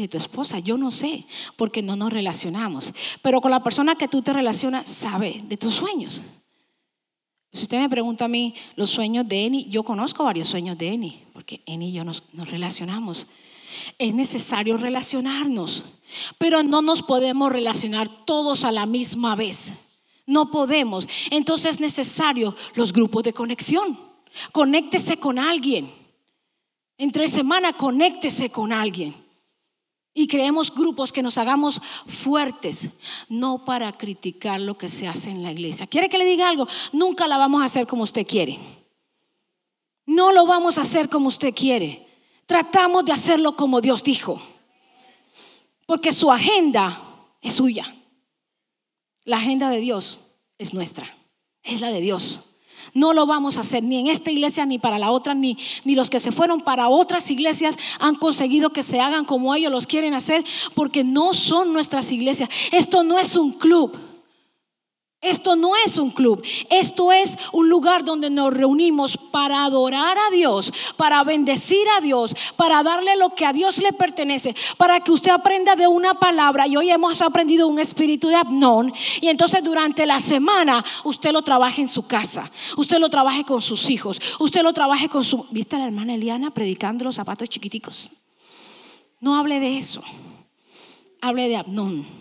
de 0.00 0.08
tu 0.08 0.18
esposa. 0.18 0.58
Yo 0.58 0.76
no 0.76 0.90
sé, 0.90 1.24
porque 1.56 1.82
no 1.82 1.96
nos 1.96 2.12
relacionamos. 2.12 2.92
Pero 3.22 3.40
con 3.40 3.50
la 3.50 3.62
persona 3.62 3.94
que 3.94 4.08
tú 4.08 4.22
te 4.22 4.32
relacionas, 4.32 4.90
sabe 4.90 5.42
de 5.44 5.56
tus 5.56 5.74
sueños. 5.74 6.22
Si 7.52 7.62
usted 7.64 7.80
me 7.80 7.88
pregunta 7.88 8.26
a 8.26 8.28
mí 8.28 8.54
los 8.76 8.90
sueños 8.90 9.26
de 9.26 9.44
Eni, 9.44 9.66
yo 9.68 9.82
conozco 9.82 10.22
varios 10.22 10.48
sueños 10.48 10.78
de 10.78 10.92
Eni, 10.92 11.22
porque 11.32 11.62
Eni 11.66 11.88
y 11.88 11.92
yo 11.92 12.04
nos, 12.04 12.22
nos 12.32 12.50
relacionamos. 12.50 13.26
Es 13.98 14.14
necesario 14.14 14.76
relacionarnos, 14.76 15.84
pero 16.38 16.62
no 16.62 16.80
nos 16.80 17.02
podemos 17.02 17.52
relacionar 17.52 18.08
todos 18.24 18.64
a 18.64 18.72
la 18.72 18.86
misma 18.86 19.34
vez. 19.34 19.74
No 20.26 20.50
podemos. 20.50 21.08
Entonces 21.30 21.72
es 21.72 21.80
necesario 21.80 22.54
los 22.74 22.92
grupos 22.92 23.24
de 23.24 23.32
conexión. 23.32 23.98
Conéctese 24.52 25.16
con 25.16 25.38
alguien. 25.40 25.90
Entre 26.98 27.26
semana, 27.26 27.72
conéctese 27.72 28.50
con 28.50 28.72
alguien 28.72 29.14
y 30.12 30.26
creemos 30.26 30.74
grupos 30.74 31.12
que 31.12 31.22
nos 31.22 31.38
hagamos 31.38 31.80
fuertes, 32.06 32.90
no 33.28 33.64
para 33.64 33.92
criticar 33.92 34.60
lo 34.60 34.76
que 34.76 34.88
se 34.88 35.06
hace 35.06 35.30
en 35.30 35.42
la 35.42 35.52
iglesia. 35.52 35.86
¿Quiere 35.86 36.08
que 36.08 36.18
le 36.18 36.24
diga 36.24 36.48
algo? 36.48 36.66
Nunca 36.92 37.28
la 37.28 37.38
vamos 37.38 37.62
a 37.62 37.66
hacer 37.66 37.86
como 37.86 38.02
usted 38.02 38.26
quiere. 38.26 38.58
No 40.06 40.32
lo 40.32 40.46
vamos 40.46 40.78
a 40.78 40.82
hacer 40.82 41.08
como 41.08 41.28
usted 41.28 41.54
quiere. 41.54 42.06
Tratamos 42.46 43.04
de 43.04 43.12
hacerlo 43.12 43.54
como 43.54 43.80
Dios 43.80 44.02
dijo. 44.02 44.42
Porque 45.86 46.10
su 46.10 46.32
agenda 46.32 47.00
es 47.40 47.54
suya. 47.54 47.94
La 49.24 49.36
agenda 49.36 49.70
de 49.70 49.78
Dios 49.78 50.20
es 50.58 50.74
nuestra. 50.74 51.08
Es 51.62 51.80
la 51.80 51.90
de 51.90 52.00
Dios. 52.00 52.40
No 52.94 53.12
lo 53.12 53.26
vamos 53.26 53.56
a 53.56 53.60
hacer 53.60 53.82
ni 53.82 53.98
en 53.98 54.06
esta 54.06 54.30
iglesia 54.30 54.66
ni 54.66 54.78
para 54.78 54.98
la 54.98 55.10
otra, 55.10 55.34
ni, 55.34 55.56
ni 55.84 55.94
los 55.94 56.10
que 56.10 56.20
se 56.20 56.32
fueron 56.32 56.60
para 56.60 56.88
otras 56.88 57.30
iglesias 57.30 57.76
han 57.98 58.16
conseguido 58.16 58.70
que 58.70 58.82
se 58.82 59.00
hagan 59.00 59.24
como 59.24 59.54
ellos 59.54 59.72
los 59.72 59.86
quieren 59.86 60.14
hacer, 60.14 60.44
porque 60.74 61.04
no 61.04 61.34
son 61.34 61.72
nuestras 61.72 62.10
iglesias. 62.12 62.48
Esto 62.72 63.02
no 63.02 63.18
es 63.18 63.36
un 63.36 63.52
club. 63.52 64.09
Esto 65.22 65.54
no 65.54 65.72
es 65.76 65.98
un 65.98 66.10
club, 66.10 66.42
esto 66.70 67.12
es 67.12 67.36
un 67.52 67.68
lugar 67.68 68.06
donde 68.06 68.30
nos 68.30 68.54
reunimos 68.54 69.18
para 69.18 69.64
adorar 69.64 70.16
a 70.16 70.30
Dios, 70.30 70.72
para 70.96 71.22
bendecir 71.24 71.86
a 71.94 72.00
Dios, 72.00 72.34
para 72.56 72.82
darle 72.82 73.16
lo 73.16 73.34
que 73.34 73.44
a 73.44 73.52
Dios 73.52 73.76
le 73.78 73.92
pertenece, 73.92 74.56
para 74.78 75.00
que 75.00 75.12
usted 75.12 75.30
aprenda 75.30 75.76
de 75.76 75.86
una 75.86 76.14
palabra. 76.14 76.66
Y 76.66 76.78
hoy 76.78 76.88
hemos 76.88 77.20
aprendido 77.20 77.68
un 77.68 77.78
espíritu 77.78 78.28
de 78.28 78.36
Abnón. 78.36 78.94
Y 79.20 79.28
entonces 79.28 79.62
durante 79.62 80.06
la 80.06 80.20
semana 80.20 80.82
usted 81.04 81.32
lo 81.32 81.42
trabaje 81.42 81.82
en 81.82 81.90
su 81.90 82.06
casa, 82.06 82.50
usted 82.78 82.98
lo 82.98 83.10
trabaje 83.10 83.44
con 83.44 83.60
sus 83.60 83.90
hijos, 83.90 84.18
usted 84.38 84.62
lo 84.62 84.72
trabaje 84.72 85.10
con 85.10 85.22
su... 85.22 85.46
¿Viste 85.50 85.76
a 85.76 85.80
la 85.80 85.86
hermana 85.86 86.14
Eliana 86.14 86.50
predicando 86.50 87.04
los 87.04 87.16
zapatos 87.16 87.46
chiquiticos? 87.50 88.10
No 89.20 89.36
hable 89.36 89.60
de 89.60 89.76
eso, 89.76 90.02
hable 91.20 91.46
de 91.46 91.58
Abnón. 91.58 92.19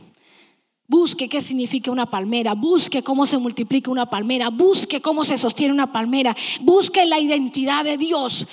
Busque 0.89 1.29
qué 1.29 1.39
significa 1.39 1.91
una 1.91 2.07
palmera, 2.07 2.55
busque 2.55 3.03
cómo 3.03 3.27
se 3.27 3.37
multiplica 3.37 3.91
una 3.91 4.07
palmera, 4.07 4.49
busque 4.49 5.01
cómo 5.01 5.23
se 5.23 5.37
sostiene 5.37 5.71
una 5.71 5.91
palmera, 5.91 6.35
busque 6.61 7.05
la 7.05 7.19
identidad 7.19 7.83
de 7.83 7.95
Dios. 7.95 8.47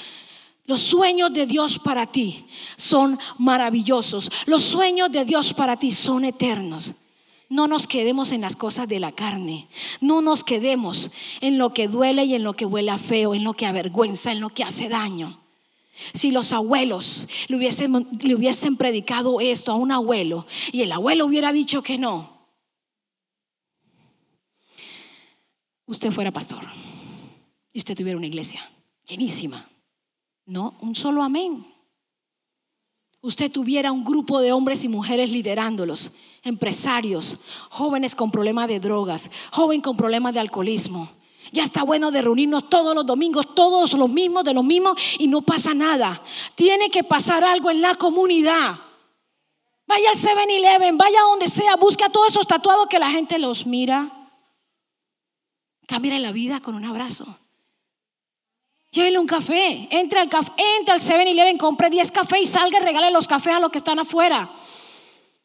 Los 0.66 0.82
sueños 0.82 1.32
de 1.32 1.46
Dios 1.46 1.78
para 1.78 2.06
ti 2.06 2.44
son 2.76 3.18
maravillosos. 3.38 4.30
Los 4.44 4.64
sueños 4.64 5.10
de 5.10 5.24
Dios 5.24 5.54
para 5.54 5.78
ti 5.78 5.90
son 5.92 6.26
eternos. 6.26 6.92
No 7.48 7.68
nos 7.68 7.86
quedemos 7.86 8.32
en 8.32 8.42
las 8.42 8.54
cosas 8.54 8.86
de 8.86 9.00
la 9.00 9.12
carne. 9.12 9.66
No 10.02 10.20
nos 10.20 10.44
quedemos 10.44 11.10
en 11.40 11.56
lo 11.56 11.72
que 11.72 11.88
duele 11.88 12.26
y 12.26 12.34
en 12.34 12.42
lo 12.42 12.52
que 12.52 12.66
huele 12.66 12.98
feo, 12.98 13.34
en 13.34 13.44
lo 13.44 13.54
que 13.54 13.64
avergüenza, 13.64 14.30
en 14.30 14.40
lo 14.40 14.50
que 14.50 14.62
hace 14.62 14.90
daño. 14.90 15.40
Si 16.14 16.30
los 16.30 16.52
abuelos 16.52 17.26
le 17.48 17.56
hubiesen, 17.56 18.06
le 18.20 18.34
hubiesen 18.34 18.76
predicado 18.76 19.40
esto 19.40 19.72
a 19.72 19.76
un 19.76 19.92
abuelo 19.92 20.46
y 20.72 20.82
el 20.82 20.92
abuelo 20.92 21.26
hubiera 21.26 21.52
dicho 21.52 21.82
que 21.82 21.98
no, 21.98 22.36
usted 25.86 26.10
fuera 26.10 26.30
pastor 26.30 26.62
y 27.72 27.78
usted 27.78 27.96
tuviera 27.96 28.16
una 28.16 28.26
iglesia 28.26 28.68
llenísima. 29.06 29.68
No, 30.46 30.74
un 30.80 30.94
solo 30.94 31.22
amén. 31.22 31.66
Usted 33.20 33.50
tuviera 33.50 33.90
un 33.90 34.04
grupo 34.04 34.40
de 34.40 34.52
hombres 34.52 34.84
y 34.84 34.88
mujeres 34.88 35.30
liderándolos, 35.30 36.12
empresarios, 36.44 37.38
jóvenes 37.70 38.14
con 38.14 38.30
problemas 38.30 38.68
de 38.68 38.78
drogas, 38.78 39.30
joven 39.50 39.80
con 39.80 39.96
problemas 39.96 40.34
de 40.34 40.40
alcoholismo, 40.40 41.10
ya 41.52 41.62
está 41.62 41.82
bueno 41.82 42.10
de 42.10 42.22
reunirnos 42.22 42.68
todos 42.68 42.94
los 42.94 43.06
domingos, 43.06 43.54
todos 43.54 43.92
los 43.92 44.10
mismos, 44.10 44.44
de 44.44 44.54
los 44.54 44.64
mismos, 44.64 45.00
y 45.18 45.28
no 45.28 45.42
pasa 45.42 45.74
nada. 45.74 46.22
Tiene 46.54 46.90
que 46.90 47.04
pasar 47.04 47.44
algo 47.44 47.70
en 47.70 47.80
la 47.80 47.94
comunidad. 47.94 48.76
Vaya 49.86 50.10
al 50.10 50.16
7-Eleven, 50.16 50.98
vaya 50.98 51.20
donde 51.22 51.48
sea, 51.48 51.76
busque 51.76 52.04
a 52.04 52.08
todos 52.08 52.28
esos 52.28 52.46
tatuados 52.46 52.86
que 52.88 52.98
la 52.98 53.10
gente 53.10 53.38
los 53.38 53.66
mira. 53.66 54.10
Cambia 55.86 56.18
la 56.18 56.32
vida 56.32 56.60
con 56.60 56.74
un 56.74 56.84
abrazo. 56.84 57.38
Llévele 58.90 59.18
un 59.18 59.26
café, 59.26 59.88
entre 59.90 60.20
al 60.20 60.28
café, 60.28 60.52
al 60.88 61.00
7-Eleven, 61.00 61.58
compre 61.58 61.90
10 61.90 62.10
cafés 62.12 62.42
y 62.42 62.46
salga 62.46 62.78
y 62.78 62.82
regale 62.82 63.10
los 63.10 63.28
cafés 63.28 63.54
a 63.54 63.60
los 63.60 63.70
que 63.70 63.78
están 63.78 63.98
afuera. 63.98 64.50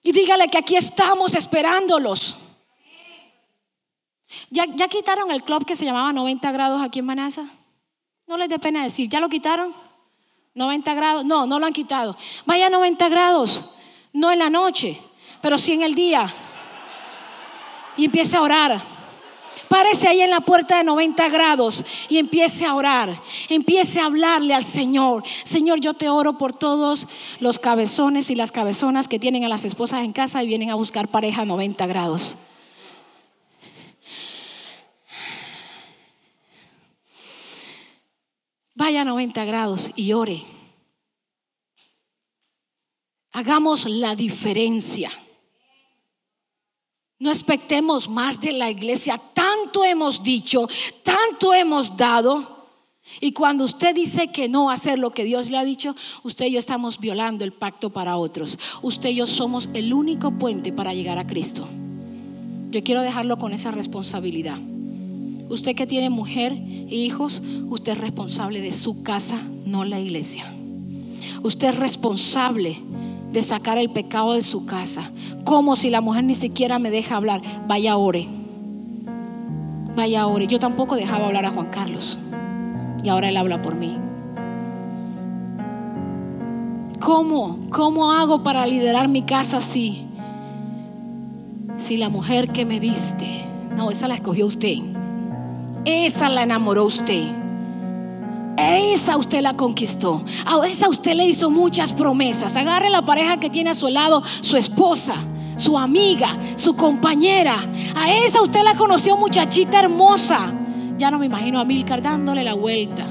Y 0.02 0.12
dígale 0.12 0.48
que 0.48 0.58
aquí 0.58 0.76
estamos 0.76 1.36
esperándolos. 1.36 2.38
¿Ya, 4.50 4.66
quitaron 4.88 5.32
el 5.32 5.44
club 5.44 5.66
que 5.66 5.76
se 5.76 5.86
llamaba 5.86 6.14
90 6.14 6.52
grados 6.52 6.82
aquí 6.82 7.00
en 7.00 7.06
Manasa? 7.06 7.46
No 8.28 8.38
les 8.38 8.50
dé 8.50 8.60
pena 8.60 8.84
decir, 8.84 9.10
¿ya 9.10 9.20
lo 9.20 9.30
quitaron? 9.30 9.74
90 10.54 10.94
grados, 10.94 11.26
no, 11.26 11.46
no 11.46 11.60
lo 11.60 11.66
han 11.66 11.74
quitado. 11.74 12.18
Vaya 12.46 12.68
a 12.68 12.70
90 12.70 13.10
grados, 13.10 13.64
no 14.14 14.32
en 14.32 14.40
la 14.40 14.50
noche, 14.50 15.00
pero 15.42 15.58
sí 15.58 15.74
en 15.74 15.82
el 15.82 15.96
día. 15.96 16.32
Y 17.98 18.06
empiece 18.06 18.38
a 18.38 18.42
orar. 18.42 18.82
Párese 19.68 20.10
ahí 20.10 20.22
en 20.22 20.30
la 20.30 20.42
puerta 20.42 20.78
de 20.78 20.84
90 20.84 21.30
grados 21.30 21.86
y 22.10 22.18
empiece 22.18 22.66
a 22.66 22.76
orar. 22.76 23.18
Empiece 23.48 24.02
a 24.02 24.06
hablarle 24.06 24.54
al 24.54 24.66
Señor. 24.66 25.24
Señor, 25.44 25.80
yo 25.80 25.94
te 25.94 26.10
oro 26.10 26.38
por 26.38 26.54
todos 26.54 27.08
los 27.40 27.58
cabezones 27.58 28.30
y 28.30 28.36
las 28.36 28.52
cabezonas 28.52 29.08
que 29.08 29.18
tienen 29.18 29.46
a 29.46 29.50
las 29.50 29.64
esposas 29.64 30.04
en 30.04 30.12
casa 30.12 30.44
y 30.44 30.48
vienen 30.48 30.72
a 30.72 30.76
buscar 30.76 31.08
pareja 31.08 31.44
a 31.44 31.46
90 31.46 31.86
grados. 31.88 32.36
Vaya 38.74 39.02
a 39.02 39.06
90 39.06 39.46
grados 39.46 39.92
y 39.96 40.14
ore. 40.14 40.44
Hagamos 43.34 43.86
la 43.86 44.16
diferencia. 44.16 45.12
No 47.20 47.30
expectemos 47.30 48.10
más 48.10 48.42
de 48.42 48.54
la 48.54 48.70
iglesia. 48.70 49.22
Tanto 49.34 49.84
hemos 49.84 50.24
dicho, 50.24 50.68
tanto 51.04 51.54
hemos 51.54 51.96
dado. 51.96 52.62
Y 53.20 53.32
cuando 53.34 53.64
usted 53.64 53.94
dice 53.94 54.30
que 54.30 54.50
no 54.50 54.70
hacer 54.70 55.00
lo 55.00 55.12
que 55.12 55.24
Dios 55.24 55.50
le 55.50 55.58
ha 55.58 55.64
dicho, 55.64 55.96
usted 56.24 56.46
y 56.46 56.54
yo 56.54 56.60
estamos 56.60 57.00
violando 57.00 57.44
el 57.44 57.52
pacto 57.52 57.90
para 57.90 58.18
otros. 58.18 58.58
Usted 58.82 59.10
y 59.10 59.16
yo 59.16 59.28
somos 59.28 59.70
el 59.74 59.94
único 59.94 60.32
puente 60.32 60.72
para 60.72 60.94
llegar 60.94 61.18
a 61.18 61.28
Cristo. 61.28 61.68
Yo 62.70 62.84
quiero 62.84 63.02
dejarlo 63.02 63.38
con 63.38 63.54
esa 63.54 63.72
responsabilidad. 63.72 64.60
Usted 65.52 65.76
que 65.76 65.86
tiene 65.86 66.10
mujer 66.10 66.54
e 66.54 66.96
hijos, 66.96 67.42
usted 67.70 67.92
es 67.92 67.98
responsable 67.98 68.62
de 68.62 68.72
su 68.72 69.04
casa, 69.04 69.38
no 69.66 69.84
la 69.84 70.00
iglesia. 70.00 70.46
Usted 71.44 71.68
es 71.68 71.76
responsable 71.76 72.78
de 73.34 73.44
sacar 73.44 73.78
el 73.78 73.90
pecado 73.90 74.32
de 74.32 74.44
su 74.44 74.66
casa. 74.66 75.12
Como 75.44 75.76
si 75.76 75.90
la 75.90 76.00
mujer 76.00 76.24
ni 76.24 76.36
siquiera 76.36 76.80
me 76.80 76.90
deja 76.90 77.18
hablar. 77.18 77.42
Vaya 77.68 77.98
ore. 77.98 78.30
Vaya 79.94 80.26
ore. 80.26 80.48
Yo 80.48 80.58
tampoco 80.58 80.96
dejaba 80.96 81.28
hablar 81.28 81.46
a 81.46 81.52
Juan 81.52 81.68
Carlos 81.68 82.18
y 83.04 83.10
ahora 83.10 83.28
Él 83.28 83.36
habla 83.36 83.62
por 83.62 83.76
mí. 83.76 83.98
¿Cómo? 87.02 87.60
¿Cómo 87.72 88.14
hago 88.14 88.42
para 88.42 88.66
liderar 88.66 89.10
mi 89.10 89.24
casa 89.24 89.58
así? 89.58 90.06
Si 91.76 91.98
la 91.98 92.08
mujer 92.08 92.54
que 92.54 92.64
me 92.64 92.80
diste, 92.80 93.44
no, 93.76 93.92
esa 93.92 94.08
la 94.08 94.16
escogió 94.16 94.46
usted. 94.46 94.91
Esa 95.86 96.30
la 96.30 96.44
enamoró 96.44 96.86
usted. 96.86 97.26
Esa 98.58 99.18
usted 99.18 99.42
la 99.42 99.54
conquistó. 99.54 100.24
A 100.46 100.66
esa 100.68 100.90
usted 100.90 101.14
le 101.14 101.26
hizo 101.26 101.50
muchas 101.50 101.94
promesas. 101.94 102.56
Agarre 102.56 102.90
la 102.90 103.02
pareja 103.02 103.40
que 103.40 103.50
tiene 103.50 103.72
a 103.72 103.76
su 103.76 103.88
lado, 103.88 104.22
su 104.42 104.58
esposa, 104.58 105.16
su 105.56 105.78
amiga, 105.78 106.38
su 106.56 106.76
compañera. 106.76 107.66
A 107.96 108.12
esa 108.14 108.42
usted 108.42 108.64
la 108.64 108.76
conoció 108.76 109.18
muchachita 109.18 109.80
hermosa. 109.80 110.52
Ya 110.98 111.10
no 111.10 111.18
me 111.18 111.26
imagino 111.26 111.60
a 111.60 111.66
Milcar 111.66 112.02
dándole 112.02 112.44
la 112.44 112.54
vuelta 112.54 113.06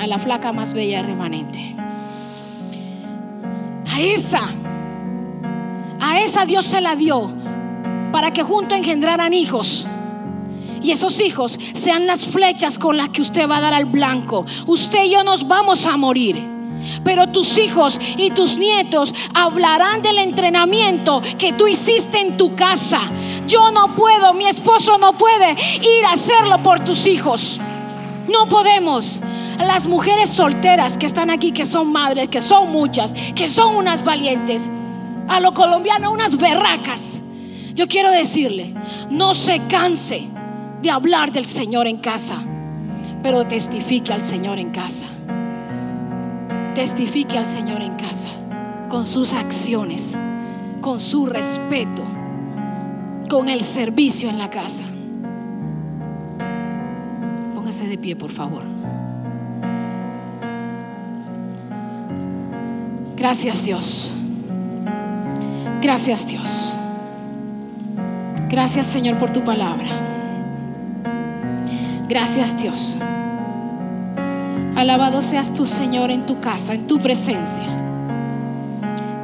a 0.00 0.06
la 0.06 0.18
flaca 0.18 0.52
más 0.52 0.72
bella 0.72 1.02
remanente. 1.02 1.76
A 3.86 4.00
esa, 4.00 4.40
a 6.00 6.20
esa 6.20 6.46
Dios 6.46 6.64
se 6.64 6.80
la 6.80 6.96
dio 6.96 7.30
para 8.10 8.32
que 8.32 8.42
junto 8.42 8.74
engendraran 8.74 9.34
hijos. 9.34 9.86
Y 10.82 10.92
esos 10.92 11.20
hijos 11.20 11.58
sean 11.74 12.06
las 12.06 12.24
flechas 12.24 12.78
con 12.78 12.96
las 12.96 13.10
que 13.10 13.20
usted 13.20 13.48
va 13.48 13.58
a 13.58 13.60
dar 13.60 13.74
al 13.74 13.84
blanco. 13.84 14.46
Usted 14.66 15.04
y 15.04 15.10
yo 15.10 15.24
nos 15.24 15.46
vamos 15.46 15.86
a 15.86 15.96
morir. 15.96 16.60
Pero 17.04 17.28
tus 17.28 17.58
hijos 17.58 18.00
y 18.16 18.30
tus 18.30 18.56
nietos 18.56 19.14
hablarán 19.34 20.02
del 20.02 20.18
entrenamiento 20.18 21.20
que 21.38 21.52
tú 21.52 21.66
hiciste 21.66 22.20
en 22.20 22.36
tu 22.36 22.54
casa. 22.54 23.00
Yo 23.46 23.70
no 23.70 23.94
puedo, 23.94 24.32
mi 24.32 24.46
esposo 24.46 24.96
no 24.98 25.12
puede 25.12 25.56
ir 25.82 26.04
a 26.06 26.12
hacerlo 26.12 26.62
por 26.62 26.80
tus 26.80 27.06
hijos. 27.06 27.60
No 28.28 28.48
podemos. 28.48 29.20
Las 29.58 29.86
mujeres 29.86 30.30
solteras 30.30 30.96
que 30.96 31.06
están 31.06 31.28
aquí, 31.28 31.52
que 31.52 31.64
son 31.66 31.92
madres, 31.92 32.28
que 32.28 32.40
son 32.40 32.72
muchas, 32.72 33.12
que 33.34 33.48
son 33.48 33.74
unas 33.74 34.04
valientes, 34.04 34.70
a 35.28 35.40
lo 35.40 35.52
colombiano 35.52 36.10
unas 36.10 36.36
berracas. 36.36 37.20
Yo 37.74 37.86
quiero 37.86 38.10
decirle, 38.10 38.74
no 39.10 39.34
se 39.34 39.60
canse 39.66 40.28
de 40.82 40.90
hablar 40.90 41.32
del 41.32 41.46
Señor 41.46 41.86
en 41.86 41.98
casa, 41.98 42.38
pero 43.22 43.46
testifique 43.46 44.12
al 44.12 44.22
Señor 44.22 44.58
en 44.58 44.70
casa 44.70 45.06
testifique 46.74 47.36
al 47.36 47.46
Señor 47.46 47.82
en 47.82 47.94
casa, 47.94 48.28
con 48.88 49.04
sus 49.04 49.32
acciones, 49.32 50.16
con 50.80 51.00
su 51.00 51.26
respeto, 51.26 52.02
con 53.28 53.48
el 53.48 53.62
servicio 53.62 54.28
en 54.28 54.38
la 54.38 54.50
casa. 54.50 54.84
Póngase 57.54 57.86
de 57.86 57.98
pie, 57.98 58.16
por 58.16 58.30
favor. 58.30 58.62
Gracias 63.16 63.64
Dios. 63.64 64.16
Gracias 65.82 66.28
Dios. 66.28 66.78
Gracias 68.48 68.86
Señor 68.86 69.18
por 69.18 69.32
tu 69.32 69.44
palabra. 69.44 70.09
Gracias 72.10 72.60
Dios. 72.60 72.96
Alabado 74.74 75.22
seas 75.22 75.54
tu 75.54 75.64
Señor 75.64 76.10
en 76.10 76.26
tu 76.26 76.40
casa, 76.40 76.74
en 76.74 76.88
tu 76.88 76.98
presencia. 76.98 77.66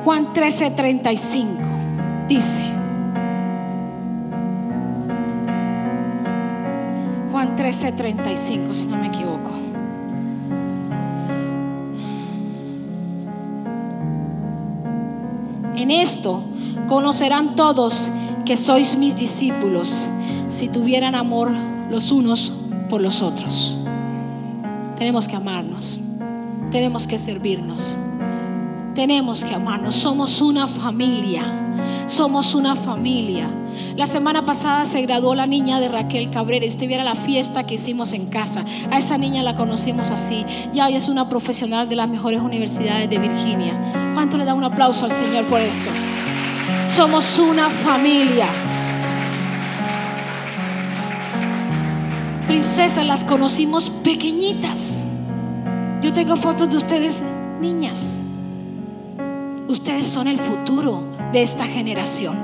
Juan 0.04 0.32
13:35 0.32 2.28
dice, 2.28 2.62
Juan 7.32 7.56
13:35, 7.56 8.74
si 8.76 8.86
no 8.86 8.96
me 8.98 9.08
equivoco. 9.08 9.50
En 15.74 15.90
esto 15.90 16.44
conocerán 16.86 17.56
todos 17.56 18.08
que 18.44 18.54
sois 18.54 18.96
mis 18.96 19.16
discípulos 19.16 20.08
si 20.48 20.68
tuvieran 20.68 21.16
amor 21.16 21.50
los 21.90 22.12
unos 22.12 22.52
por 22.88 23.00
los 23.00 23.22
otros. 23.22 23.76
Tenemos 24.98 25.28
que 25.28 25.36
amarnos. 25.36 26.00
Tenemos 26.70 27.06
que 27.06 27.18
servirnos. 27.18 27.96
Tenemos 28.94 29.44
que 29.44 29.54
amarnos. 29.54 29.94
Somos 29.94 30.40
una 30.40 30.66
familia. 30.66 31.42
Somos 32.06 32.54
una 32.54 32.76
familia. 32.76 33.50
La 33.96 34.06
semana 34.06 34.46
pasada 34.46 34.84
se 34.84 35.02
graduó 35.02 35.34
la 35.34 35.46
niña 35.46 35.80
de 35.80 35.88
Raquel 35.88 36.30
Cabrera 36.30 36.64
y 36.64 36.68
usted 36.68 36.86
viera 36.86 37.04
la 37.04 37.14
fiesta 37.14 37.64
que 37.64 37.74
hicimos 37.74 38.12
en 38.12 38.26
casa. 38.26 38.64
A 38.90 38.98
esa 38.98 39.18
niña 39.18 39.42
la 39.42 39.54
conocimos 39.54 40.10
así. 40.10 40.44
Y 40.72 40.80
hoy 40.80 40.96
es 40.96 41.08
una 41.08 41.28
profesional 41.28 41.88
de 41.88 41.96
las 41.96 42.08
mejores 42.08 42.40
universidades 42.40 43.10
de 43.10 43.18
Virginia. 43.18 44.12
¿Cuánto 44.14 44.38
le 44.38 44.44
da 44.44 44.54
un 44.54 44.64
aplauso 44.64 45.04
al 45.04 45.12
Señor 45.12 45.44
por 45.46 45.60
eso? 45.60 45.90
Somos 46.88 47.38
una 47.38 47.68
familia. 47.68 48.48
Princesas 52.46 53.04
las 53.04 53.24
conocimos 53.24 53.90
pequeñitas. 53.90 55.02
Yo 56.00 56.12
tengo 56.12 56.36
fotos 56.36 56.70
de 56.70 56.76
ustedes 56.76 57.22
niñas. 57.60 58.18
Ustedes 59.68 60.06
son 60.06 60.28
el 60.28 60.38
futuro 60.38 61.02
de 61.32 61.42
esta 61.42 61.66
generación. 61.66 62.36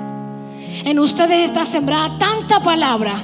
En 0.85 0.99
ustedes 0.99 1.45
está 1.45 1.65
sembrada 1.65 2.19
tanta 2.19 2.61
palabra 2.61 3.23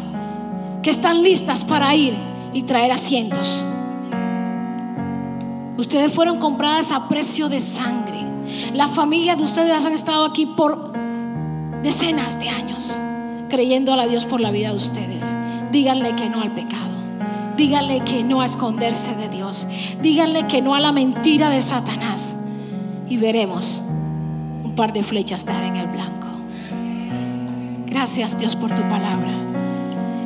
que 0.83 0.91
están 0.91 1.23
listas 1.23 1.65
para 1.65 1.95
ir 1.95 2.15
y 2.53 2.63
traer 2.63 2.93
asientos. 2.93 3.65
Ustedes 5.77 6.13
fueron 6.13 6.39
compradas 6.39 6.93
a 6.93 7.09
precio 7.09 7.49
de 7.49 7.61
sangre. 7.61 8.25
La 8.73 8.89
familia 8.89 9.35
de 9.35 9.43
ustedes 9.43 9.85
han 9.85 9.93
estado 9.95 10.25
aquí 10.25 10.47
por 10.47 10.93
decenas 11.83 12.39
de 12.39 12.49
años, 12.49 12.97
creyendo 13.49 13.93
a 13.93 13.97
la 13.97 14.07
Dios 14.07 14.27
por 14.27 14.41
la 14.41 14.51
vida 14.51 14.71
de 14.71 14.77
ustedes. 14.77 15.35
Díganle 15.71 16.15
que 16.15 16.29
no 16.29 16.41
al 16.41 16.53
pecado. 16.53 16.89
Díganle 17.57 18.01
que 18.01 18.23
no 18.25 18.41
a 18.41 18.47
esconderse 18.47 19.15
de 19.17 19.29
Dios. 19.29 19.67
Díganle 20.01 20.47
que 20.47 20.63
no 20.63 20.75
a 20.75 20.81
la 20.81 20.93
mentira 20.93 21.51
de 21.51 21.61
Satanás. 21.61 22.37
Y 23.09 23.17
veremos 23.17 23.83
un 24.65 24.73
par 24.75 24.93
de 24.93 25.03
flechas 25.03 25.45
dar 25.45 25.63
en 25.65 25.77
el 25.77 25.89
blanco. 25.89 26.29
Gracias 27.87 28.39
Dios 28.39 28.55
por 28.55 28.75
tu 28.75 28.83
palabra. 28.89 29.33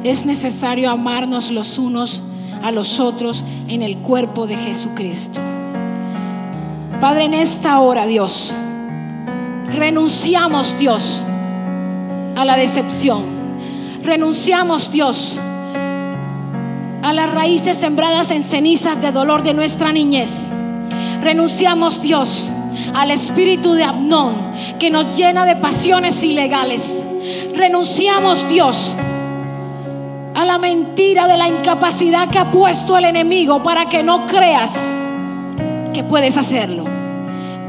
Es 0.04 0.26
necesario 0.26 0.90
amarnos 0.90 1.50
los 1.50 1.78
unos 1.78 2.22
a 2.62 2.70
los 2.70 3.00
otros 3.00 3.44
en 3.68 3.82
el 3.82 3.98
cuerpo 3.98 4.46
de 4.46 4.56
Jesucristo. 4.56 5.40
Padre, 7.00 7.24
en 7.24 7.34
esta 7.34 7.80
hora, 7.80 8.06
Dios, 8.06 8.54
renunciamos, 9.74 10.78
Dios, 10.78 11.24
a 12.36 12.44
la 12.44 12.56
decepción 12.56 13.31
Renunciamos, 14.02 14.90
Dios, 14.90 15.38
a 17.02 17.12
las 17.12 17.32
raíces 17.32 17.76
sembradas 17.76 18.32
en 18.32 18.42
cenizas 18.42 19.00
de 19.00 19.12
dolor 19.12 19.44
de 19.44 19.54
nuestra 19.54 19.92
niñez. 19.92 20.50
Renunciamos, 21.22 22.02
Dios, 22.02 22.50
al 22.94 23.12
espíritu 23.12 23.74
de 23.74 23.84
Abnón 23.84 24.50
que 24.80 24.90
nos 24.90 25.16
llena 25.16 25.44
de 25.44 25.54
pasiones 25.54 26.24
ilegales. 26.24 27.06
Renunciamos, 27.54 28.48
Dios, 28.48 28.96
a 30.34 30.44
la 30.44 30.58
mentira 30.58 31.28
de 31.28 31.36
la 31.36 31.48
incapacidad 31.48 32.28
que 32.28 32.40
ha 32.40 32.50
puesto 32.50 32.98
el 32.98 33.04
enemigo 33.04 33.62
para 33.62 33.88
que 33.88 34.02
no 34.02 34.26
creas 34.26 34.92
que 35.94 36.02
puedes 36.02 36.36
hacerlo 36.36 36.91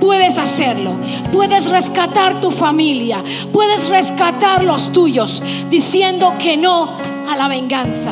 puedes 0.04 0.38
hacerlo. 0.38 0.92
Puedes 1.32 1.70
rescatar 1.70 2.42
tu 2.42 2.52
familia. 2.52 3.24
Puedes 3.54 3.88
rescatar 3.88 4.66
los 4.66 4.92
tuyos 4.92 5.42
diciendo 5.70 6.34
que 6.38 6.58
no 6.58 6.98
a 7.30 7.38
la 7.38 7.48
venganza. 7.48 8.12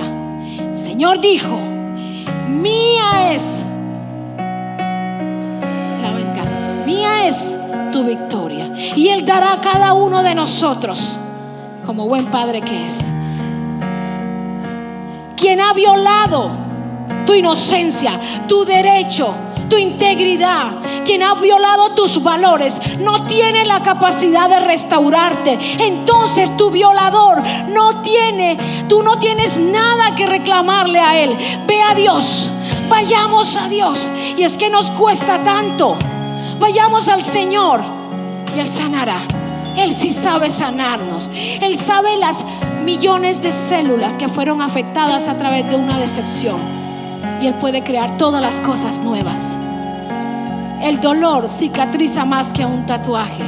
Señor 0.73 1.19
dijo, 1.19 1.59
mía 2.47 3.33
es 3.33 3.65
la 6.01 6.11
venganza. 6.11 6.71
Mía 6.85 7.27
es 7.27 7.57
tu 7.91 8.05
victoria. 8.05 8.71
Y 8.95 9.09
Él 9.09 9.25
dará 9.25 9.51
a 9.51 9.59
cada 9.59 9.91
uno 9.91 10.23
de 10.23 10.33
nosotros, 10.33 11.17
como 11.85 12.07
buen 12.07 12.25
padre 12.27 12.61
que 12.61 12.85
es, 12.85 13.11
quien 15.35 15.59
ha 15.59 15.73
violado 15.73 16.51
tu 17.25 17.33
inocencia, 17.33 18.17
tu 18.47 18.63
derecho, 18.63 19.33
tu 19.71 19.77
integridad, 19.77 20.67
quien 21.05 21.23
ha 21.23 21.33
violado 21.35 21.91
tus 21.91 22.21
valores, 22.21 22.81
no 22.99 23.25
tiene 23.25 23.63
la 23.63 23.81
capacidad 23.81 24.49
de 24.49 24.59
restaurarte. 24.59 25.57
Entonces 25.79 26.55
tu 26.57 26.69
violador 26.69 27.41
no 27.69 28.01
tiene, 28.01 28.57
tú 28.89 29.01
no 29.01 29.17
tienes 29.17 29.57
nada 29.57 30.13
que 30.13 30.27
reclamarle 30.27 30.99
a 30.99 31.17
él. 31.17 31.37
Ve 31.67 31.81
a 31.81 31.95
Dios, 31.95 32.49
vayamos 32.89 33.55
a 33.55 33.69
Dios. 33.69 34.11
Y 34.35 34.43
es 34.43 34.57
que 34.57 34.69
nos 34.69 34.91
cuesta 34.91 35.41
tanto. 35.41 35.97
Vayamos 36.59 37.07
al 37.07 37.23
Señor 37.23 37.81
y 38.53 38.59
Él 38.59 38.67
sanará. 38.67 39.21
Él 39.77 39.95
sí 39.95 40.09
sabe 40.09 40.49
sanarnos. 40.49 41.29
Él 41.33 41.79
sabe 41.79 42.17
las 42.17 42.43
millones 42.83 43.41
de 43.41 43.53
células 43.53 44.17
que 44.17 44.27
fueron 44.27 44.61
afectadas 44.61 45.29
a 45.29 45.37
través 45.37 45.69
de 45.69 45.77
una 45.77 45.97
decepción. 45.97 46.80
Y 47.41 47.47
Él 47.47 47.55
puede 47.55 47.83
crear 47.83 48.17
todas 48.17 48.41
las 48.41 48.59
cosas 48.59 48.99
nuevas. 48.99 49.57
El 50.81 51.01
dolor 51.01 51.49
cicatriza 51.49 52.23
más 52.25 52.53
que 52.53 52.65
un 52.65 52.85
tatuaje. 52.85 53.43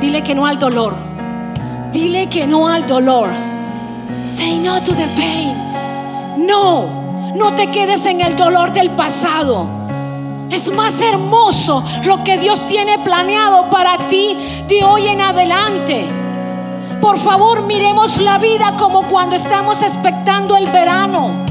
Dile 0.00 0.22
que 0.22 0.34
no 0.34 0.46
al 0.46 0.58
dolor. 0.58 0.94
Dile 1.92 2.28
que 2.28 2.46
no 2.46 2.68
al 2.68 2.86
dolor. 2.86 3.28
Say 4.26 4.58
no 4.58 4.80
to 4.82 4.92
the 4.92 5.06
pain. 5.16 6.46
No, 6.46 7.32
no 7.34 7.52
te 7.54 7.70
quedes 7.70 8.06
en 8.06 8.20
el 8.20 8.36
dolor 8.36 8.72
del 8.72 8.90
pasado. 8.90 9.66
Es 10.50 10.74
más 10.74 11.00
hermoso 11.00 11.82
lo 12.04 12.22
que 12.22 12.38
Dios 12.38 12.66
tiene 12.66 12.98
planeado 12.98 13.68
para 13.70 13.98
ti 13.98 14.36
de 14.68 14.84
hoy 14.84 15.08
en 15.08 15.20
adelante. 15.20 16.08
Por 17.00 17.18
favor, 17.18 17.62
miremos 17.62 18.20
la 18.20 18.38
vida 18.38 18.74
como 18.78 19.02
cuando 19.02 19.36
estamos 19.36 19.82
expectando 19.82 20.56
el 20.56 20.66
verano, 20.70 21.44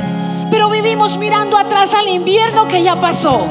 pero 0.49 0.69
vivimos 0.69 1.17
mirando 1.17 1.57
atrás 1.57 1.93
al 1.93 2.07
invierno 2.07 2.67
que 2.67 2.83
ya 2.83 2.99
pasó. 2.99 3.45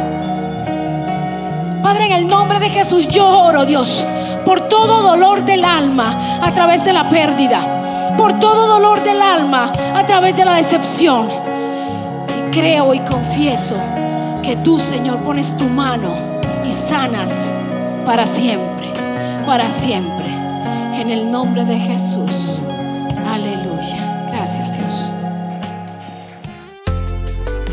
Padre, 1.82 2.06
en 2.06 2.12
el 2.12 2.26
nombre 2.26 2.60
de 2.60 2.70
Jesús 2.70 3.08
yo 3.08 3.28
oro, 3.28 3.66
Dios, 3.66 4.04
por 4.44 4.68
todo 4.68 5.02
dolor 5.02 5.44
del 5.44 5.64
alma 5.64 6.38
a 6.42 6.50
través 6.50 6.84
de 6.84 6.92
la 6.92 7.08
pérdida, 7.10 8.14
por 8.16 8.38
todo 8.38 8.66
dolor 8.66 9.02
del 9.02 9.20
alma 9.20 9.72
a 9.94 10.06
través 10.06 10.36
de 10.36 10.44
la 10.44 10.54
decepción. 10.54 11.28
Y 12.28 12.50
creo 12.50 12.94
y 12.94 13.00
confieso 13.00 13.76
que 14.42 14.56
tú, 14.56 14.78
Señor, 14.78 15.18
pones 15.18 15.56
tu 15.56 15.64
mano 15.64 16.14
y 16.64 16.70
sanas 16.70 17.52
para 18.04 18.26
siempre, 18.26 18.92
para 19.46 19.68
siempre. 19.68 20.26
En 20.94 21.10
el 21.10 21.30
nombre 21.30 21.64
de 21.64 21.76
Jesús. 21.78 22.62
Aleluya. 23.26 24.26
Gracias, 24.30 24.76
Dios. 24.78 25.23